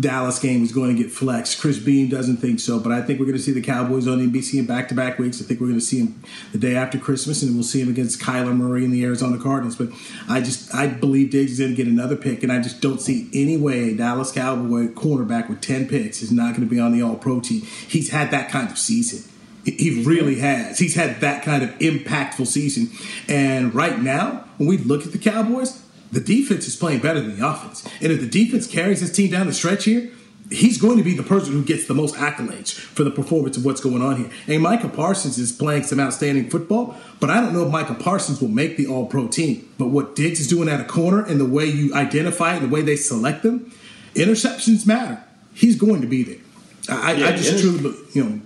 Dallas 0.00 0.38
game 0.38 0.62
is 0.62 0.72
going 0.72 0.94
to 0.96 1.02
get 1.02 1.12
flexed. 1.12 1.60
Chris 1.60 1.78
Beam 1.78 2.08
doesn't 2.08 2.38
think 2.38 2.60
so, 2.60 2.78
but 2.80 2.92
I 2.92 3.02
think 3.02 3.18
we're 3.18 3.26
going 3.26 3.36
to 3.36 3.42
see 3.42 3.52
the 3.52 3.60
Cowboys 3.60 4.08
on 4.08 4.18
NBC 4.18 4.58
in 4.58 4.66
back 4.66 4.88
to 4.88 4.94
back 4.94 5.18
weeks. 5.18 5.40
I 5.40 5.44
think 5.44 5.60
we're 5.60 5.66
going 5.66 5.78
to 5.78 5.84
see 5.84 5.98
him 5.98 6.22
the 6.52 6.58
day 6.58 6.76
after 6.76 6.98
Christmas, 6.98 7.42
and 7.42 7.54
we'll 7.54 7.64
see 7.64 7.80
him 7.80 7.88
against 7.88 8.20
Kyler 8.20 8.56
Murray 8.56 8.84
and 8.84 8.92
the 8.94 9.04
Arizona 9.04 9.38
Cardinals. 9.38 9.76
But 9.76 9.90
I 10.28 10.40
just 10.40 10.74
I 10.74 10.86
believe 10.86 11.30
Diggs 11.30 11.52
is 11.52 11.58
going 11.58 11.72
to 11.72 11.76
get 11.76 11.86
another 11.86 12.16
pick, 12.16 12.42
and 12.42 12.50
I 12.50 12.60
just 12.60 12.80
don't 12.80 13.00
see 13.00 13.28
any 13.34 13.56
way 13.56 13.90
a 13.90 13.96
Dallas 13.96 14.32
Cowboy 14.32 14.88
cornerback 14.88 15.48
with 15.48 15.60
ten 15.60 15.88
picks 15.88 16.22
is 16.22 16.32
not 16.32 16.54
going 16.54 16.66
to 16.66 16.70
be 16.70 16.80
on 16.80 16.92
the 16.92 17.02
All 17.02 17.16
Pro 17.16 17.40
team. 17.40 17.62
He's 17.62 18.10
had 18.10 18.30
that 18.30 18.50
kind 18.50 18.70
of 18.70 18.78
season. 18.78 19.30
He 19.64 20.02
really 20.04 20.36
has. 20.36 20.78
He's 20.78 20.94
had 20.94 21.20
that 21.20 21.42
kind 21.42 21.62
of 21.62 21.70
impactful 21.80 22.46
season. 22.46 22.90
And 23.28 23.74
right 23.74 24.00
now, 24.00 24.46
when 24.56 24.68
we 24.68 24.78
look 24.78 25.04
at 25.04 25.12
the 25.12 25.18
Cowboys, 25.18 25.82
the 26.12 26.20
defense 26.20 26.66
is 26.66 26.76
playing 26.76 27.00
better 27.00 27.20
than 27.20 27.38
the 27.38 27.48
offense. 27.48 27.86
And 28.00 28.12
if 28.12 28.20
the 28.20 28.26
defense 28.26 28.66
carries 28.66 29.00
his 29.00 29.12
team 29.12 29.30
down 29.30 29.46
the 29.46 29.52
stretch 29.52 29.84
here, 29.84 30.10
he's 30.50 30.78
going 30.78 30.98
to 30.98 31.04
be 31.04 31.14
the 31.14 31.22
person 31.22 31.52
who 31.52 31.62
gets 31.62 31.86
the 31.86 31.94
most 31.94 32.16
accolades 32.16 32.72
for 32.72 33.04
the 33.04 33.10
performance 33.10 33.56
of 33.56 33.64
what's 33.64 33.80
going 33.80 34.02
on 34.02 34.16
here. 34.16 34.30
And 34.48 34.62
Micah 34.62 34.88
Parsons 34.88 35.38
is 35.38 35.52
playing 35.52 35.84
some 35.84 36.00
outstanding 36.00 36.50
football, 36.50 36.96
but 37.20 37.30
I 37.30 37.40
don't 37.40 37.52
know 37.52 37.64
if 37.64 37.70
Micah 37.70 37.94
Parsons 37.94 38.40
will 38.40 38.48
make 38.48 38.76
the 38.76 38.86
all 38.86 39.06
pro 39.06 39.28
team. 39.28 39.68
But 39.78 39.88
what 39.88 40.16
Diggs 40.16 40.40
is 40.40 40.48
doing 40.48 40.68
at 40.68 40.80
a 40.80 40.84
corner 40.84 41.24
and 41.24 41.40
the 41.40 41.46
way 41.46 41.66
you 41.66 41.94
identify 41.94 42.54
it 42.54 42.62
and 42.62 42.70
the 42.70 42.74
way 42.74 42.82
they 42.82 42.96
select 42.96 43.42
them, 43.42 43.72
interceptions 44.14 44.86
matter. 44.86 45.22
He's 45.54 45.76
going 45.76 46.00
to 46.00 46.06
be 46.06 46.22
there. 46.22 46.38
I, 46.88 47.12
Yeah, 47.12 47.28
I 47.28 47.32
just 47.32 47.52
is. 47.52 47.60
truly, 47.60 47.96
you 48.12 48.24
know, 48.24 48.40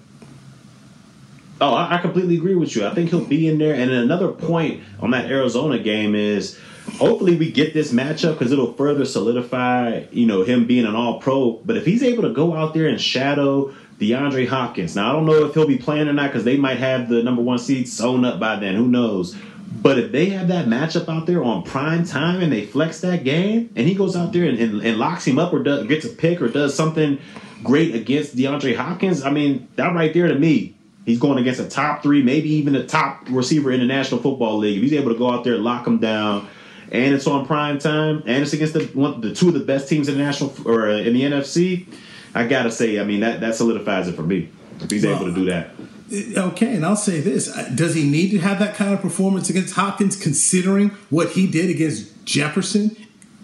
Oh, 1.60 1.72
I 1.72 1.98
completely 1.98 2.36
agree 2.36 2.56
with 2.56 2.74
you. 2.74 2.84
I 2.84 2.92
think 2.92 3.10
he'll 3.10 3.24
be 3.24 3.48
in 3.48 3.58
there. 3.58 3.74
And 3.74 3.90
another 3.90 4.28
point 4.28 4.82
on 5.00 5.12
that 5.12 5.30
Arizona 5.30 5.78
game 5.78 6.14
is 6.14 6.58
hopefully 6.92 7.36
we 7.36 7.50
get 7.50 7.74
this 7.74 7.92
matchup 7.92 8.38
because 8.38 8.52
it'll 8.52 8.72
further 8.74 9.04
solidify, 9.04 10.04
you 10.10 10.26
know, 10.26 10.42
him 10.42 10.66
being 10.66 10.86
an 10.86 10.94
all 10.94 11.20
pro. 11.20 11.52
But 11.64 11.76
if 11.76 11.84
he's 11.84 12.02
able 12.02 12.22
to 12.22 12.32
go 12.32 12.54
out 12.54 12.74
there 12.74 12.86
and 12.88 13.00
shadow 13.00 13.74
DeAndre 13.98 14.48
Hopkins, 14.48 14.94
now 14.96 15.10
I 15.10 15.12
don't 15.12 15.26
know 15.26 15.44
if 15.44 15.54
he'll 15.54 15.66
be 15.66 15.78
playing 15.78 16.08
or 16.08 16.12
not 16.12 16.28
because 16.28 16.44
they 16.44 16.56
might 16.56 16.78
have 16.78 17.08
the 17.08 17.22
number 17.22 17.42
one 17.42 17.58
seed 17.58 17.88
sewn 17.88 18.24
up 18.24 18.38
by 18.38 18.56
then. 18.56 18.74
Who 18.74 18.88
knows? 18.88 19.36
But 19.72 19.98
if 19.98 20.12
they 20.12 20.26
have 20.26 20.48
that 20.48 20.66
matchup 20.66 21.08
out 21.08 21.26
there 21.26 21.42
on 21.42 21.62
prime 21.62 22.04
time 22.04 22.40
and 22.40 22.52
they 22.52 22.64
flex 22.64 23.00
that 23.00 23.24
game 23.24 23.70
and 23.74 23.88
he 23.88 23.94
goes 23.94 24.14
out 24.14 24.32
there 24.32 24.44
and, 24.44 24.58
and, 24.58 24.82
and 24.82 24.98
locks 24.98 25.26
him 25.26 25.38
up 25.38 25.52
or 25.52 25.62
does, 25.62 25.86
gets 25.86 26.04
a 26.04 26.10
pick 26.10 26.40
or 26.40 26.48
does 26.48 26.74
something 26.74 27.18
great 27.62 27.94
against 27.94 28.36
DeAndre 28.36 28.76
Hopkins, 28.76 29.24
I 29.24 29.30
mean, 29.30 29.68
that 29.76 29.94
right 29.94 30.12
there 30.12 30.28
to 30.28 30.34
me, 30.34 30.76
he's 31.04 31.18
going 31.18 31.38
against 31.38 31.60
a 31.60 31.68
top 31.68 32.02
three, 32.02 32.22
maybe 32.22 32.50
even 32.50 32.76
a 32.76 32.86
top 32.86 33.26
receiver 33.28 33.72
in 33.72 33.80
the 33.80 33.86
National 33.86 34.20
Football 34.20 34.58
League. 34.58 34.76
If 34.76 34.82
he's 34.82 34.92
able 34.92 35.12
to 35.12 35.18
go 35.18 35.30
out 35.30 35.44
there, 35.44 35.54
and 35.54 35.64
lock 35.64 35.86
him 35.86 35.98
down, 35.98 36.48
and 36.92 37.14
it's 37.14 37.26
on 37.26 37.46
prime 37.46 37.78
time, 37.78 38.22
and 38.26 38.42
it's 38.42 38.52
against 38.52 38.74
the 38.74 38.84
one, 38.86 39.20
the 39.20 39.34
two 39.34 39.48
of 39.48 39.54
the 39.54 39.60
best 39.60 39.88
teams 39.88 40.08
in 40.08 40.16
the 40.16 40.22
national 40.22 40.54
or 40.66 40.88
uh, 40.88 40.96
in 40.96 41.14
the 41.14 41.22
NFC, 41.22 41.86
I 42.34 42.46
gotta 42.46 42.70
say, 42.70 43.00
I 43.00 43.04
mean 43.04 43.20
that 43.20 43.40
that 43.40 43.54
solidifies 43.54 44.08
it 44.08 44.14
for 44.14 44.22
me 44.22 44.50
if 44.80 44.90
he's 44.90 45.04
able 45.04 45.26
to 45.26 45.34
do 45.34 45.44
that. 45.46 45.70
Okay, 46.12 46.76
and 46.76 46.84
I'll 46.84 46.96
say 46.96 47.20
this: 47.20 47.48
Uh, 47.48 47.70
Does 47.74 47.94
he 47.94 48.08
need 48.08 48.30
to 48.30 48.38
have 48.38 48.58
that 48.58 48.74
kind 48.74 48.92
of 48.92 49.00
performance 49.00 49.48
against 49.50 49.74
Hopkins, 49.74 50.16
considering 50.16 50.90
what 51.10 51.30
he 51.30 51.46
did 51.46 51.70
against 51.70 52.24
Jefferson 52.24 52.96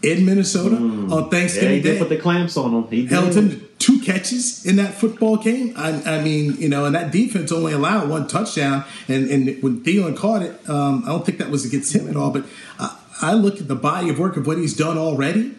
in 0.02 0.24
Minnesota 0.24 0.76
on 0.76 1.10
Yeah, 1.10 1.28
Thanksgiving 1.28 1.76
he 1.76 1.80
did 1.80 1.98
put 1.98 2.08
the 2.08 2.16
clamps 2.16 2.56
on 2.56 2.72
him. 2.72 2.88
He. 2.88 3.06
Held 3.06 3.34
him 3.34 3.68
two 3.78 3.98
catches 4.00 4.64
in 4.66 4.76
that 4.76 4.94
football 4.94 5.36
game. 5.36 5.72
I, 5.76 6.02
I 6.18 6.22
mean, 6.22 6.56
you 6.58 6.68
know, 6.68 6.84
and 6.84 6.94
that 6.94 7.10
defense 7.10 7.50
only 7.50 7.72
allowed 7.72 8.08
one 8.08 8.28
touchdown. 8.28 8.84
And, 9.08 9.28
and 9.30 9.62
when 9.62 9.82
Thielen 9.82 10.16
caught 10.16 10.42
it, 10.42 10.68
um, 10.68 11.02
I 11.04 11.08
don't 11.08 11.24
think 11.24 11.38
that 11.38 11.50
was 11.50 11.64
against 11.64 11.94
him 11.94 12.08
at 12.08 12.14
all. 12.14 12.30
But 12.30 12.44
I, 12.78 12.96
I 13.22 13.34
look 13.34 13.60
at 13.60 13.68
the 13.68 13.74
body 13.76 14.08
of 14.08 14.18
work 14.18 14.36
of 14.36 14.46
what 14.46 14.58
he's 14.58 14.76
done 14.76 14.96
already, 14.98 15.54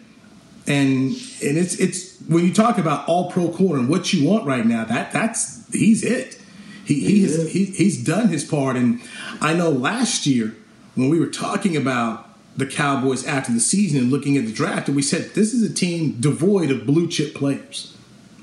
and 0.66 1.12
and 1.42 1.58
it's 1.58 1.74
it's 1.76 2.18
when 2.28 2.44
you 2.44 2.52
talk 2.52 2.78
about 2.78 3.06
all 3.08 3.30
pro 3.30 3.50
corner 3.50 3.78
and 3.80 3.88
what 3.88 4.12
you 4.12 4.28
want 4.28 4.46
right 4.46 4.64
now, 4.66 4.84
that 4.84 5.12
that's 5.12 5.68
he's 5.72 6.02
it. 6.04 6.38
He 6.84 7.00
he 7.00 7.22
has, 7.22 7.52
he 7.52 7.64
he's 7.66 8.02
done 8.04 8.28
his 8.28 8.44
part, 8.44 8.76
and 8.76 9.00
I 9.40 9.54
know 9.54 9.70
last 9.70 10.26
year 10.26 10.54
when 10.94 11.08
we 11.08 11.18
were 11.20 11.26
talking 11.26 11.76
about 11.76 12.28
the 12.56 12.66
Cowboys 12.66 13.26
after 13.26 13.52
the 13.52 13.60
season 13.60 14.00
and 14.00 14.10
looking 14.10 14.36
at 14.36 14.44
the 14.44 14.52
draft, 14.52 14.88
and 14.88 14.96
we 14.96 15.02
said 15.02 15.30
this 15.34 15.54
is 15.54 15.62
a 15.62 15.72
team 15.72 16.16
devoid 16.20 16.70
of 16.70 16.84
blue 16.86 17.08
chip 17.08 17.34
players. 17.34 17.96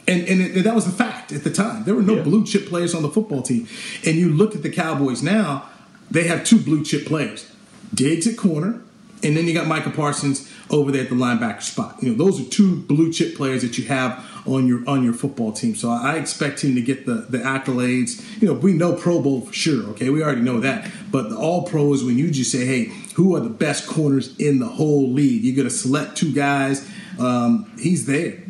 And, 0.08 0.28
and, 0.28 0.42
it, 0.42 0.56
and 0.56 0.64
that 0.66 0.74
was 0.74 0.88
a 0.88 0.92
fact 0.92 1.32
at 1.32 1.44
the 1.44 1.52
time. 1.52 1.84
There 1.84 1.94
were 1.94 2.02
no 2.02 2.16
Yeah. 2.16 2.24
blue 2.24 2.44
chip 2.44 2.66
players 2.66 2.96
on 2.96 3.04
the 3.04 3.10
football 3.10 3.44
team. 3.44 3.68
And 4.04 4.16
you 4.16 4.34
look 4.34 4.56
at 4.56 4.64
the 4.64 4.72
Cowboys 4.72 5.22
now, 5.22 5.70
they 6.10 6.24
have 6.24 6.44
two 6.44 6.58
blue 6.58 6.84
chip 6.84 7.06
players 7.06 7.46
Diggs 7.94 8.26
at 8.26 8.36
corner, 8.36 8.82
and 9.24 9.36
then 9.36 9.46
you 9.48 9.54
got 9.54 9.68
Micah 9.68 9.90
Parsons 9.90 10.50
over 10.70 10.92
there 10.92 11.04
at 11.04 11.10
the 11.10 11.16
linebacker 11.16 11.62
spot. 11.62 11.98
You 12.02 12.12
know, 12.12 12.18
those 12.24 12.40
are 12.40 12.50
two 12.50 12.78
blue 12.84 13.12
chip 13.12 13.36
players 13.36 13.62
that 13.64 13.78
you 13.78 13.86
have 13.86 14.26
on 14.46 14.68
your 14.68 14.88
on 14.88 15.04
your 15.04 15.14
football 15.14 15.52
team. 15.52 15.76
So 15.76 15.90
I 15.90 16.16
expect 16.16 16.64
him 16.64 16.76
to 16.76 16.82
get 16.82 17.06
the 17.06 17.26
the 17.30 17.40
accolades. 17.40 18.24
You 18.42 18.48
know, 18.48 18.54
we 18.54 18.74
know 18.74 18.94
Pro 18.96 19.22
Bowl 19.22 19.42
for 19.42 19.54
sure. 19.54 19.84
Okay, 19.92 20.10
we 20.10 20.24
already 20.24 20.42
know 20.42 20.60
that. 20.62 20.90
But 21.12 21.30
the 21.30 21.38
All 21.38 21.64
Pro 21.64 21.94
is 21.94 22.04
when 22.04 22.18
you 22.18 22.32
just 22.32 22.52
say, 22.52 22.66
hey, 22.66 22.86
who 23.16 23.36
are 23.36 23.40
the 23.42 23.50
best 23.50 23.88
corners 23.88 24.36
in 24.38 24.60
the 24.60 24.68
whole 24.68 25.10
league? 25.10 25.44
You're 25.44 25.56
going 25.56 25.68
to 25.68 25.74
select 25.74 26.16
two 26.16 26.32
guys. 26.34 26.88
Um, 27.20 27.70
he's 27.78 28.06
there 28.06 28.42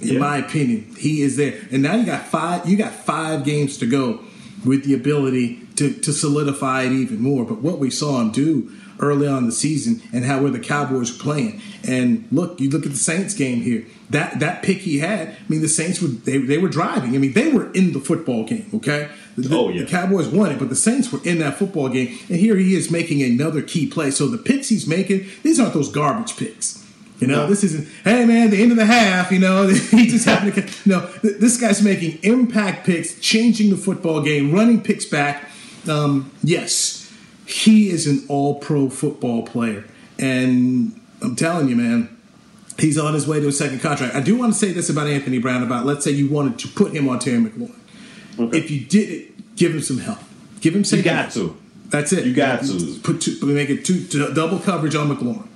in 0.00 0.14
Yeah. 0.14 0.18
my 0.18 0.36
opinion. 0.38 0.94
He 0.98 1.22
is 1.22 1.36
there. 1.36 1.60
And 1.72 1.82
now 1.82 1.96
you 1.96 2.04
got 2.06 2.26
five 2.26 2.68
you 2.68 2.76
got 2.76 2.92
five 2.94 3.44
games 3.44 3.78
to 3.78 3.86
go 3.86 4.20
with 4.64 4.84
the 4.84 4.94
ability 4.94 5.63
to, 5.76 5.92
to 5.92 6.12
solidify 6.12 6.82
it 6.82 6.92
even 6.92 7.20
more. 7.20 7.44
But 7.44 7.58
what 7.62 7.78
we 7.78 7.90
saw 7.90 8.20
him 8.20 8.30
do 8.32 8.70
early 9.00 9.26
on 9.26 9.44
the 9.46 9.52
season 9.52 10.00
and 10.12 10.24
how 10.24 10.40
where 10.40 10.52
the 10.52 10.58
Cowboys 10.60 11.12
were 11.12 11.22
playing. 11.22 11.60
And 11.86 12.26
look, 12.30 12.60
you 12.60 12.70
look 12.70 12.86
at 12.86 12.92
the 12.92 12.98
Saints 12.98 13.34
game 13.34 13.60
here. 13.60 13.84
That 14.10 14.38
that 14.40 14.62
pick 14.62 14.78
he 14.78 14.98
had, 14.98 15.28
I 15.30 15.34
mean 15.48 15.62
the 15.62 15.68
Saints 15.68 16.00
were 16.00 16.08
they, 16.08 16.38
they 16.38 16.58
were 16.58 16.68
driving. 16.68 17.14
I 17.14 17.18
mean, 17.18 17.32
they 17.32 17.50
were 17.50 17.72
in 17.72 17.92
the 17.92 17.98
football 18.00 18.44
game, 18.44 18.70
okay? 18.74 19.08
The, 19.36 19.56
Oh, 19.56 19.68
yeah. 19.70 19.82
the 19.82 19.88
Cowboys 19.88 20.28
won 20.28 20.52
it, 20.52 20.58
but 20.60 20.68
the 20.68 20.76
Saints 20.76 21.10
were 21.10 21.18
in 21.24 21.38
that 21.38 21.58
football 21.58 21.88
game. 21.88 22.16
And 22.28 22.38
here 22.38 22.56
he 22.56 22.76
is 22.76 22.90
making 22.90 23.22
another 23.22 23.62
key 23.62 23.86
play. 23.88 24.10
So 24.12 24.28
the 24.28 24.38
picks 24.38 24.68
he's 24.68 24.86
making, 24.86 25.26
these 25.42 25.58
aren't 25.58 25.74
those 25.74 25.90
garbage 25.90 26.36
picks. 26.36 26.84
You 27.18 27.26
know, 27.28 27.42
No. 27.42 27.46
this 27.48 27.64
isn't, 27.64 27.88
hey 28.04 28.24
man, 28.26 28.50
the 28.50 28.62
end 28.62 28.70
of 28.72 28.76
the 28.76 28.86
half, 28.86 29.32
you 29.32 29.38
know, 29.40 29.66
he 29.90 30.06
just 30.06 30.26
happened 30.26 30.54
to, 30.54 30.88
no, 30.88 31.08
th- 31.22 31.38
this 31.38 31.60
guy's 31.60 31.82
making 31.82 32.18
impact 32.22 32.86
picks, 32.86 33.18
changing 33.20 33.70
the 33.70 33.76
football 33.76 34.20
game, 34.22 34.52
running 34.52 34.80
picks 34.82 35.04
back. 35.06 35.48
Um, 35.88 36.32
yes, 36.42 37.12
he 37.46 37.90
is 37.90 38.06
an 38.06 38.24
all 38.28 38.56
pro 38.56 38.88
football 38.88 39.42
player. 39.42 39.84
And 40.18 41.00
I'm 41.22 41.36
telling 41.36 41.68
you, 41.68 41.76
man, 41.76 42.16
he's 42.78 42.98
on 42.98 43.14
his 43.14 43.26
way 43.26 43.40
to 43.40 43.48
a 43.48 43.52
second 43.52 43.80
contract. 43.80 44.14
I 44.14 44.20
do 44.20 44.36
want 44.36 44.52
to 44.52 44.58
say 44.58 44.72
this 44.72 44.88
about 44.88 45.06
Anthony 45.06 45.38
Brown 45.38 45.62
about, 45.62 45.86
let's 45.86 46.04
say 46.04 46.10
you 46.10 46.28
wanted 46.28 46.58
to 46.60 46.68
put 46.68 46.92
him 46.92 47.08
on 47.08 47.18
Terry 47.18 47.38
McLaurin. 47.38 47.74
If 48.54 48.70
you 48.70 48.80
did 48.80 49.10
it, 49.10 49.56
give 49.56 49.74
him 49.74 49.80
some 49.80 49.98
help. 49.98 50.18
Give 50.60 50.74
him 50.74 50.84
some 50.84 50.98
You 50.98 51.04
got 51.04 51.30
to. 51.32 51.56
That's 51.86 52.12
it. 52.12 52.26
You 52.26 52.34
got 52.34 52.62
to. 52.64 52.98
Put 53.02 53.20
two, 53.20 53.38
make 53.46 53.70
it 53.70 53.84
two, 53.84 54.04
two, 54.04 54.32
double 54.34 54.58
coverage 54.58 54.94
on 54.94 55.14
McLaurin. 55.14 55.46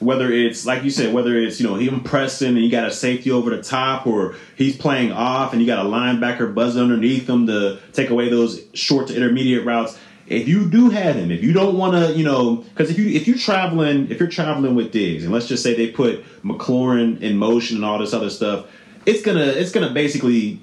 Whether 0.00 0.32
it's 0.32 0.66
like 0.66 0.82
you 0.82 0.90
said, 0.90 1.14
whether 1.14 1.38
it's 1.38 1.60
you 1.60 1.68
know 1.68 1.76
him 1.76 2.02
pressing 2.02 2.48
and 2.48 2.58
you 2.58 2.70
got 2.70 2.88
a 2.88 2.90
safety 2.90 3.30
over 3.30 3.54
the 3.54 3.62
top, 3.62 4.06
or 4.06 4.34
he's 4.56 4.76
playing 4.76 5.12
off 5.12 5.52
and 5.52 5.60
you 5.60 5.66
got 5.66 5.84
a 5.84 5.88
linebacker 5.88 6.52
buzzing 6.52 6.82
underneath 6.82 7.28
him 7.28 7.46
to 7.46 7.78
take 7.92 8.10
away 8.10 8.28
those 8.28 8.62
short 8.74 9.08
to 9.08 9.16
intermediate 9.16 9.64
routes. 9.64 9.98
If 10.26 10.46
you 10.48 10.70
do 10.70 10.90
have 10.90 11.16
him, 11.16 11.30
if 11.30 11.42
you 11.42 11.52
don't 11.52 11.76
want 11.76 11.94
to, 11.94 12.16
you 12.16 12.24
know, 12.24 12.56
because 12.56 12.90
if 12.90 12.98
you 12.98 13.08
if 13.10 13.28
you're 13.28 13.38
traveling, 13.38 14.10
if 14.10 14.18
you're 14.18 14.28
traveling 14.28 14.74
with 14.74 14.92
Diggs, 14.92 15.24
and 15.24 15.32
let's 15.32 15.48
just 15.48 15.62
say 15.62 15.74
they 15.74 15.88
put 15.88 16.24
McLaurin 16.42 17.20
in 17.20 17.36
motion 17.36 17.76
and 17.76 17.84
all 17.84 17.98
this 17.98 18.14
other 18.14 18.30
stuff, 18.30 18.66
it's 19.06 19.22
gonna 19.22 19.44
it's 19.44 19.72
gonna 19.72 19.92
basically 19.92 20.60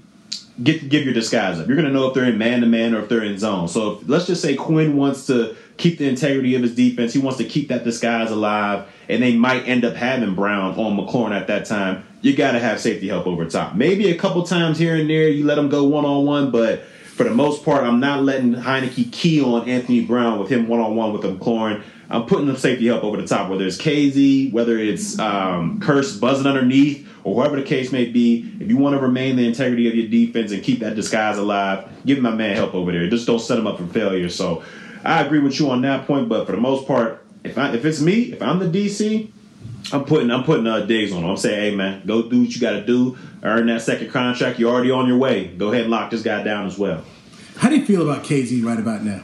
get 0.61 0.89
give 0.89 1.05
your 1.05 1.13
disguise 1.13 1.59
up. 1.59 1.67
You're 1.67 1.75
going 1.75 1.87
to 1.87 1.93
know 1.93 2.07
if 2.07 2.13
they're 2.13 2.25
in 2.25 2.37
man 2.37 2.61
to 2.61 2.67
man 2.67 2.95
or 2.95 3.01
if 3.01 3.09
they're 3.09 3.23
in 3.23 3.37
zone. 3.37 3.67
So 3.67 3.93
if, 3.93 4.09
let's 4.09 4.27
just 4.27 4.41
say 4.41 4.55
Quinn 4.55 4.97
wants 4.97 5.27
to 5.27 5.55
keep 5.77 5.97
the 5.97 6.07
integrity 6.07 6.55
of 6.55 6.63
his 6.63 6.75
defense. 6.75 7.13
He 7.13 7.19
wants 7.19 7.37
to 7.37 7.45
keep 7.45 7.69
that 7.69 7.83
disguise 7.83 8.31
alive, 8.31 8.87
and 9.07 9.21
they 9.21 9.35
might 9.35 9.67
end 9.67 9.85
up 9.85 9.95
having 9.95 10.35
Brown 10.35 10.75
on 10.75 10.97
McLaurin 10.97 11.39
at 11.39 11.47
that 11.47 11.65
time. 11.65 12.03
You 12.21 12.35
got 12.35 12.53
to 12.53 12.59
have 12.59 12.79
safety 12.79 13.07
help 13.07 13.27
over 13.27 13.45
top. 13.45 13.75
Maybe 13.75 14.09
a 14.09 14.17
couple 14.17 14.43
times 14.43 14.79
here 14.79 14.95
and 14.95 15.09
there 15.09 15.29
you 15.29 15.45
let 15.45 15.57
him 15.57 15.69
go 15.69 15.83
one 15.83 16.05
on 16.05 16.25
one, 16.25 16.51
but 16.51 16.83
for 17.17 17.23
the 17.23 17.31
most 17.31 17.63
part, 17.63 17.83
I'm 17.83 17.99
not 17.99 18.23
letting 18.23 18.53
Heinicke 18.53 19.11
key 19.11 19.41
on 19.41 19.67
Anthony 19.67 20.05
Brown 20.05 20.39
with 20.39 20.49
him 20.49 20.67
one 20.67 20.79
on 20.79 20.95
one 20.95 21.13
with 21.13 21.21
McLaurin. 21.23 21.83
I'm 22.09 22.25
putting 22.25 22.47
the 22.47 22.57
safety 22.57 22.87
help 22.87 23.03
over 23.03 23.17
the 23.17 23.27
top, 23.27 23.49
whether 23.49 23.65
it's 23.65 23.77
Kazee, 23.77 24.51
whether 24.51 24.77
it's 24.77 25.19
um, 25.19 25.79
Kearse 25.79 26.19
buzzing 26.19 26.47
underneath, 26.47 27.07
or 27.27 27.35
whoever 27.35 27.57
the 27.57 27.67
case 27.67 27.91
may 27.91 28.05
be. 28.05 28.49
If 28.61 28.69
you 28.69 28.77
want 28.77 28.95
to 28.95 29.01
remain 29.01 29.35
the 29.35 29.45
integrity 29.45 29.89
of 29.89 29.95
your 29.95 30.07
defense 30.07 30.53
and 30.53 30.63
keep 30.63 30.79
that 30.79 30.95
disguise 30.95 31.37
alive, 31.37 31.89
give 32.05 32.19
my 32.19 32.31
man 32.31 32.55
help 32.55 32.73
over 32.73 32.93
there. 32.93 33.09
Just 33.09 33.27
don't 33.27 33.39
set 33.39 33.59
him 33.59 33.67
up 33.67 33.77
for 33.77 33.87
failure. 33.87 34.29
So 34.29 34.63
I 35.03 35.23
agree 35.23 35.39
with 35.39 35.59
you 35.59 35.69
on 35.69 35.81
that 35.81 36.07
point, 36.07 36.29
but 36.29 36.45
for 36.45 36.53
the 36.53 36.61
most 36.61 36.87
part, 36.87 37.25
if 37.43 37.57
I, 37.57 37.73
if 37.73 37.83
it's 37.83 37.99
me, 37.99 38.31
if 38.31 38.41
I'm 38.41 38.59
the 38.59 38.67
DC, 38.67 39.29
I'm 39.91 40.05
putting 40.05 40.31
I'm 40.31 40.45
putting 40.45 40.67
uh, 40.67 40.85
Diggs 40.85 41.11
on 41.11 41.25
him. 41.25 41.29
I'm 41.29 41.35
saying, 41.35 41.59
hey 41.59 41.75
man, 41.75 42.05
go 42.05 42.29
do 42.29 42.43
what 42.43 42.49
you 42.49 42.61
got 42.61 42.71
to 42.71 42.85
do, 42.85 43.17
earn 43.43 43.67
that 43.67 43.81
second 43.81 44.09
contract. 44.09 44.57
You're 44.57 44.71
already 44.71 44.91
on 44.91 45.05
your 45.05 45.17
way. 45.17 45.47
Go 45.47 45.71
ahead 45.73 45.81
and 45.81 45.91
lock 45.91 46.11
this 46.11 46.23
guy 46.23 46.43
down 46.43 46.65
as 46.65 46.77
well. 46.77 47.03
How 47.57 47.67
do 47.67 47.75
you 47.75 47.85
feel 47.85 48.09
about 48.09 48.23
Kazee 48.23 48.63
right 48.63 48.79
about 48.79 49.03
now? 49.03 49.23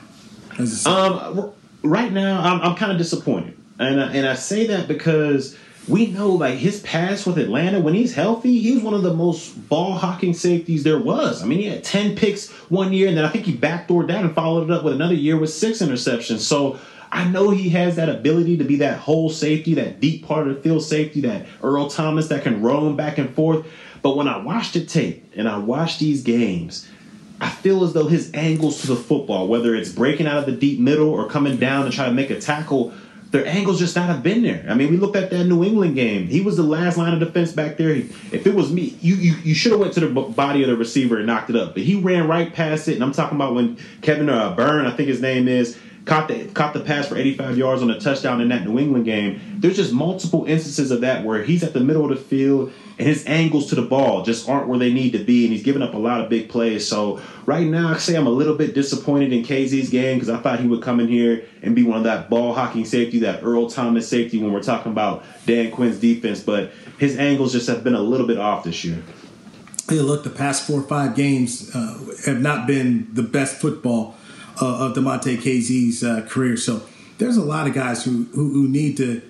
Um, 0.86 1.54
right 1.84 2.12
now, 2.12 2.42
I'm, 2.42 2.62
I'm 2.62 2.76
kind 2.76 2.92
of 2.92 2.98
disappointed, 2.98 3.58
and 3.80 4.02
I, 4.02 4.14
and 4.14 4.28
I 4.28 4.34
say 4.36 4.68
that 4.68 4.90
because 4.90 5.58
we 5.88 6.08
know 6.08 6.30
like 6.32 6.56
his 6.56 6.80
past 6.82 7.28
with 7.28 7.38
Atlanta 7.38 7.80
when 7.80 7.94
he's 7.94 8.14
healthy, 8.14 8.60
he's 8.60 8.82
one 8.82 8.94
of 8.94 9.04
the 9.04 9.14
most 9.14 9.70
ball 9.70 9.94
hawking 9.94 10.34
safeties 10.34 10.84
there 10.84 11.00
was. 11.00 11.44
I 11.44 11.46
mean, 11.46 11.60
he 11.60 11.68
had 11.68 11.84
ten 11.84 12.16
picks 12.16 12.50
one 12.70 12.94
year, 12.94 13.08
and 13.08 13.18
then 13.18 13.26
I 13.26 13.30
think 13.30 13.46
he 13.46 13.56
backdoored 13.56 14.08
that 14.08 14.24
and 14.24 14.34
followed 14.34 14.70
it 14.70 14.74
up 14.74 14.84
with 14.84 14.94
another 14.94 15.14
year 15.14 15.38
with 15.38 15.54
six 15.54 15.80
interceptions. 15.80 16.40
So. 16.40 16.80
I 17.16 17.26
know 17.26 17.52
he 17.52 17.70
has 17.70 17.98
that 17.98 18.10
ability 18.10 18.58
to 18.58 18.64
be 18.64 18.78
that 18.78 18.98
whole 18.98 19.30
safety, 19.30 19.76
that 19.76 20.00
deep 20.00 20.26
part 20.26 20.48
of 20.48 20.56
the 20.56 20.62
field 20.64 20.84
safety, 20.84 21.22
that 21.22 21.46
Earl 21.62 21.88
Thomas 21.88 22.30
that 22.30 22.42
can 22.42 22.64
roam 22.64 22.96
back 22.96 23.20
and 23.20 23.32
forth. 23.36 23.68
But 24.02 24.18
when 24.18 24.28
I 24.28 24.38
watch 24.38 24.72
the 24.72 24.84
tape 24.84 25.32
and 25.36 25.48
I 25.48 25.60
watch 25.60 26.00
these 26.00 26.24
games, 26.24 26.90
I 27.40 27.50
feel 27.50 27.84
as 27.84 27.94
though 27.94 28.08
his 28.08 28.32
angles 28.34 28.82
to 28.82 28.88
the 28.88 28.96
football, 28.96 29.48
whether 29.48 29.76
it's 29.76 29.92
breaking 29.92 30.26
out 30.26 30.38
of 30.38 30.48
the 30.48 30.54
deep 30.54 30.80
middle 30.80 31.10
or 31.10 31.30
coming 31.30 31.58
down 31.58 31.86
to 31.86 31.92
try 31.92 32.08
to 32.08 32.12
make 32.12 32.32
a 32.32 32.42
tackle, 32.42 32.94
their 33.34 33.46
angles 33.48 33.80
just 33.80 33.96
not 33.96 34.06
have 34.08 34.22
been 34.24 34.44
there. 34.44 34.64
I 34.70 34.76
mean, 34.76 34.92
we 34.92 34.98
looked 34.98 35.16
at 35.16 35.32
that 35.32 35.44
New 35.46 35.64
England 35.64 35.96
game. 35.96 36.28
He 36.28 36.40
was 36.40 36.56
the 36.56 36.64
last 36.64 36.98
line 36.98 37.14
of 37.14 37.20
defense 37.20 37.52
back 37.52 37.78
there. 37.78 37.94
He- 37.96 38.10
If 38.32 38.46
it 38.48 38.54
was 38.56 38.72
me, 38.72 38.96
you 39.02 39.16
you, 39.16 39.34
you 39.44 39.56
should 39.56 39.72
have 39.72 39.82
went 39.82 39.94
to 39.96 40.00
the 40.02 40.08
body 40.08 40.62
of 40.64 40.70
the 40.70 40.78
receiver 40.78 41.18
and 41.18 41.26
knocked 41.28 41.50
it 41.50 41.56
up. 41.56 41.74
But 41.74 41.84
he 41.84 41.96
ran 41.96 42.28
right 42.28 42.54
past 42.54 42.88
it. 42.88 42.94
And 42.94 43.04
I'm 43.04 43.12
talking 43.12 43.36
about 43.36 43.56
when 43.56 43.78
Kevin 44.02 44.30
uh, 44.30 44.56
Byrne, 44.56 44.86
I 44.86 44.92
think 44.96 45.10
his 45.10 45.20
name 45.20 45.48
is, 45.48 45.78
caught 46.06 46.28
the 46.28 46.48
caught 46.48 46.74
the 46.74 46.82
pass 46.82 47.08
for 47.08 47.18
85 47.18 47.58
yards 47.58 47.82
on 47.82 47.90
a 47.90 48.00
touchdown 48.00 48.42
in 48.42 48.50
that 48.50 48.66
New 48.66 48.78
England 48.80 49.06
game. 49.06 49.40
There's 49.60 49.78
just 49.78 49.94
multiple 49.94 50.46
instances 50.46 50.92
of 50.92 51.02
that 51.02 51.24
where 51.24 51.44
he's 51.44 51.64
at 51.64 51.74
the 51.74 51.80
middle 51.80 52.04
of 52.04 52.10
the 52.10 52.24
field 52.24 52.74
and 53.00 53.08
his 53.08 53.26
angles 53.26 53.68
to 53.70 53.76
the 53.76 53.82
ball 53.82 54.24
just 54.24 54.48
aren't 54.48 54.68
where 54.68 54.78
they 54.78 54.94
need 54.94 55.14
to 55.14 55.24
be, 55.24 55.46
and 55.46 55.54
he's 55.54 55.64
giving 55.64 55.82
up 55.82 55.94
a 55.94 55.98
lot 55.98 56.22
of 56.22 56.30
big 56.30 56.50
plays. 56.50 56.88
So 56.88 57.22
right 57.46 57.66
now, 57.66 57.90
I 57.90 57.98
say 57.98 58.16
I'm 58.16 58.28
a 58.28 58.32
little 58.32 58.56
bit 58.56 58.76
disappointed 58.76 59.34
in 59.34 59.44
Kazee's 59.44 59.90
game 59.90 60.18
because 60.18 60.30
I 60.30 60.38
thought 60.38 60.60
he 60.60 60.68
would 60.68 60.84
come 60.84 61.00
in 61.00 61.08
here 61.08 61.46
and 61.64 61.76
be 61.76 61.84
one 61.84 61.98
of 61.98 62.04
that 62.04 62.30
ball 62.30 62.54
hawking 62.54 62.86
safety, 62.86 63.20
that 63.20 63.44
Earl 63.44 63.68
Thomas 63.70 64.08
safety 64.08 64.38
when 64.38 64.54
we're 64.54 64.62
talking 64.62 64.92
about 64.92 65.24
Dan 65.48 65.72
Quinn's 65.72 66.00
defense, 66.00 66.42
but 66.42 66.72
his 67.00 67.18
angles 67.18 67.52
just 67.52 67.68
have 67.68 67.84
been 67.84 67.96
a 67.96 68.02
little 68.02 68.28
bit 68.28 68.38
off 68.38 68.64
this 68.64 68.84
year. 68.84 69.02
hey, 69.90 70.00
look, 70.00 70.24
the 70.24 70.30
past 70.30 70.68
four 70.68 70.82
or 70.82 70.84
five 70.84 71.16
games 71.16 71.76
uh, 71.76 72.00
have 72.26 72.42
not 72.42 72.68
been 72.68 73.08
the 73.14 73.24
best 73.24 73.60
football 73.60 74.16
uh, 74.62 74.86
of 74.86 74.96
Damontae 74.96 75.38
Kazee's 75.38 76.04
uh, 76.04 76.26
career. 76.30 76.58
So 76.58 76.84
there's 77.18 77.38
a 77.38 77.44
lot 77.44 77.68
of 77.68 77.74
guys 77.74 78.04
who, 78.04 78.24
who, 78.34 78.50
who 78.52 78.68
need 78.68 78.98
to 78.98 79.22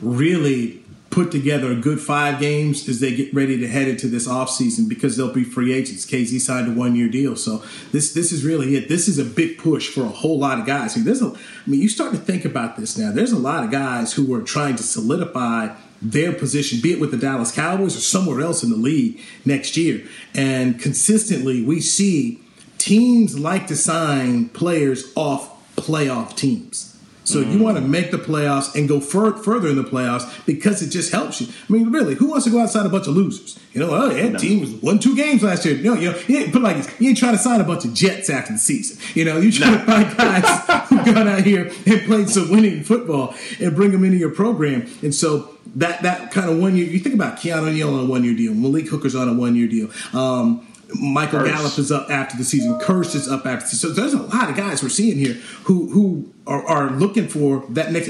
really 0.00 0.82
put 1.10 1.30
together 1.32 1.72
a 1.72 1.74
good 1.74 2.00
five 2.00 2.38
games 2.38 2.88
as 2.88 3.00
they 3.00 3.14
get 3.14 3.32
ready 3.32 3.58
to 3.58 3.66
head 3.66 3.88
into 3.88 4.06
this 4.06 4.28
offseason 4.28 4.88
because 4.88 5.16
they'll 5.16 5.32
be 5.32 5.44
free 5.44 5.72
agents. 5.72 6.06
Kazee 6.06 6.40
signed 6.40 6.68
a 6.68 6.78
one 6.78 6.94
year 6.94 7.08
deal. 7.08 7.34
So 7.34 7.62
this 7.92 8.12
this 8.12 8.30
is 8.30 8.44
really 8.44 8.76
it. 8.76 8.88
This 8.88 9.08
is 9.08 9.18
a 9.18 9.24
big 9.24 9.58
push 9.58 9.88
for 9.88 10.02
a 10.02 10.08
whole 10.08 10.38
lot 10.38 10.58
of 10.60 10.66
guys. 10.66 10.96
I 10.96 11.00
mean, 11.00 11.08
a, 11.08 11.26
I 11.28 11.36
mean, 11.66 11.80
you 11.80 11.88
start 11.88 12.12
to 12.12 12.18
think 12.18 12.44
about 12.44 12.76
this 12.76 12.98
now. 12.98 13.10
There's 13.10 13.32
a 13.32 13.38
lot 13.38 13.64
of 13.64 13.70
guys 13.70 14.12
who 14.12 14.32
are 14.34 14.42
trying 14.42 14.76
to 14.76 14.82
solidify 14.82 15.74
their 16.00 16.32
position, 16.32 16.80
be 16.80 16.92
it 16.92 17.00
with 17.00 17.10
the 17.10 17.16
Dallas 17.16 17.50
Cowboys 17.50 17.96
or 17.96 18.00
somewhere 18.00 18.40
else 18.40 18.62
in 18.62 18.70
the 18.70 18.76
league 18.76 19.20
next 19.44 19.76
year. 19.76 20.06
And 20.34 20.78
consistently, 20.80 21.64
we 21.64 21.80
see 21.80 22.40
teams 22.78 23.38
like 23.38 23.66
to 23.66 23.76
sign 23.76 24.48
players 24.48 25.12
off 25.16 25.76
playoff 25.76 26.34
teams. 26.36 26.88
So 27.28 27.40
you 27.40 27.62
want 27.62 27.76
to 27.76 27.82
make 27.82 28.10
the 28.10 28.16
playoffs 28.16 28.74
and 28.74 28.88
go 28.88 29.00
fur- 29.00 29.36
further 29.36 29.68
in 29.68 29.76
the 29.76 29.84
playoffs 29.84 30.46
because 30.46 30.80
it 30.80 30.88
just 30.88 31.12
helps 31.12 31.42
you. 31.42 31.48
I 31.68 31.72
mean, 31.72 31.92
really, 31.92 32.14
who 32.14 32.30
wants 32.30 32.46
to 32.46 32.50
go 32.50 32.58
outside 32.58 32.86
a 32.86 32.88
bunch 32.88 33.06
of 33.06 33.14
losers? 33.14 33.58
You 33.74 33.80
know, 33.80 33.90
oh, 33.90 34.10
yeah, 34.10 34.34
team 34.38 34.60
was 34.62 34.70
won 34.70 34.98
two 34.98 35.14
games 35.14 35.42
last 35.42 35.66
year. 35.66 35.74
You 35.74 35.94
know, 35.94 36.00
you 36.00 36.12
know, 36.12 36.18
you 36.26 36.38
ain't, 36.38 36.52
put 36.54 36.62
like 36.62 36.78
this, 36.78 37.00
you 37.00 37.10
ain't 37.10 37.18
trying 37.18 37.34
to 37.34 37.38
sign 37.38 37.60
a 37.60 37.64
bunch 37.64 37.84
of 37.84 37.92
Jets 37.92 38.30
after 38.30 38.54
the 38.54 38.58
season. 38.58 38.98
You 39.14 39.26
know, 39.26 39.36
you 39.36 39.52
trying 39.52 39.78
to 39.78 39.84
find 39.84 40.16
guys 40.16 40.88
who 40.88 41.04
got 41.04 41.26
out 41.26 41.44
here 41.44 41.70
and 41.84 42.00
played 42.06 42.30
some 42.30 42.50
winning 42.50 42.82
football 42.82 43.34
and 43.60 43.76
bring 43.76 43.90
them 43.90 44.04
into 44.04 44.16
your 44.16 44.30
program. 44.30 44.90
And 45.02 45.14
so 45.14 45.54
that 45.76 46.00
that 46.02 46.30
kind 46.32 46.48
of 46.48 46.58
one 46.58 46.76
year, 46.76 46.86
you 46.86 46.98
think 46.98 47.14
about 47.14 47.36
Keanu 47.36 47.74
Neal 47.74 47.92
on 47.92 48.06
a 48.06 48.06
one 48.06 48.24
year 48.24 48.34
deal, 48.34 48.54
Malik 48.54 48.88
Hooker's 48.88 49.14
on 49.14 49.28
a 49.28 49.34
one 49.34 49.54
year 49.54 49.68
deal. 49.68 49.90
Um, 50.14 50.66
Michael 50.94 51.40
Kearse. 51.40 51.46
Gallup 51.46 51.78
is 51.78 51.92
up 51.92 52.10
after 52.10 52.36
the 52.36 52.44
season. 52.44 52.78
Kearse 52.80 53.14
is 53.14 53.28
up 53.28 53.46
after 53.46 53.64
the 53.64 53.70
season. 53.70 53.94
So 53.94 54.00
there's 54.00 54.14
a 54.14 54.22
lot 54.22 54.50
of 54.50 54.56
guys 54.56 54.82
we're 54.82 54.88
seeing 54.88 55.18
here 55.18 55.34
who 55.64 55.90
who 55.90 56.32
are, 56.48 56.66
are 56.66 56.90
looking 56.90 57.28
for 57.28 57.64
that 57.68 57.92
next 57.92 58.08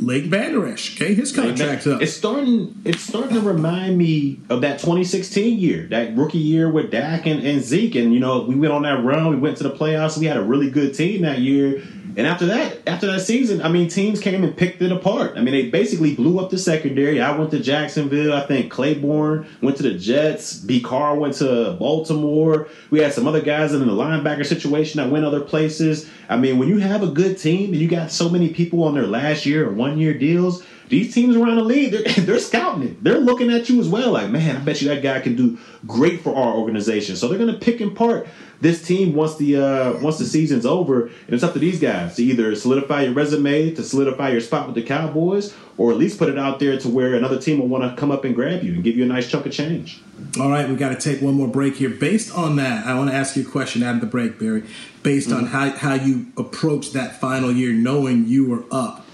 Lake 0.00 0.24
Vander 0.24 0.66
Okay, 0.66 1.14
his 1.14 1.32
contract's 1.32 1.86
up. 1.86 2.00
It's 2.00 2.12
starting. 2.12 2.80
It's 2.84 3.02
starting 3.02 3.34
to 3.34 3.40
remind 3.40 3.98
me 3.98 4.40
of 4.48 4.60
that 4.62 4.78
2016 4.78 5.58
year, 5.58 5.86
that 5.88 6.16
rookie 6.16 6.38
year 6.38 6.70
with 6.70 6.90
Dak 6.90 7.26
and, 7.26 7.44
and 7.44 7.60
Zeke. 7.60 7.96
And 7.96 8.14
you 8.14 8.20
know, 8.20 8.42
we 8.42 8.54
went 8.54 8.72
on 8.72 8.82
that 8.82 9.04
run. 9.04 9.30
We 9.30 9.36
went 9.36 9.56
to 9.58 9.64
the 9.64 9.72
playoffs. 9.72 10.16
We 10.16 10.26
had 10.26 10.36
a 10.36 10.42
really 10.42 10.70
good 10.70 10.94
team 10.94 11.22
that 11.22 11.40
year. 11.40 11.82
And 12.14 12.26
after 12.26 12.46
that, 12.46 12.86
after 12.86 13.06
that 13.06 13.20
season, 13.20 13.62
I 13.62 13.68
mean, 13.68 13.88
teams 13.88 14.20
came 14.20 14.44
and 14.44 14.54
picked 14.54 14.82
it 14.82 14.92
apart. 14.92 15.32
I 15.36 15.40
mean, 15.40 15.54
they 15.54 15.70
basically 15.70 16.14
blew 16.14 16.38
up 16.40 16.50
the 16.50 16.58
secondary. 16.58 17.22
I 17.22 17.34
went 17.36 17.50
to 17.52 17.60
Jacksonville. 17.60 18.34
I 18.34 18.46
think 18.46 18.70
Claiborne 18.70 19.46
went 19.62 19.78
to 19.78 19.82
the 19.82 19.94
Jets. 19.94 20.58
B. 20.58 20.80
Carr 20.80 21.14
went 21.14 21.34
to 21.36 21.76
Baltimore. 21.78 22.68
We 22.90 23.00
had 23.00 23.14
some 23.14 23.26
other 23.26 23.40
guys 23.40 23.72
in 23.72 23.80
the 23.80 23.92
linebacker 23.92 24.44
situation 24.44 25.00
that 25.00 25.10
went 25.10 25.24
other 25.24 25.40
places. 25.40 26.08
I 26.28 26.36
mean, 26.36 26.58
when 26.58 26.68
you 26.68 26.78
have 26.78 27.02
a 27.02 27.06
good 27.06 27.38
team 27.38 27.71
and 27.72 27.80
you 27.80 27.88
got 27.88 28.10
so 28.10 28.28
many 28.28 28.52
people 28.52 28.84
on 28.84 28.94
their 28.94 29.06
last 29.06 29.46
year 29.46 29.68
or 29.68 29.72
one 29.72 29.98
year 29.98 30.14
deals, 30.14 30.64
these 30.88 31.14
teams 31.14 31.36
around 31.36 31.56
the 31.56 31.64
league, 31.64 31.92
they're, 31.92 32.02
they're 32.24 32.38
scouting 32.38 32.82
it. 32.82 33.02
They're 33.02 33.18
looking 33.18 33.50
at 33.50 33.68
you 33.68 33.80
as 33.80 33.88
well. 33.88 34.12
Like, 34.12 34.30
man, 34.30 34.56
I 34.56 34.60
bet 34.60 34.82
you 34.82 34.88
that 34.88 35.02
guy 35.02 35.20
can 35.20 35.36
do 35.36 35.58
great 35.86 36.20
for 36.20 36.36
our 36.36 36.54
organization. 36.54 37.16
So 37.16 37.28
they're 37.28 37.38
going 37.38 37.52
to 37.52 37.58
pick 37.58 37.80
and 37.80 37.96
part 37.96 38.26
this 38.60 38.86
team 38.86 39.14
once 39.14 39.36
the 39.36 39.56
uh, 39.56 39.98
once 40.00 40.18
the 40.18 40.24
season's 40.24 40.66
over, 40.66 41.06
and 41.06 41.30
it's 41.30 41.42
up 41.42 41.54
to 41.54 41.58
these 41.58 41.80
guys 41.80 42.14
to 42.16 42.22
either 42.22 42.54
solidify 42.54 43.02
your 43.02 43.14
resume, 43.14 43.74
to 43.74 43.82
solidify 43.82 44.30
your 44.30 44.40
spot 44.40 44.66
with 44.66 44.76
the 44.76 44.82
Cowboys, 44.82 45.54
or 45.78 45.90
at 45.90 45.96
least 45.96 46.18
put 46.18 46.28
it 46.28 46.38
out 46.38 46.60
there 46.60 46.78
to 46.78 46.88
where 46.88 47.14
another 47.14 47.40
team 47.40 47.58
will 47.58 47.68
want 47.68 47.82
to 47.82 47.98
come 47.98 48.12
up 48.12 48.24
and 48.24 48.34
grab 48.34 48.62
you 48.62 48.74
and 48.74 48.84
give 48.84 48.96
you 48.96 49.02
a 49.02 49.08
nice 49.08 49.28
chunk 49.28 49.46
of 49.46 49.52
change. 49.52 50.00
All 50.40 50.48
right, 50.48 50.66
we 50.66 50.76
got 50.76 50.88
to 50.88 50.96
take 50.96 51.20
one 51.20 51.34
more 51.34 51.48
break 51.48 51.76
here. 51.76 51.90
Based 51.90 52.34
on 52.34 52.56
that, 52.56 52.86
I 52.86 52.94
want 52.94 53.10
to 53.10 53.16
ask 53.16 53.36
you 53.36 53.46
a 53.46 53.50
question 53.50 53.82
out 53.82 53.96
of 53.96 54.00
the 54.00 54.06
break, 54.06 54.38
Barry. 54.38 54.64
Based 55.02 55.28
mm-hmm. 55.28 55.38
on 55.38 55.46
how 55.46 55.70
how 55.70 55.94
you 55.94 56.26
approach 56.38 56.92
that 56.92 57.20
final 57.20 57.52
year, 57.52 57.72
knowing 57.72 58.26
you 58.26 58.48
were 58.48 58.64
up 58.70 59.04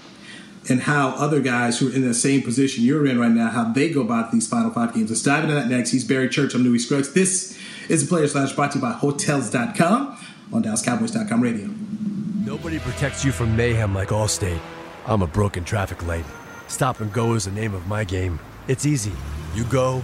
and 0.69 0.81
how 0.81 1.09
other 1.09 1.41
guys 1.41 1.79
who 1.79 1.89
are 1.89 1.93
in 1.93 2.03
the 2.03 2.13
same 2.13 2.41
position 2.41 2.83
you're 2.83 3.05
in 3.05 3.19
right 3.19 3.31
now, 3.31 3.49
how 3.49 3.71
they 3.71 3.89
go 3.89 4.01
about 4.01 4.31
these 4.31 4.47
final 4.47 4.71
five 4.71 4.93
games. 4.93 5.09
Let's 5.09 5.23
dive 5.23 5.43
into 5.43 5.55
that 5.55 5.67
next. 5.67 5.91
He's 5.91 6.05
Barry 6.05 6.29
Church. 6.29 6.53
I'm 6.53 6.63
Newy 6.63 6.79
Scruggs. 6.79 7.13
This 7.13 7.59
is 7.89 8.07
the 8.07 8.09
Players 8.09 8.33
Lounge 8.33 8.55
brought 8.55 8.71
to 8.71 8.77
you 8.77 8.81
by 8.81 8.91
Hotels.com 8.91 10.17
on 10.53 10.63
DallasCowboys.com 10.63 11.41
radio. 11.41 11.67
Nobody 12.45 12.79
protects 12.79 13.25
you 13.25 13.31
from 13.31 13.55
mayhem 13.55 13.93
like 13.93 14.09
Allstate. 14.09 14.59
I'm 15.05 15.21
a 15.21 15.27
broken 15.27 15.63
traffic 15.65 16.05
light. 16.05 16.25
Stop 16.67 17.01
and 17.01 17.11
go 17.11 17.33
is 17.33 17.45
the 17.45 17.51
name 17.51 17.73
of 17.73 17.87
my 17.87 18.03
game. 18.03 18.39
It's 18.67 18.85
easy. 18.85 19.11
You 19.55 19.63
go, 19.65 20.03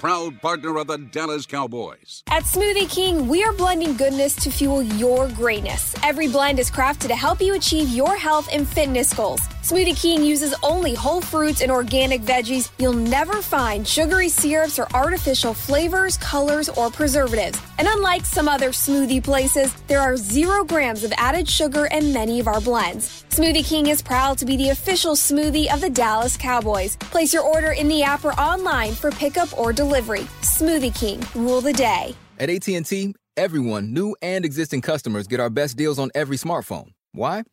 proud 0.00 0.40
partner 0.40 0.78
of 0.78 0.86
the 0.86 0.96
Dallas 0.96 1.44
Cowboys. 1.44 2.22
At 2.28 2.44
Smoothie 2.44 2.88
King, 2.88 3.28
we 3.28 3.44
are 3.44 3.52
blending 3.52 3.98
goodness 3.98 4.34
to 4.36 4.50
fuel 4.50 4.82
your 4.82 5.28
greatness. 5.28 5.94
Every 6.02 6.26
blend 6.26 6.58
is 6.58 6.70
crafted 6.70 7.08
to 7.08 7.14
help 7.14 7.42
you 7.42 7.54
achieve 7.54 7.90
your 7.90 8.16
health 8.16 8.48
and 8.50 8.66
fitness 8.66 9.12
goals. 9.12 9.40
Smoothie 9.62 10.00
King 10.00 10.24
uses 10.24 10.54
only 10.62 10.94
whole 10.94 11.20
fruits 11.20 11.60
and 11.60 11.70
organic 11.70 12.22
veggies. 12.22 12.70
You'll 12.78 12.94
never 12.94 13.42
find 13.42 13.86
sugary 13.86 14.30
syrups 14.30 14.78
or 14.78 14.88
artificial 14.94 15.52
flavors, 15.52 16.16
colors, 16.16 16.70
or 16.70 16.88
preservatives. 16.90 17.60
And 17.78 17.86
unlike 17.86 18.24
some 18.24 18.48
other 18.48 18.70
smoothie 18.70 19.22
places, 19.22 19.74
there 19.86 20.00
are 20.00 20.16
zero 20.16 20.64
grams 20.64 21.04
of 21.04 21.12
added 21.18 21.46
sugar 21.46 21.86
in 21.86 22.14
many 22.14 22.40
of 22.40 22.48
our 22.48 22.62
blends. 22.62 23.24
Smoothie 23.30 23.64
King 23.64 23.86
is 23.86 24.02
proud 24.02 24.38
to 24.38 24.44
be 24.44 24.56
the 24.56 24.70
official 24.70 25.12
smoothie 25.12 25.72
of 25.72 25.80
the 25.80 25.88
Dallas 25.88 26.36
Cowboys. 26.36 26.96
Place 26.96 27.32
your 27.32 27.44
order 27.44 27.70
in 27.70 27.86
the 27.86 28.02
app 28.02 28.24
or 28.24 28.32
online 28.32 28.92
for 28.92 29.12
pickup 29.12 29.56
or 29.56 29.72
delivery. 29.72 30.22
Smoothie 30.42 30.92
King, 30.92 31.22
rule 31.36 31.60
the 31.60 31.72
day. 31.72 32.16
At 32.40 32.50
AT&T, 32.50 33.14
everyone, 33.36 33.94
new 33.94 34.16
and 34.20 34.44
existing 34.44 34.80
customers 34.80 35.28
get 35.28 35.38
our 35.38 35.48
best 35.48 35.76
deals 35.76 36.00
on 36.00 36.10
every 36.12 36.36
smartphone. 36.36 36.88
Why? 37.12 37.44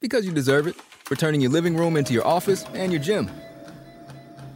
Because 0.00 0.24
you 0.24 0.32
deserve 0.32 0.68
it. 0.68 0.74
For 1.04 1.16
turning 1.16 1.42
your 1.42 1.50
living 1.50 1.76
room 1.76 1.98
into 1.98 2.14
your 2.14 2.26
office 2.26 2.64
and 2.72 2.90
your 2.90 3.02
gym. 3.02 3.30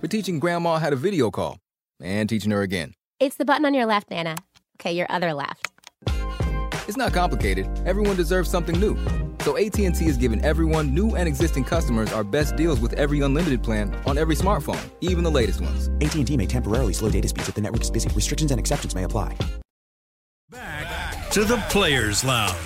For 0.01 0.09
teaching 0.09 0.39
grandma 0.41 0.79
how 0.79 0.89
to 0.89 0.97
video 0.97 1.31
call 1.31 1.59
and 2.03 2.27
teaching 2.27 2.53
her 2.53 2.63
again. 2.63 2.95
It's 3.21 3.37
the 3.37 3.45
button 3.45 3.67
on 3.67 3.75
your 3.75 3.85
left, 3.85 4.11
Nana. 4.11 4.37
Okay, 4.81 4.95
your 4.95 5.09
other 5.11 5.35
left. 5.35 5.73
It's 6.89 6.97
not 6.97 7.13
complicated. 7.13 7.69
Everyone 7.85 8.17
deserves 8.17 8.49
something 8.49 8.81
new. 8.81 8.97
So 9.41 9.57
AT&T 9.57 10.05
is 10.05 10.19
giving 10.19 10.45
everyone, 10.45 10.95
new 10.95 11.17
and 11.17 11.27
existing 11.27 11.65
customers, 11.65 12.13
our 12.13 12.23
best 12.23 12.57
deals 12.57 12.79
with 12.79 12.93
every 12.95 13.21
unlimited 13.21 13.63
plan 13.63 13.95
on 14.07 14.19
every 14.19 14.35
smartphone, 14.35 14.91
even 15.01 15.25
the 15.25 15.31
latest 15.31 15.63
ones. 15.63 15.89
AT&T 16.03 16.37
may 16.37 16.47
temporarily 16.47 16.93
slow 16.93 17.09
data 17.09 17.27
speeds 17.27 17.49
if 17.49 17.55
the 17.55 17.63
network 17.63 17.81
is 17.81 17.91
busy. 17.91 18.11
Restrictions 18.11 18.51
and 18.51 18.61
exceptions 18.61 18.95
may 18.95 19.05
apply. 19.05 19.35
Back 20.51 21.31
to 21.31 21.45
the 21.45 21.57
Players 21.71 22.23
Lounge. 22.23 22.57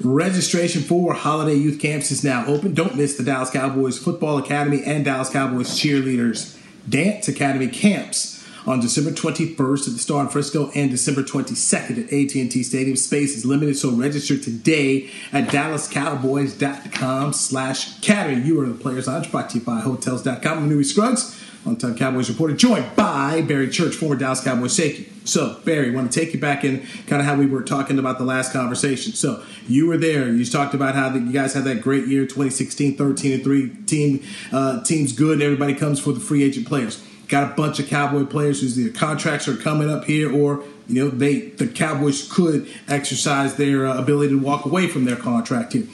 Registration 0.00 0.82
for 0.82 1.14
holiday 1.14 1.54
youth 1.54 1.80
camps 1.80 2.10
is 2.10 2.24
now 2.24 2.44
open. 2.46 2.74
Don't 2.74 2.96
miss 2.96 3.16
the 3.16 3.22
Dallas 3.22 3.50
Cowboys 3.50 3.96
Football 3.96 4.38
Academy 4.38 4.82
and 4.84 5.04
Dallas 5.04 5.30
Cowboys 5.30 5.78
Cheerleaders 5.78 6.58
Dance 6.88 7.28
Academy 7.28 7.68
camps 7.68 8.33
on 8.66 8.80
December 8.80 9.10
21st 9.10 9.88
at 9.88 9.92
the 9.92 9.98
Star 9.98 10.22
in 10.22 10.28
Frisco 10.28 10.70
and 10.74 10.90
December 10.90 11.22
22nd 11.22 11.90
at 11.90 12.12
AT&T 12.12 12.62
Stadium. 12.62 12.96
Space 12.96 13.36
is 13.36 13.44
limited, 13.44 13.76
so 13.76 13.90
register 13.90 14.38
today 14.38 15.10
at 15.32 15.48
dallascowboys.com 15.48 17.32
slash 17.32 17.98
academy. 17.98 18.42
You 18.42 18.60
are 18.60 18.66
the 18.66 18.74
Players 18.74 19.06
Lounge, 19.06 19.30
brought 19.30 19.50
to 19.50 19.58
you 19.58 19.64
by 19.64 19.80
Hotels.com. 19.80 20.58
I'm 20.58 20.68
Newy 20.68 20.84
Scruggs, 20.84 21.40
on-time 21.66 21.96
Cowboys 21.96 22.30
reporter, 22.30 22.54
joined 22.54 22.96
by 22.96 23.42
Barry 23.42 23.68
Church, 23.68 23.94
former 23.94 24.16
Dallas 24.16 24.42
Cowboys 24.42 24.74
safety. 24.74 25.10
So, 25.24 25.58
Barry, 25.64 25.90
want 25.90 26.12
to 26.12 26.20
take 26.20 26.34
you 26.34 26.40
back 26.40 26.64
in 26.64 26.86
kind 27.06 27.20
of 27.20 27.26
how 27.26 27.34
we 27.34 27.46
were 27.46 27.62
talking 27.62 27.98
about 27.98 28.18
the 28.18 28.24
last 28.24 28.52
conversation. 28.52 29.14
So, 29.14 29.42
you 29.66 29.86
were 29.86 29.96
there. 29.96 30.28
You 30.28 30.44
talked 30.44 30.74
about 30.74 30.94
how 30.94 31.08
the, 31.08 31.18
you 31.18 31.32
guys 31.32 31.54
had 31.54 31.64
that 31.64 31.80
great 31.80 32.06
year, 32.06 32.24
2016, 32.24 32.96
13 32.96 33.32
and 33.32 33.42
3. 33.42 33.70
Team, 33.86 34.22
uh, 34.52 34.82
team's 34.84 35.12
good. 35.12 35.34
And 35.34 35.42
everybody 35.42 35.74
comes 35.74 35.98
for 35.98 36.12
the 36.12 36.20
free 36.20 36.42
agent 36.42 36.66
players 36.66 37.02
got 37.34 37.50
a 37.50 37.54
bunch 37.54 37.80
of 37.80 37.88
Cowboy 37.88 38.24
players 38.24 38.60
whose 38.60 38.76
their 38.76 38.90
contracts 38.90 39.48
are 39.48 39.56
coming 39.56 39.90
up 39.90 40.04
here, 40.04 40.32
or 40.32 40.62
you 40.86 41.02
know 41.02 41.10
they 41.10 41.40
the 41.40 41.66
Cowboys 41.66 42.30
could 42.30 42.68
exercise 42.86 43.56
their 43.56 43.86
uh, 43.86 43.98
ability 43.98 44.30
to 44.30 44.38
walk 44.38 44.64
away 44.64 44.86
from 44.86 45.04
their 45.04 45.16
contract 45.16 45.72
here. 45.72 45.86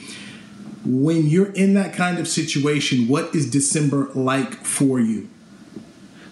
When 0.85 1.27
you're 1.27 1.51
in 1.53 1.73
that 1.73 1.93
kind 1.95 2.19
of 2.19 2.27
situation, 2.27 3.07
what 3.07 3.33
is 3.33 3.49
December 3.49 4.09
like 4.13 4.53
for 4.63 4.99
you? 4.99 5.29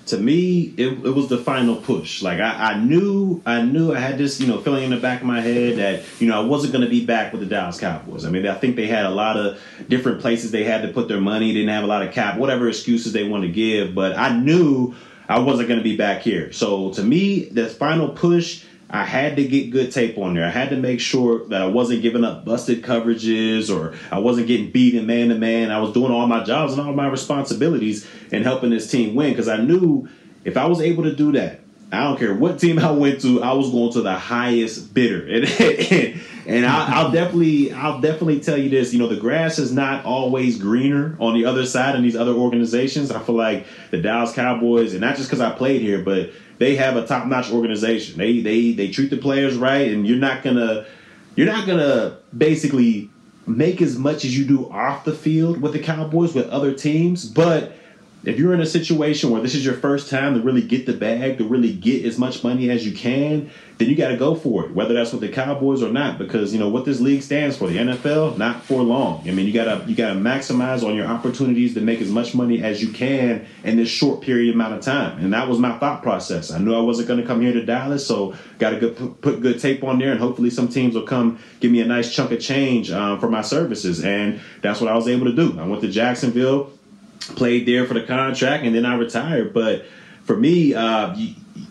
To 0.09 0.17
me, 0.17 0.73
it, 0.77 0.87
it 0.87 1.15
was 1.15 1.27
the 1.27 1.37
final 1.37 1.75
push. 1.75 2.21
Like 2.21 2.39
I, 2.39 2.71
I 2.71 2.77
knew, 2.77 3.41
I 3.45 3.61
knew 3.61 3.93
I 3.93 3.99
had 3.99 4.17
this, 4.17 4.39
you 4.39 4.47
know, 4.47 4.59
feeling 4.59 4.83
in 4.83 4.89
the 4.89 4.97
back 4.97 5.21
of 5.21 5.27
my 5.27 5.41
head 5.41 5.77
that 5.77 6.03
you 6.19 6.27
know 6.27 6.41
I 6.41 6.45
wasn't 6.45 6.73
going 6.73 6.83
to 6.83 6.89
be 6.89 7.05
back 7.05 7.31
with 7.31 7.41
the 7.41 7.47
Dallas 7.47 7.79
Cowboys. 7.79 8.25
I 8.25 8.29
mean, 8.29 8.47
I 8.47 8.55
think 8.55 8.75
they 8.75 8.87
had 8.87 9.05
a 9.05 9.11
lot 9.11 9.37
of 9.37 9.61
different 9.87 10.21
places 10.21 10.51
they 10.51 10.63
had 10.63 10.81
to 10.81 10.89
put 10.89 11.07
their 11.07 11.21
money. 11.21 11.53
Didn't 11.53 11.69
have 11.69 11.83
a 11.83 11.87
lot 11.87 12.03
of 12.03 12.13
cap, 12.13 12.37
whatever 12.37 12.67
excuses 12.67 13.13
they 13.13 13.23
want 13.23 13.43
to 13.43 13.49
give. 13.49 13.95
But 13.95 14.17
I 14.17 14.37
knew 14.37 14.95
I 15.27 15.39
wasn't 15.39 15.67
going 15.67 15.79
to 15.79 15.83
be 15.83 15.95
back 15.95 16.21
here. 16.21 16.51
So 16.51 16.91
to 16.93 17.03
me, 17.03 17.45
the 17.45 17.67
final 17.67 18.09
push 18.09 18.63
I 18.89 19.05
had 19.05 19.35
to 19.35 19.43
get 19.43 19.69
good 19.69 19.91
tape 19.91 20.17
on 20.17 20.33
there. 20.33 20.45
I 20.45 20.49
had 20.49 20.69
to 20.71 20.75
make 20.75 20.99
sure 20.99 21.47
that 21.49 21.61
I 21.61 21.67
wasn't 21.67 22.01
giving 22.01 22.23
up 22.23 22.43
busted 22.43 22.81
coverages 22.81 23.73
or 23.73 23.95
I 24.11 24.19
wasn't 24.19 24.47
getting 24.47 24.71
beaten 24.71 25.05
man 25.05 25.29
to 25.29 25.35
man. 25.35 25.71
I 25.71 25.79
was 25.79 25.93
doing 25.93 26.11
all 26.11 26.25
my 26.25 26.43
jobs 26.43 26.73
and 26.73 26.81
all 26.81 26.93
my 26.93 27.07
responsibilities 27.07 28.07
and 28.31 28.43
helping 28.43 28.71
this 28.71 28.89
team 28.89 29.13
win 29.13 29.31
because 29.31 29.47
I 29.47 29.57
knew 29.57 30.09
if 30.43 30.57
I 30.57 30.65
was 30.65 30.81
able 30.81 31.03
to 31.03 31.15
do 31.15 31.31
that 31.33 31.61
I 31.91 32.03
don't 32.03 32.19
care 32.19 32.35
what 32.35 32.59
team 32.59 32.79
I 32.83 32.91
went 32.91 33.21
to, 33.21 33.41
I 33.41 33.53
was 33.53 33.71
going 33.71 33.91
to 33.93 34.01
the 34.01 34.13
highest 34.13 34.93
bidder, 34.93 35.27
and 35.27 36.21
and, 36.45 36.65
I, 36.65 37.03
will 37.03 37.11
definitely 37.11 37.71
I'll 37.71 38.01
definitely 38.01 38.39
tell 38.39 38.57
you 38.57 38.69
this. 38.69 38.93
You 38.93 38.99
know, 38.99 39.07
the 39.07 39.17
grass 39.19 39.59
is 39.59 39.71
not 39.71 40.05
always 40.05 40.57
greener 40.57 41.15
on 41.19 41.33
the 41.33 41.45
other 41.45 41.65
side 41.65 41.95
in 41.95 42.03
these 42.03 42.15
other 42.15 42.33
organizations. 42.33 43.11
I 43.11 43.19
feel 43.19 43.35
like 43.35 43.65
the 43.91 44.01
Dallas 44.01 44.33
Cowboys, 44.33 44.93
and 44.93 45.01
not 45.01 45.15
just 45.15 45.29
because 45.29 45.41
I 45.41 45.51
played 45.51 45.81
here, 45.81 46.01
but 46.01 46.31
they 46.59 46.75
have 46.75 46.95
a 46.95 47.07
top 47.07 47.25
notch 47.25 47.51
organization. 47.51 48.17
They 48.19 48.41
they 48.41 48.73
they 48.73 48.91
treat 48.91 49.09
the 49.09 49.17
players 49.17 49.55
right, 49.55 49.91
and 49.91 50.07
you're 50.07 50.17
not 50.17 50.43
gonna 50.43 50.85
you're 51.35 51.47
not 51.47 51.65
gonna 51.65 52.17
basically 52.37 53.09
make 53.47 53.81
as 53.81 53.97
much 53.97 54.23
as 54.23 54.37
you 54.37 54.45
do 54.45 54.69
off 54.69 55.05
the 55.05 55.13
field 55.13 55.59
with 55.59 55.73
the 55.73 55.79
Cowboys 55.79 56.35
with 56.35 56.47
other 56.49 56.73
teams, 56.73 57.25
but 57.25 57.73
if 58.23 58.37
you're 58.37 58.53
in 58.53 58.59
a 58.59 58.65
situation 58.65 59.29
where 59.29 59.41
this 59.41 59.55
is 59.55 59.65
your 59.65 59.75
first 59.75 60.09
time 60.09 60.33
to 60.33 60.41
really 60.41 60.61
get 60.61 60.85
the 60.85 60.93
bag, 60.93 61.37
to 61.37 61.47
really 61.47 61.71
get 61.71 62.05
as 62.05 62.17
much 62.17 62.43
money 62.43 62.69
as 62.69 62.85
you 62.85 62.91
can, 62.91 63.49
then 63.77 63.87
you 63.87 63.95
got 63.95 64.09
to 64.09 64.17
go 64.17 64.35
for 64.35 64.65
it, 64.65 64.73
whether 64.73 64.93
that's 64.93 65.13
with 65.13 65.21
the 65.21 65.29
Cowboys 65.29 65.81
or 65.81 65.89
not, 65.89 66.17
because 66.17 66.51
you 66.51 66.59
know 66.59 66.67
what 66.67 66.83
this 66.83 66.99
league 66.99 67.21
stands 67.21 67.55
for. 67.55 67.67
The 67.69 67.77
NFL, 67.77 68.37
not 68.37 68.61
for 68.61 68.83
long. 68.83 69.27
I 69.27 69.31
mean, 69.31 69.47
you 69.47 69.53
gotta 69.53 69.85
you 69.87 69.95
gotta 69.95 70.19
maximize 70.19 70.85
on 70.85 70.95
your 70.95 71.07
opportunities 71.07 71.75
to 71.75 71.81
make 71.81 72.01
as 72.01 72.09
much 72.09 72.35
money 72.35 72.61
as 72.61 72.83
you 72.83 72.91
can 72.91 73.45
in 73.63 73.77
this 73.77 73.87
short 73.87 74.21
period 74.21 74.53
amount 74.53 74.73
of 74.73 74.81
time, 74.81 75.19
and 75.19 75.33
that 75.33 75.47
was 75.47 75.59
my 75.59 75.77
thought 75.79 76.03
process. 76.03 76.51
I 76.51 76.59
knew 76.59 76.75
I 76.75 76.81
wasn't 76.81 77.07
going 77.07 77.21
to 77.21 77.25
come 77.25 77.39
here 77.41 77.53
to 77.53 77.65
Dallas, 77.65 78.05
so 78.05 78.35
got 78.57 78.71
to 78.71 78.89
put, 78.89 79.21
put 79.21 79.41
good 79.41 79.61
tape 79.61 79.81
on 79.85 79.97
there, 79.97 80.11
and 80.11 80.19
hopefully 80.19 80.49
some 80.49 80.67
teams 80.67 80.93
will 80.93 81.03
come 81.03 81.39
give 81.61 81.71
me 81.71 81.79
a 81.79 81.85
nice 81.85 82.13
chunk 82.13 82.31
of 82.31 82.41
change 82.41 82.91
um, 82.91 83.19
for 83.21 83.29
my 83.29 83.41
services, 83.41 84.03
and 84.03 84.41
that's 84.61 84.81
what 84.81 84.91
I 84.91 84.95
was 84.95 85.07
able 85.07 85.25
to 85.27 85.33
do. 85.33 85.57
I 85.57 85.65
went 85.65 85.81
to 85.83 85.89
Jacksonville 85.89 86.73
played 87.35 87.67
there 87.67 87.85
for 87.85 87.93
the 87.93 88.03
contract, 88.03 88.65
and 88.65 88.75
then 88.75 88.85
I 88.85 88.95
retired. 88.95 89.53
But 89.53 89.85
for 90.23 90.35
me, 90.35 90.73
uh, 90.73 91.15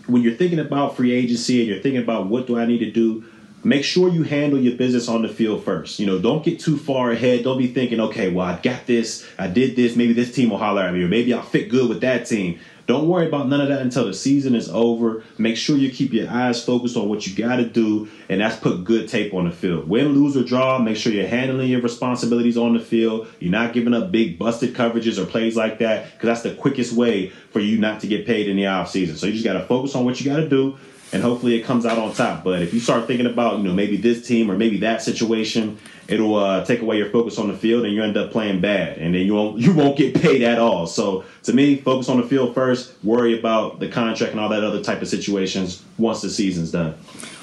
when 0.07 0.23
you're 0.23 0.35
thinking 0.35 0.59
about 0.59 0.97
free 0.97 1.13
agency 1.13 1.61
and 1.61 1.69
you're 1.69 1.81
thinking 1.81 2.03
about 2.03 2.27
what 2.27 2.47
do 2.47 2.59
I 2.59 2.67
need 2.67 2.79
to 2.79 2.91
do, 2.91 3.25
make 3.65 3.85
sure 3.85 4.09
you 4.09 4.23
handle 4.23 4.59
your 4.59 4.77
business 4.77 5.09
on 5.09 5.23
the 5.23 5.29
field 5.29 5.65
first. 5.65 5.99
You 5.99 6.07
know, 6.07 6.19
don't 6.19 6.45
get 6.45 6.61
too 6.61 6.77
far 6.77 7.11
ahead. 7.11 7.45
Don't 7.45 7.59
be 7.59 7.69
thinking, 7.69 8.01
okay, 8.01 8.33
well, 8.33 8.47
I 8.47 8.61
got 8.61 8.87
this, 8.87 9.27
I 9.39 9.49
did 9.49 9.77
this, 9.77 9.97
maybe 9.97 10.13
this 10.13 10.35
team 10.35 10.51
will 10.51 10.59
holler 10.59 10.83
at 10.83 10.95
me, 10.95 11.03
or 11.03 11.09
maybe 11.09 11.33
I'll 11.35 11.43
fit 11.43 11.69
good 11.69 11.89
with 11.89 12.01
that 12.01 12.27
team. 12.27 12.59
Don't 12.89 13.07
worry 13.07 13.29
about 13.29 13.49
none 13.49 13.61
of 13.61 13.69
that 13.69 13.83
until 13.83 14.07
the 14.07 14.15
season 14.15 14.55
is 14.55 14.71
over. 14.71 15.23
Make 15.37 15.59
sure 15.59 15.77
you 15.77 15.93
keep 15.93 16.15
your 16.15 16.31
eyes 16.31 16.65
focused 16.65 16.97
on 16.97 17.07
what 17.07 17.27
you 17.27 17.37
got 17.37 17.57
to 17.57 17.67
do, 17.67 18.09
and 18.31 18.41
that's 18.41 18.57
put 18.57 18.83
good 18.83 19.11
tape 19.11 19.35
on 19.35 19.45
the 19.45 19.55
field. 19.55 19.87
Win, 19.87 20.15
lose, 20.15 20.39
or 20.39 20.43
draw, 20.43 20.79
make 20.79 20.97
sure 20.97 21.13
you're 21.13 21.29
handling 21.29 21.69
your 21.69 21.83
responsibilities 21.83 22.57
on 22.57 22.73
the 22.73 22.81
field. 22.81 23.29
You're 23.41 23.53
not 23.53 23.75
giving 23.75 23.93
up 23.93 24.11
big 24.11 24.39
busted 24.39 24.75
coverages 24.75 25.23
or 25.23 25.27
plays 25.27 25.55
like 25.55 25.81
that, 25.81 26.15
because 26.15 26.29
that's 26.29 26.43
the 26.43 26.55
quickest 26.55 26.95
way 26.95 27.29
for 27.29 27.61
you 27.61 27.77
not 27.77 28.01
to 28.01 28.07
get 28.07 28.25
paid 28.25 28.49
in 28.49 28.57
the 28.57 28.63
offseason. 28.63 29.17
So 29.17 29.27
you 29.27 29.33
just 29.33 29.45
got 29.45 29.53
to 29.53 29.67
focus 29.67 29.95
on 29.95 30.07
what 30.07 30.19
you 30.19 30.25
got 30.31 30.39
to 30.39 30.49
do 30.49 30.79
and 31.13 31.23
hopefully 31.23 31.55
it 31.55 31.65
comes 31.65 31.87
out 31.87 31.99
on 31.99 32.13
top. 32.13 32.45
But 32.45 32.63
if 32.63 32.75
you 32.75 32.81
start 32.81 33.07
thinking 33.07 33.27
about, 33.27 33.59
you 33.59 33.65
know, 33.65 33.75
maybe 33.75 33.97
this 33.97 34.27
team 34.27 34.51
or 34.51 34.57
maybe 34.57 34.79
that 34.79 35.03
situation, 35.03 35.79
it'll 36.07 36.37
uh, 36.37 36.65
take 36.65 36.81
away 36.81 36.99
your 36.99 37.11
focus 37.11 37.39
on 37.39 37.49
the 37.49 37.57
field, 37.57 37.85
and 37.85 37.95
you 37.95 38.03
end 38.03 38.17
up 38.17 38.31
playing 38.31 38.61
bad, 38.61 38.99
and 38.99 39.15
then 39.15 39.23
you 39.23 39.35
won't 39.35 39.59
you 39.59 39.73
won't 39.73 39.97
get 39.97 40.15
paid 40.15 40.43
at 40.43 40.59
all. 40.59 40.87
So 40.87 41.25
to 41.45 41.53
me, 41.53 41.77
focus 41.77 42.09
on 42.09 42.21
the 42.21 42.27
field 42.27 42.55
first. 42.55 42.93
Worry 43.03 43.39
about 43.39 43.81
the 43.81 43.89
contract 43.89 44.33
and 44.33 44.41
all 44.41 44.49
that 44.51 44.65
other 44.65 44.83
type 44.83 45.03
of 45.03 45.09
situations 45.09 45.83
once 45.97 46.23
the 46.23 46.31
season's 46.31 46.71
done. 46.71 46.95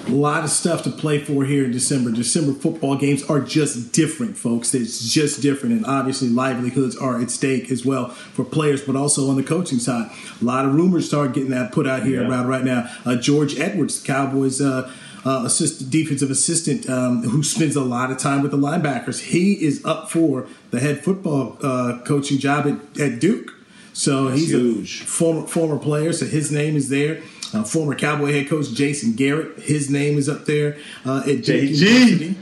A 0.07 0.11
lot 0.11 0.43
of 0.43 0.51
stuff 0.51 0.83
to 0.83 0.91
play 0.91 1.17
for 1.17 1.45
here 1.45 1.65
in 1.65 1.71
December. 1.71 2.11
December 2.11 2.53
football 2.53 2.95
games 2.95 3.23
are 3.23 3.39
just 3.39 3.91
different, 3.91 4.37
folks. 4.37 4.75
It's 4.75 5.11
just 5.11 5.41
different, 5.41 5.75
and 5.75 5.85
obviously 5.85 6.29
livelihoods 6.29 6.95
are 6.95 7.19
at 7.19 7.31
stake 7.31 7.71
as 7.71 7.83
well 7.83 8.09
for 8.09 8.45
players, 8.45 8.83
but 8.83 8.95
also 8.95 9.29
on 9.29 9.35
the 9.35 9.43
coaching 9.43 9.79
side. 9.79 10.11
A 10.39 10.45
lot 10.45 10.65
of 10.65 10.75
rumors 10.75 11.07
start 11.07 11.33
getting 11.33 11.49
that 11.49 11.71
put 11.71 11.87
out 11.87 12.03
here 12.03 12.21
yeah. 12.21 12.29
around 12.29 12.47
right 12.47 12.63
now. 12.63 12.87
Uh, 13.03 13.15
George 13.15 13.59
Edwards, 13.59 14.01
Cowboys. 14.01 14.61
Uh, 14.61 14.91
uh, 15.25 15.41
assist, 15.43 15.89
defensive 15.89 16.29
assistant 16.29 16.87
um, 16.87 17.23
who 17.23 17.41
spends 17.41 17.75
a 17.75 17.81
lot 17.81 18.11
of 18.11 18.17
time 18.19 18.43
with 18.43 18.51
the 18.51 18.57
linebackers. 18.57 19.19
He 19.19 19.53
is 19.53 19.83
up 19.83 20.11
for 20.11 20.47
the 20.69 20.79
head 20.79 21.03
football 21.03 21.57
uh, 21.63 21.99
coaching 22.05 22.37
job 22.37 22.67
at, 22.67 23.01
at 23.01 23.19
Duke. 23.19 23.51
So 23.93 24.25
That's 24.25 24.41
he's 24.41 24.51
huge. 24.51 25.01
a 25.01 25.05
former 25.05 25.47
former 25.47 25.79
player, 25.79 26.13
so 26.13 26.25
his 26.25 26.51
name 26.51 26.75
is 26.75 26.89
there. 26.89 27.23
Uh, 27.55 27.63
former 27.63 27.95
Cowboy 27.95 28.33
head 28.33 28.49
coach 28.49 28.71
Jason 28.73 29.13
Garrett, 29.13 29.57
his 29.59 29.89
name 29.89 30.17
is 30.17 30.27
up 30.27 30.45
there 30.45 30.77
uh, 31.05 31.19
at 31.19 31.43
Duke 31.43 31.47
University. 31.63 32.35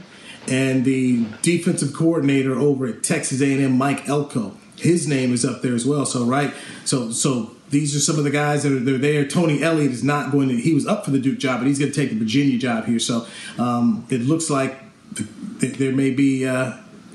And 0.46 0.84
the 0.84 1.24
defensive 1.40 1.94
coordinator 1.94 2.54
over 2.54 2.86
at 2.86 3.02
Texas 3.02 3.40
A&M, 3.40 3.78
Mike 3.78 4.06
Elko, 4.08 4.54
his 4.76 5.08
name 5.08 5.32
is 5.32 5.44
up 5.44 5.62
there 5.62 5.74
as 5.74 5.86
well. 5.86 6.04
So 6.04 6.24
right, 6.24 6.52
so 6.84 7.10
so 7.10 7.52
these 7.70 7.96
are 7.96 8.00
some 8.00 8.18
of 8.18 8.24
the 8.24 8.30
guys 8.30 8.62
that 8.62 8.72
are 8.72 8.78
they're 8.78 8.98
there. 8.98 9.26
Tony 9.26 9.62
Elliott 9.62 9.92
is 9.92 10.04
not 10.04 10.32
going 10.32 10.48
to. 10.48 10.56
He 10.56 10.74
was 10.74 10.86
up 10.86 11.04
for 11.04 11.10
the 11.12 11.18
Duke 11.18 11.38
job, 11.38 11.60
but 11.60 11.66
he's 11.66 11.78
going 11.78 11.90
to 11.90 11.98
take 11.98 12.10
the 12.10 12.18
Virginia 12.18 12.58
job 12.58 12.84
here. 12.84 12.98
So 12.98 13.26
um, 13.58 14.06
it 14.10 14.20
looks 14.22 14.50
like 14.50 14.78
the, 15.12 15.22
there 15.68 15.92
may 15.92 16.10
be 16.10 16.46
uh, 16.46 16.74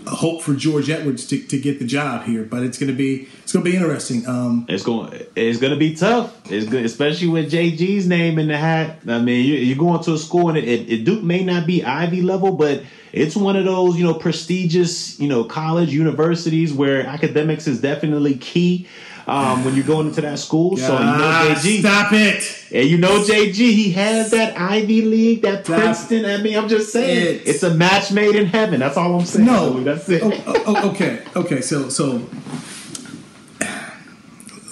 hope 0.10 0.42
for 0.42 0.54
George 0.54 0.90
Edwards 0.90 1.26
to, 1.28 1.40
to 1.40 1.60
get 1.60 1.80
the 1.80 1.86
job 1.86 2.26
here, 2.26 2.44
but 2.44 2.64
it's 2.64 2.78
going 2.78 2.92
to 2.92 2.96
be 2.96 3.28
it's 3.44 3.54
going 3.54 3.64
to 3.64 3.72
be 3.72 3.78
interesting. 3.78 4.28
Um, 4.28 4.66
it's 4.68 4.84
going 4.84 5.26
it's 5.36 5.60
going 5.60 5.74
to 5.74 5.80
be 5.80 5.96
tough. 5.96 6.52
It's 6.52 6.68
good, 6.68 6.86
especially 6.86 7.28
with 7.28 7.52
JG's 7.52 8.08
name 8.08 8.40
in 8.40 8.48
the 8.48 8.58
hat. 8.58 9.00
I 9.08 9.20
mean, 9.20 9.46
you, 9.46 9.76
are 9.76 9.78
going 9.78 10.04
to 10.04 10.14
a 10.14 10.18
school 10.18 10.50
and 10.50 10.58
it, 10.58 10.92
it, 10.92 11.06
Duke 11.06 11.24
may 11.24 11.44
not 11.44 11.66
be 11.66 11.84
Ivy 11.84 12.22
level, 12.22 12.54
but 12.54 12.84
it's 13.14 13.36
one 13.36 13.56
of 13.56 13.66
those 13.66 13.98
you 13.98 14.04
know 14.04 14.14
prestigious 14.14 15.20
you 15.20 15.28
know 15.28 15.44
college 15.44 15.92
universities 15.94 16.74
where 16.74 17.06
academics 17.06 17.68
is 17.68 17.82
definitely 17.82 18.36
key 18.36 18.88
um, 19.30 19.64
when 19.64 19.76
you're 19.76 19.86
going 19.86 20.08
into 20.08 20.22
that 20.22 20.40
school. 20.40 20.76
God, 20.76 20.80
so 20.80 20.94
you 20.94 21.06
know 21.06 21.56
JG. 21.56 21.80
Stop 21.80 22.14
it. 22.14 22.66
And 22.72 22.90
you 22.90 22.98
know 22.98 23.24
JG, 23.24 23.56
he 23.56 23.92
has 23.92 24.32
that 24.32 24.60
Ivy 24.60 25.04
League, 25.04 25.44
that 25.44 25.66
stop 25.66 25.80
Princeton. 25.80 26.26
I 26.26 26.38
mean, 26.38 26.58
I'm 26.58 26.68
just 26.68 26.92
saying, 26.92 27.36
it. 27.36 27.48
it's 27.48 27.64
a 27.64 27.74
match 27.74 28.12
made 28.12 28.36
in 28.36 28.48
heaven. 28.48 28.80
That's 28.80 28.98
all 28.98 29.20
I'm 29.20 29.26
saying. 29.26 29.46
No, 29.46 29.82
that's 29.82 30.10
it. 30.10 30.24
Oh, 30.24 30.32
oh, 30.48 30.64
oh, 30.66 30.90
okay, 30.92 31.24
okay. 31.36 31.62
So, 31.62 31.90
so 31.90 32.28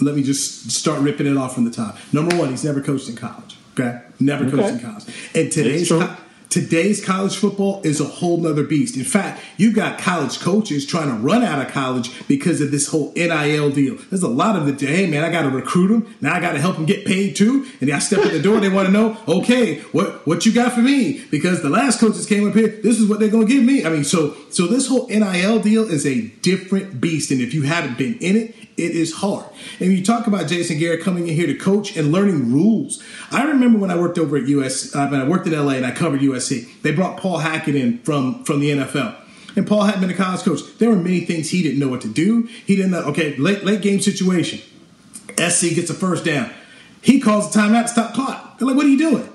let 0.02 0.16
me 0.16 0.24
just 0.24 0.72
start 0.72 1.02
ripping 1.02 1.28
it 1.28 1.38
off 1.38 1.54
from 1.54 1.66
the 1.66 1.72
top. 1.72 1.98
Number 2.12 2.36
one, 2.36 2.50
he's 2.50 2.64
never 2.64 2.82
coached 2.82 3.10
in 3.10 3.16
college. 3.16 3.58
Okay, 3.80 4.02
never 4.20 4.46
okay. 4.46 4.56
coached 4.56 4.70
in 4.70 4.80
college. 4.80 5.06
And 5.36 5.52
today's 5.52 5.92
today's 6.50 7.04
college 7.04 7.36
football 7.36 7.82
is 7.84 8.00
a 8.00 8.06
whole 8.06 8.38
nother 8.38 8.64
beast. 8.64 8.96
In 8.98 9.04
fact, 9.04 9.42
you 9.58 9.74
got 9.74 10.00
college 10.00 10.40
coaches 10.40 10.86
trying 10.86 11.10
to 11.10 11.16
run 11.16 11.44
out 11.44 11.66
of 11.66 11.72
college 11.72 12.28
because 12.28 12.62
of 12.62 12.72
this 12.72 12.88
whole 12.90 13.12
NIL 13.16 13.70
deal. 13.72 13.96
There's 14.10 14.24
a 14.24 14.28
lot 14.28 14.56
of 14.56 14.66
the 14.66 14.86
hey 14.86 15.08
man, 15.08 15.24
I 15.24 15.32
got 15.32 15.44
to 15.44 15.50
recruit 15.50 15.90
them. 15.90 16.16
Now 16.22 16.36
I 16.36 16.40
got 16.40 16.54
to 16.54 16.62
help 16.62 16.76
them 16.76 16.86
get 16.86 17.06
paid 17.06 17.36
too. 17.36 17.68
And 17.82 17.92
I 17.92 18.00
step 18.00 18.20
at 18.20 18.32
the 18.32 18.42
door, 18.42 18.60
they 18.60 18.70
want 18.70 18.88
to 18.88 18.92
know, 18.92 19.18
okay, 19.28 19.80
what 19.92 20.26
what 20.28 20.46
you 20.46 20.54
got 20.54 20.74
for 20.74 20.82
me? 20.82 21.26
Because 21.32 21.62
the 21.62 21.70
last 21.70 22.00
coaches 22.00 22.26
came 22.26 22.48
up 22.48 22.54
here, 22.54 22.68
this 22.68 23.00
is 23.00 23.08
what 23.10 23.20
they're 23.20 23.30
going 23.30 23.48
to 23.48 23.54
give 23.54 23.64
me. 23.64 23.86
I 23.86 23.90
mean, 23.90 24.04
so 24.04 24.36
so 24.50 24.68
this 24.68 24.88
whole 24.88 25.08
NIL 25.08 25.60
deal 25.60 25.84
is 25.84 26.06
a 26.06 26.22
different 26.42 27.02
beast, 27.02 27.32
and 27.32 27.42
if 27.42 27.54
you 27.54 27.64
haven't 27.64 27.98
been 27.98 28.18
in 28.20 28.36
it, 28.36 28.56
it 28.78 28.92
is 28.92 29.16
hard. 29.16 29.46
And 29.80 29.92
you 29.92 30.06
talk 30.06 30.28
about 30.28 30.48
Jason 30.48 30.78
Garrett 30.78 31.02
coming 31.02 31.28
in 31.28 31.34
here 31.34 31.48
to 31.48 31.56
coach 31.56 31.98
and 31.98 32.12
learning 32.12 32.54
rules. 32.54 33.04
I 33.32 33.44
remember 33.44 33.80
when 33.80 33.90
I 33.90 33.98
worked 33.98 34.20
over 34.20 34.38
at 34.38 34.48
US, 34.48 34.96
uh, 34.96 35.08
when 35.08 35.20
I 35.20 35.28
worked 35.28 35.48
at 35.48 35.54
LA 35.54 35.74
and 35.74 35.86
I 35.86 35.92
covered 35.92 36.22
USC, 36.22 36.82
they 36.84 36.92
brought 36.92 37.18
Paul 37.18 37.40
Hackett 37.40 37.76
in 37.76 37.98
from, 38.00 38.44
from 38.44 38.60
the 38.60 38.70
NFL. 38.70 39.16
And 39.56 39.66
Paul 39.66 39.84
hadn't 39.86 40.02
been 40.02 40.12
a 40.12 40.14
college 40.14 40.42
coach. 40.42 40.62
There 40.78 40.90
were 40.90 40.96
many 40.96 41.22
things 41.22 41.50
he 41.50 41.64
didn't 41.64 41.80
know 41.80 41.88
what 41.88 42.02
to 42.02 42.08
do. 42.08 42.44
He 42.44 42.76
didn't 42.76 42.92
know, 42.92 43.02
okay, 43.06 43.36
late, 43.38 43.64
late 43.64 43.82
game 43.82 44.00
situation. 44.00 44.60
SC 45.40 45.74
gets 45.74 45.90
a 45.90 45.96
first 45.96 46.24
down. 46.24 46.52
He 47.02 47.20
calls 47.20 47.56
a 47.56 47.60
timeout 47.60 47.84
to 47.84 47.88
stop 47.88 48.14
clock. 48.14 48.60
They're 48.60 48.68
like, 48.68 48.78
what 48.78 48.86
are 48.86 48.90
you 48.90 49.00
doing? 49.00 49.28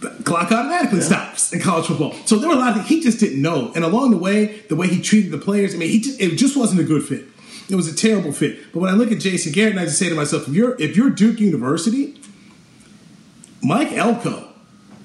The 0.00 0.10
clock 0.24 0.52
automatically 0.52 0.98
yeah. 0.98 1.04
stops 1.06 1.52
in 1.54 1.60
college 1.60 1.86
football. 1.86 2.12
So 2.26 2.36
there 2.36 2.50
were 2.50 2.54
a 2.54 2.58
lot 2.58 2.70
of 2.70 2.74
things 2.76 2.88
he 2.88 3.00
just 3.00 3.18
didn't 3.18 3.40
know. 3.40 3.72
And 3.74 3.82
along 3.82 4.10
the 4.10 4.18
way, 4.18 4.60
the 4.68 4.76
way 4.76 4.88
he 4.88 5.00
treated 5.00 5.32
the 5.32 5.38
players, 5.38 5.74
I 5.74 5.78
mean, 5.78 5.88
he 5.88 6.00
just, 6.00 6.20
it 6.20 6.36
just 6.36 6.54
wasn't 6.54 6.82
a 6.82 6.84
good 6.84 7.02
fit. 7.02 7.24
It 7.68 7.74
was 7.74 7.92
a 7.92 7.96
terrible 7.96 8.32
fit. 8.32 8.72
But 8.72 8.80
when 8.80 8.90
I 8.92 8.96
look 8.96 9.10
at 9.10 9.18
Jason 9.18 9.52
Garrett, 9.52 9.76
I 9.76 9.84
just 9.84 9.98
say 9.98 10.08
to 10.08 10.14
myself, 10.14 10.48
if 10.48 10.54
you're 10.54 10.80
if 10.80 10.96
you're 10.96 11.10
Duke 11.10 11.40
University, 11.40 12.20
Mike 13.62 13.92
Elko 13.92 14.46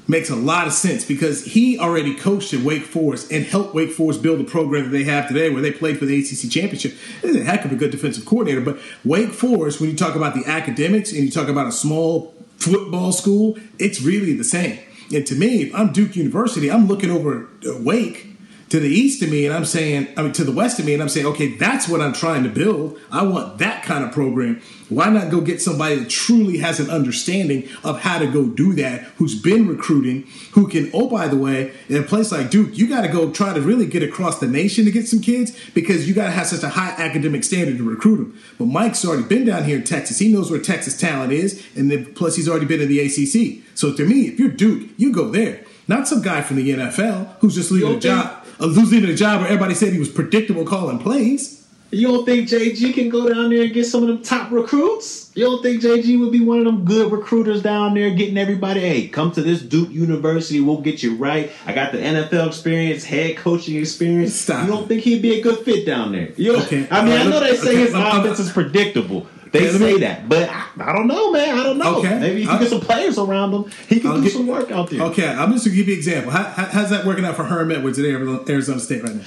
makes 0.07 0.30
a 0.30 0.36
lot 0.36 0.68
of 0.68 0.74
sense 0.74 1.05
because 1.05 1.45
he 1.45 1.80
already 1.80 2.14
coached 2.14 2.53
at 2.53 2.59
Wake 2.62 2.84
Forest 2.84 3.32
and 3.32 3.45
helped 3.45 3.74
Wake 3.74 3.91
Forest 3.91 4.22
build 4.22 4.39
the 4.39 4.43
program 4.43 4.84
that 4.84 4.89
they 4.89 5.03
have 5.05 5.28
today, 5.28 5.49
where 5.49 5.62
they 5.62 5.72
played 5.72 5.97
for 5.97 6.05
the 6.05 6.20
ACC 6.20 6.51
championship. 6.51 6.93
He's 7.22 7.36
a 7.36 7.43
heck 7.43 7.66
of 7.66 7.72
a 7.72 7.76
good 7.76 7.91
defensive 7.91 8.26
coordinator. 8.26 8.62
But 8.62 8.80
Wake 9.05 9.32
Forest, 9.32 9.80
when 9.80 9.89
you 9.89 9.95
talk 9.95 10.16
about 10.16 10.36
the 10.36 10.45
academics 10.45 11.12
and 11.12 11.24
you 11.24 11.32
talk 11.32 11.47
about 11.47 11.68
a 11.68 11.72
small 11.72 12.36
football 12.57 13.12
school, 13.12 13.57
it's 13.80 14.01
really 14.01 14.34
the 14.34 14.43
same. 14.43 14.80
And 15.14 15.26
to 15.28 15.36
me, 15.36 15.64
if 15.64 15.76
I'm 15.76 15.91
Duke 15.91 16.16
University, 16.16 16.70
I'm 16.70 16.88
looking 16.88 17.09
over 17.09 17.47
Wake 17.64 18.31
to 18.72 18.80
the 18.80 18.88
east 18.88 19.22
of 19.22 19.30
me, 19.30 19.45
and 19.45 19.53
I'm 19.53 19.65
saying, 19.65 20.07
I 20.15 20.22
mean, 20.22 20.32
to 20.32 20.45
the 20.45 20.51
west 20.53 20.80
of 20.80 20.86
me, 20.86 20.93
and 20.93 21.03
I'm 21.03 21.09
saying, 21.09 21.26
okay, 21.26 21.57
that's 21.57 21.89
what 21.89 21.99
I'm 21.99 22.13
trying 22.13 22.43
to 22.43 22.49
build. 22.49 22.97
I 23.11 23.22
want 23.22 23.57
that 23.57 23.84
kind 23.84 24.01
of 24.01 24.13
program. 24.13 24.61
Why 24.88 25.09
not 25.09 25.30
go 25.30 25.41
get 25.41 25.61
somebody 25.61 25.95
that 25.95 26.09
truly 26.09 26.59
has 26.59 26.80
an 26.80 26.89
understanding 26.89 27.67
of 27.84 27.99
how 27.99 28.17
to 28.17 28.28
go 28.32 28.47
do 28.47 28.72
that, 28.76 29.01
who's 29.17 29.38
been 29.38 29.67
recruiting, 29.67 30.26
who 30.53 30.69
can, 30.69 30.89
oh, 30.93 31.09
by 31.09 31.28
the 31.28 31.36
way, 31.36 31.74
in 31.89 31.97
a 31.97 32.03
place 32.03 32.32
like 32.32 32.49
Duke, 32.49 32.78
you 32.78 32.88
got 32.88 33.01
to 33.01 33.09
go 33.09 33.30
try 33.30 33.53
to 33.53 33.59
really 33.59 33.86
get 33.86 34.03
across 34.03 34.39
the 34.39 34.47
nation 34.47 34.86
to 34.86 34.91
get 34.91 35.05
some 35.05 35.19
kids 35.19 35.51
because 35.74 36.07
you 36.07 36.13
got 36.13 36.28
to 36.28 36.32
have 36.32 36.47
such 36.47 36.63
a 36.63 36.69
high 36.69 36.91
academic 36.91 37.43
standard 37.43 37.78
to 37.78 37.84
recruit 37.84 38.17
them. 38.17 38.39
But 38.57 38.67
Mike's 38.67 39.03
already 39.03 39.24
been 39.24 39.43
down 39.43 39.65
here 39.65 39.80
in 39.80 39.84
Texas. 39.84 40.19
He 40.19 40.32
knows 40.32 40.49
where 40.49 40.61
Texas 40.61 40.97
talent 40.97 41.34
is, 41.34 41.61
and 41.76 41.91
then 41.91 42.13
plus 42.13 42.38
he's 42.38 42.47
already 42.47 42.67
been 42.67 42.80
in 42.80 42.88
the 42.88 43.01
ACC. 43.01 43.65
So 43.76 43.93
to 43.93 44.05
me, 44.05 44.30
if 44.30 44.39
you're 44.39 44.47
Duke, 44.47 44.91
you 44.95 45.11
go 45.11 45.28
there. 45.28 45.65
Not 45.88 46.07
some 46.07 46.22
guy 46.22 46.41
from 46.41 46.55
the 46.55 46.69
NFL 46.69 47.39
who's 47.39 47.55
just 47.55 47.69
leaving 47.69 47.97
a 47.97 47.99
job 47.99 48.41
uh, 48.62 48.68
who's 48.68 48.91
leaving 48.91 49.09
a 49.09 49.16
job 49.16 49.41
where 49.41 49.49
everybody 49.49 49.74
said 49.74 49.91
he 49.91 49.99
was 49.99 50.09
predictable 50.09 50.66
calling 50.66 50.99
plays. 50.99 51.57
You 51.93 52.07
don't 52.07 52.26
think 52.26 52.47
JG 52.47 52.93
can 52.93 53.09
go 53.09 53.28
down 53.28 53.49
there 53.49 53.64
and 53.64 53.74
get 53.74 53.86
some 53.86 54.03
of 54.03 54.07
them 54.07 54.24
top 54.24 54.49
recruits? 54.49 55.30
You 55.36 55.43
don't 55.43 55.62
think 55.62 55.82
JG 55.82 56.22
would 56.22 56.32
be 56.32 56.39
one 56.39 56.59
of 56.59 56.66
them 56.66 56.86
good 56.86 57.12
recruiters 57.12 57.62
down 57.62 57.95
there 57.95 58.09
getting 58.12 58.38
everybody, 58.38 58.80
hey, 58.80 59.07
come 59.09 59.34
to 59.34 59.41
this 59.41 59.62
Duke 59.62 59.89
University, 59.89 60.62
we'll 60.62 60.80
get 60.80 61.03
you 61.03 61.16
right. 61.16 61.51
I 61.66 61.74
got 61.74 61.91
the 61.91 61.97
NFL 61.97 62.47
experience, 62.47 63.03
head 63.03 63.36
coaching 63.36 63.76
experience. 63.76 64.36
Stop. 64.36 64.66
You 64.66 64.72
don't 64.72 64.88
think 64.88 65.01
he'd 65.03 65.22
be 65.22 65.39
a 65.39 65.41
good 65.41 65.66
fit 65.66 65.86
down 65.86 66.14
there? 66.14 66.32
You 66.38 66.55
Okay. 66.62 66.88
I 66.89 67.03
mean, 67.03 67.14
right, 67.14 67.26
I 67.26 67.30
know 67.30 67.39
they 67.41 67.57
say 67.57 67.72
okay, 67.72 67.82
his 67.82 67.93
offense 67.93 68.39
is 68.39 68.51
predictable. 68.51 69.28
They 69.52 69.62
me- 69.72 69.78
say 69.80 69.97
that, 69.99 70.30
but 70.30 70.49
I, 70.49 70.66
I 70.80 70.93
don't 70.93 71.08
know, 71.08 71.32
man. 71.32 71.58
I 71.60 71.64
don't 71.64 71.78
know. 71.78 71.97
Okay. 71.99 72.20
Maybe 72.20 72.43
if 72.43 72.49
you 72.49 72.60
get 72.60 72.70
some 72.70 72.80
players 72.80 73.18
around 73.18 73.54
him, 73.54 73.66
he 73.89 73.99
can 73.99 74.12
I'll 74.12 74.18
do 74.18 74.24
get- 74.24 74.32
some 74.34 74.47
work 74.47 74.72
out 74.72 74.89
there. 74.89 75.02
Okay, 75.04 75.28
I'm 75.28 75.52
just 75.52 75.66
gonna 75.66 75.76
give 75.76 75.88
you 75.88 75.93
an 75.93 75.99
example. 75.99 76.32
How, 76.32 76.43
how, 76.43 76.66
how's 76.66 76.89
that 76.91 77.06
working 77.06 77.26
out 77.26 77.36
for 77.36 77.43
Herm 77.43 77.72
Edwards 77.72 77.99
at 77.99 78.06
Arizona 78.06 78.80
State 78.80 79.04
right 79.04 79.16
now? 79.16 79.24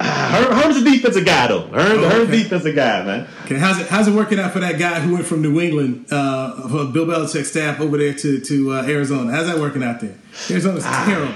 Herm, 0.00 0.52
Herm's 0.58 0.76
a 0.78 0.84
defensive 0.84 1.24
guy, 1.26 1.46
though. 1.48 1.66
Herm, 1.68 1.74
Oh, 2.02 2.08
Herm's 2.08 2.28
okay. 2.30 2.42
defensive 2.42 2.74
guy, 2.74 3.04
man. 3.04 3.28
Okay, 3.44 3.58
how's 3.58 3.78
it 3.78 3.86
how's 3.88 4.08
it 4.08 4.14
working 4.14 4.40
out 4.40 4.52
for 4.52 4.58
that 4.60 4.78
guy 4.78 4.98
who 5.00 5.12
went 5.14 5.26
from 5.26 5.42
New 5.42 5.60
England, 5.60 6.06
uh, 6.10 6.66
from 6.68 6.92
Bill 6.92 7.04
Belichick's 7.06 7.50
staff 7.50 7.78
over 7.78 7.98
there 7.98 8.14
to 8.14 8.40
to 8.40 8.72
uh, 8.72 8.82
Arizona? 8.84 9.30
How's 9.32 9.46
that 9.48 9.58
working 9.58 9.82
out 9.84 10.00
there? 10.00 10.14
Arizona's 10.50 10.84
Ah. 10.86 11.04
terrible, 11.06 11.34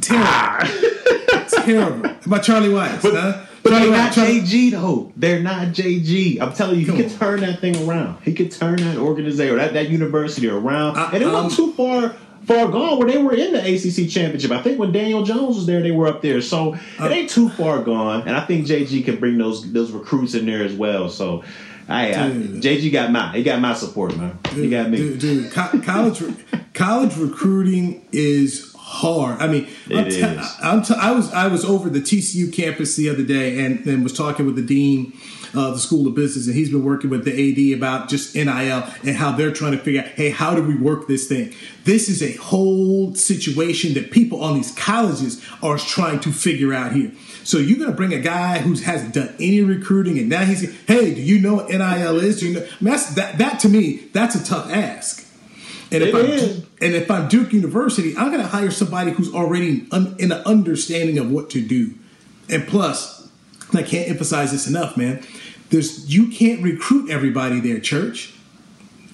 terrible, 0.00 1.48
terrible. 1.64 2.08
How 2.08 2.16
about 2.26 2.42
Charlie 2.44 2.68
Weis? 2.68 2.88
huh? 2.88 2.98
But 3.02 3.12
Charlie 3.12 3.47
they're 3.70 3.90
not 3.90 4.12
JG 4.12 4.70
though. 4.72 5.12
They're 5.16 5.40
not 5.42 5.68
JG. 5.68 6.40
I'm 6.40 6.52
telling 6.52 6.80
you, 6.80 6.86
Come 6.86 6.96
he 6.96 7.02
could 7.04 7.18
turn 7.18 7.40
that 7.40 7.60
thing 7.60 7.88
around. 7.88 8.18
He 8.22 8.34
could 8.34 8.50
turn 8.50 8.76
that 8.76 8.96
organization, 8.98 9.56
that, 9.56 9.72
that 9.74 9.88
university 9.90 10.48
around. 10.48 10.96
I- 10.96 11.12
and 11.12 11.22
it 11.22 11.26
I'm- 11.26 11.32
wasn't 11.44 11.54
too 11.54 11.72
far 11.74 12.14
far 12.46 12.68
gone 12.68 12.98
where 12.98 13.06
they 13.06 13.18
were 13.18 13.34
in 13.34 13.52
the 13.52 13.58
ACC 13.60 14.08
championship. 14.08 14.50
I 14.52 14.62
think 14.62 14.78
when 14.78 14.90
Daniel 14.90 15.22
Jones 15.22 15.56
was 15.56 15.66
there, 15.66 15.82
they 15.82 15.90
were 15.90 16.06
up 16.06 16.22
there. 16.22 16.40
So 16.40 16.74
Uh, 16.98 17.04
it 17.06 17.12
ain't 17.12 17.30
too 17.30 17.50
far 17.50 17.82
gone. 17.82 18.22
And 18.26 18.34
I 18.34 18.40
think 18.40 18.66
JG 18.66 19.04
can 19.04 19.16
bring 19.16 19.36
those 19.38 19.70
those 19.72 19.90
recruits 19.92 20.34
in 20.34 20.46
there 20.46 20.62
as 20.64 20.72
well. 20.72 21.08
So. 21.10 21.42
I, 21.90 22.08
I, 22.10 22.30
JG 22.32 22.92
got 22.92 23.10
my 23.10 23.32
he 23.34 23.42
got 23.42 23.62
my 23.62 23.72
support, 23.72 24.14
man. 24.14 24.38
he 24.52 24.68
got 24.68 24.90
me. 24.90 24.98
Dude, 24.98 25.18
dude 25.20 25.50
co- 25.50 25.80
college 25.80 26.22
college 26.74 27.16
recruiting 27.16 28.06
is 28.12 28.67
hard. 28.88 29.40
I 29.40 29.46
mean, 29.46 29.68
I'm 29.90 30.06
is. 30.06 30.56
I'm 30.62 30.82
t- 30.82 30.94
I 30.94 31.12
was 31.12 31.30
I 31.32 31.46
was 31.46 31.64
over 31.64 31.90
the 31.90 32.00
TCU 32.00 32.52
campus 32.52 32.96
the 32.96 33.10
other 33.10 33.22
day 33.22 33.64
and, 33.64 33.86
and 33.86 34.02
was 34.02 34.14
talking 34.14 34.46
with 34.46 34.56
the 34.56 34.62
dean 34.62 35.12
of 35.54 35.74
the 35.74 35.78
School 35.78 36.06
of 36.06 36.14
Business, 36.14 36.46
and 36.46 36.56
he's 36.56 36.70
been 36.70 36.84
working 36.84 37.10
with 37.10 37.24
the 37.24 37.32
AD 37.32 37.76
about 37.76 38.08
just 38.08 38.34
NIL 38.34 38.48
and 38.48 39.16
how 39.16 39.32
they're 39.32 39.52
trying 39.52 39.72
to 39.72 39.78
figure 39.78 40.02
out, 40.02 40.08
hey, 40.08 40.30
how 40.30 40.54
do 40.54 40.62
we 40.62 40.74
work 40.74 41.06
this 41.06 41.26
thing? 41.26 41.54
This 41.84 42.08
is 42.08 42.22
a 42.22 42.32
whole 42.36 43.14
situation 43.14 43.94
that 43.94 44.10
people 44.10 44.42
on 44.42 44.54
these 44.54 44.74
colleges 44.74 45.42
are 45.62 45.78
trying 45.78 46.20
to 46.20 46.32
figure 46.32 46.72
out 46.72 46.92
here. 46.92 47.12
So 47.44 47.58
you're 47.58 47.78
gonna 47.78 47.92
bring 47.92 48.14
a 48.14 48.20
guy 48.20 48.58
who 48.58 48.74
hasn't 48.74 49.14
done 49.14 49.34
any 49.38 49.60
recruiting, 49.60 50.18
and 50.18 50.28
now 50.28 50.44
he's, 50.44 50.74
hey, 50.86 51.14
do 51.14 51.20
you 51.20 51.40
know 51.40 51.54
what 51.54 51.68
NIL 51.68 52.20
is? 52.20 52.40
Do 52.40 52.48
you 52.48 52.54
know? 52.54 52.60
I 52.60 52.84
mean, 52.84 52.92
that's 52.92 53.14
that. 53.14 53.38
That 53.38 53.60
to 53.60 53.68
me, 53.68 54.08
that's 54.12 54.34
a 54.34 54.44
tough 54.44 54.70
ask. 54.70 55.17
And 55.90 56.02
if 56.02 56.14
I'm 56.14 56.66
and 56.80 56.94
if 56.94 57.10
I'm 57.10 57.28
Duke 57.28 57.52
University, 57.52 58.16
I'm 58.16 58.28
going 58.28 58.42
to 58.42 58.46
hire 58.48 58.70
somebody 58.70 59.10
who's 59.10 59.32
already 59.32 59.86
un, 59.90 60.16
in 60.18 60.32
an 60.32 60.42
understanding 60.44 61.18
of 61.18 61.30
what 61.30 61.50
to 61.50 61.60
do. 61.60 61.94
And 62.50 62.66
plus, 62.66 63.28
I 63.72 63.82
can't 63.82 64.08
emphasize 64.08 64.52
this 64.52 64.66
enough, 64.66 64.96
man. 64.96 65.22
There's 65.70 66.12
you 66.14 66.28
can't 66.28 66.62
recruit 66.62 67.10
everybody 67.10 67.60
there, 67.60 67.80
church, 67.80 68.34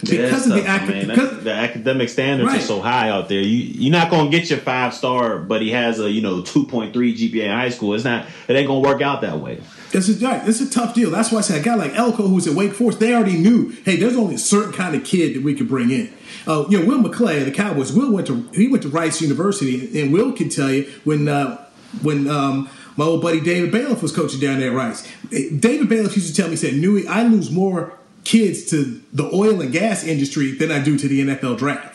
because 0.04 0.46
of 0.46 0.54
the 0.54 0.62
tough, 0.62 0.88
acad- 0.88 1.08
because 1.08 1.44
the 1.44 1.52
academic 1.52 2.08
standards 2.08 2.50
Right. 2.50 2.60
are 2.60 2.64
so 2.64 2.80
high 2.80 3.08
out 3.10 3.28
there. 3.28 3.40
You 3.40 3.56
you're 3.58 3.92
not 3.92 4.10
gonna 4.10 4.30
get 4.30 4.48
your 4.50 4.58
five 4.60 4.94
star, 4.94 5.38
but 5.38 5.62
he 5.62 5.70
has 5.70 5.98
a 6.00 6.10
you 6.10 6.20
know 6.22 6.42
two 6.42 6.66
point 6.66 6.92
three 6.92 7.14
GPA 7.14 7.44
in 7.44 7.50
high 7.50 7.70
school. 7.70 7.94
It's 7.94 8.04
not. 8.04 8.26
It 8.48 8.54
ain't 8.54 8.66
gonna 8.68 8.80
work 8.80 9.02
out 9.02 9.20
that 9.22 9.38
way. 9.40 9.58
It's 9.92 10.08
a, 10.08 10.26
right, 10.26 10.42
it's 10.48 10.60
a 10.60 10.68
tough 10.68 10.92
deal. 10.94 11.10
That's 11.10 11.30
why 11.30 11.38
I 11.38 11.42
said 11.42 11.60
a 11.60 11.64
guy 11.64 11.76
like 11.76 11.94
Elko, 11.94 12.26
who's 12.26 12.48
at 12.48 12.54
Wake 12.54 12.72
Forest, 12.74 12.98
they 12.98 13.14
already 13.14 13.36
knew, 13.36 13.70
hey, 13.84 13.94
there's 13.94 14.16
only 14.16 14.34
a 14.34 14.38
certain 14.38 14.72
kind 14.72 14.96
of 14.96 15.04
kid 15.04 15.36
that 15.36 15.44
we 15.44 15.54
could 15.54 15.68
bring 15.68 15.90
in. 15.92 16.12
Uh, 16.48 16.64
you 16.68 16.80
know, 16.80 16.84
Will 16.84 16.98
McClay, 17.00 17.44
the 17.44 17.52
Cowboys. 17.52 17.92
Will 17.92 18.10
went 18.12 18.26
to 18.26 18.48
he 18.54 18.66
went 18.66 18.82
to 18.82 18.88
Rice 18.88 19.22
University, 19.22 20.00
and 20.00 20.12
Will 20.12 20.32
can 20.32 20.48
tell 20.48 20.70
you 20.72 20.90
when 21.04 21.28
uh, 21.28 21.64
when 22.02 22.28
um, 22.28 22.68
my 22.96 23.04
old 23.04 23.22
buddy 23.22 23.40
David 23.40 23.70
Bailiff 23.70 24.02
was 24.02 24.10
coaching 24.10 24.40
down 24.40 24.58
there 24.58 24.70
at 24.70 24.76
Rice. 24.76 25.08
David 25.30 25.88
Bailiff 25.88 26.16
used 26.16 26.28
to 26.28 26.34
tell 26.34 26.46
me, 26.48 26.52
he 26.52 26.56
said, 26.56 26.74
Newy, 26.74 27.06
I 27.06 27.22
lose 27.22 27.50
more 27.52 27.92
kids 28.24 28.64
to 28.70 29.00
the 29.12 29.24
oil 29.32 29.60
and 29.60 29.72
gas 29.72 30.04
industry 30.04 30.52
than 30.52 30.70
I 30.70 30.82
do 30.82 30.98
to 30.98 31.08
the 31.08 31.20
NFL 31.26 31.58
draft. 31.58 31.90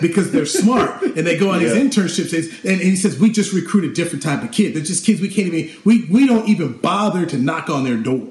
because 0.00 0.30
they're 0.32 0.46
smart 0.46 1.02
and 1.02 1.26
they 1.26 1.36
go 1.36 1.50
on 1.50 1.58
these 1.58 1.72
internships 1.74 2.32
and, 2.64 2.70
and 2.72 2.80
he 2.80 2.96
says 2.96 3.18
we 3.18 3.30
just 3.30 3.52
recruit 3.52 3.84
a 3.84 3.92
different 3.92 4.22
type 4.22 4.42
of 4.42 4.50
kid. 4.52 4.72
They're 4.74 4.82
just 4.82 5.04
kids 5.04 5.20
we 5.20 5.28
can't 5.28 5.52
even 5.52 5.76
we 5.84 6.04
we 6.10 6.26
don't 6.26 6.48
even 6.48 6.78
bother 6.78 7.26
to 7.26 7.36
knock 7.36 7.68
on 7.68 7.84
their 7.84 7.96
door. 7.96 8.28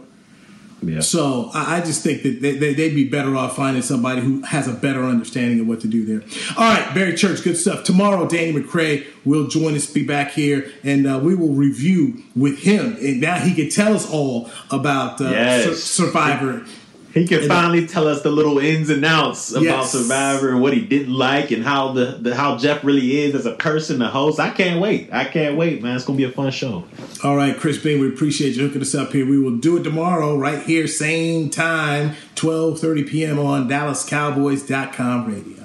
Yeah. 0.81 0.99
So 1.01 1.49
I, 1.53 1.77
I 1.77 1.79
just 1.81 2.01
think 2.03 2.23
that 2.23 2.41
they, 2.41 2.57
they, 2.57 2.73
they'd 2.73 2.95
be 2.95 3.07
better 3.07 3.35
off 3.37 3.55
finding 3.55 3.83
somebody 3.83 4.21
who 4.21 4.41
has 4.41 4.67
a 4.67 4.73
better 4.73 5.03
understanding 5.05 5.59
of 5.61 5.67
what 5.67 5.79
to 5.81 5.87
do 5.87 6.05
there. 6.05 6.27
All 6.57 6.63
right, 6.73 6.93
Barry 6.93 7.15
Church, 7.15 7.41
good 7.43 7.55
stuff. 7.55 7.83
Tomorrow, 7.85 8.27
Danny 8.27 8.51
McCray 8.51 9.05
will 9.23 9.47
join 9.47 9.75
us, 9.75 9.85
be 9.89 10.03
back 10.05 10.31
here, 10.31 10.69
and 10.83 11.07
uh, 11.07 11.19
we 11.23 11.35
will 11.35 11.53
review 11.53 12.21
with 12.35 12.59
him. 12.59 12.97
And 12.99 13.21
now 13.21 13.35
he 13.37 13.53
can 13.53 13.69
tell 13.69 13.93
us 13.93 14.09
all 14.09 14.49
about 14.71 15.21
uh, 15.21 15.29
Yes. 15.29 15.65
Sur- 15.65 16.05
Survivor. 16.05 16.65
He 17.13 17.27
can 17.27 17.39
And- 17.39 17.47
finally 17.47 17.85
tell 17.85 18.07
us 18.07 18.21
the 18.23 18.31
little 18.31 18.57
ins 18.57 18.89
and 18.89 19.05
outs 19.05 19.51
about 19.51 19.63
Yes. 19.63 19.91
Survivor 19.91 20.49
and 20.49 20.61
what 20.61 20.73
he 20.73 20.79
didn't 20.81 21.13
like 21.13 21.51
and 21.51 21.63
how 21.63 21.91
the, 21.93 22.17
the 22.19 22.35
how 22.35 22.57
Jeff 22.57 22.83
really 22.83 23.21
is 23.23 23.35
as 23.35 23.45
a 23.45 23.51
person, 23.51 23.99
the 23.99 24.07
host. 24.07 24.39
I 24.39 24.49
can't 24.49 24.81
wait. 24.81 25.09
I 25.13 25.25
can't 25.25 25.55
wait, 25.55 25.83
man. 25.83 25.95
It's 25.95 26.05
gonna 26.05 26.17
be 26.17 26.23
a 26.23 26.31
fun 26.31 26.49
show. 26.51 26.85
All 27.23 27.35
right, 27.35 27.55
Chris 27.55 27.77
Bean, 27.77 27.99
we 28.01 28.07
appreciate 28.09 28.55
you 28.55 28.63
hooking 28.67 28.81
us 28.81 28.95
up 28.95 29.11
here. 29.11 29.25
We 29.27 29.37
will 29.39 29.57
do 29.57 29.77
it 29.77 29.83
tomorrow, 29.83 30.35
right 30.35 30.63
here, 30.63 30.87
same 30.87 31.49
time, 31.51 32.15
12.30 32.35 33.07
p.m. 33.07 33.37
on 33.39 33.69
DallasCowboys.com 33.69 35.25
radio. 35.27 35.63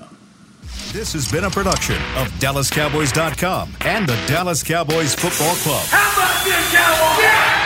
This 0.92 1.12
has 1.14 1.30
been 1.30 1.44
a 1.44 1.50
production 1.50 1.96
of 2.16 2.28
DallasCowboys.com 2.40 3.76
and 3.82 4.06
the 4.08 4.16
Dallas 4.26 4.62
Cowboys 4.62 5.14
Football 5.14 5.54
Club. 5.56 5.84
How 5.88 6.12
about 6.12 6.44
this, 6.44 6.72
Cowboys? 6.74 7.57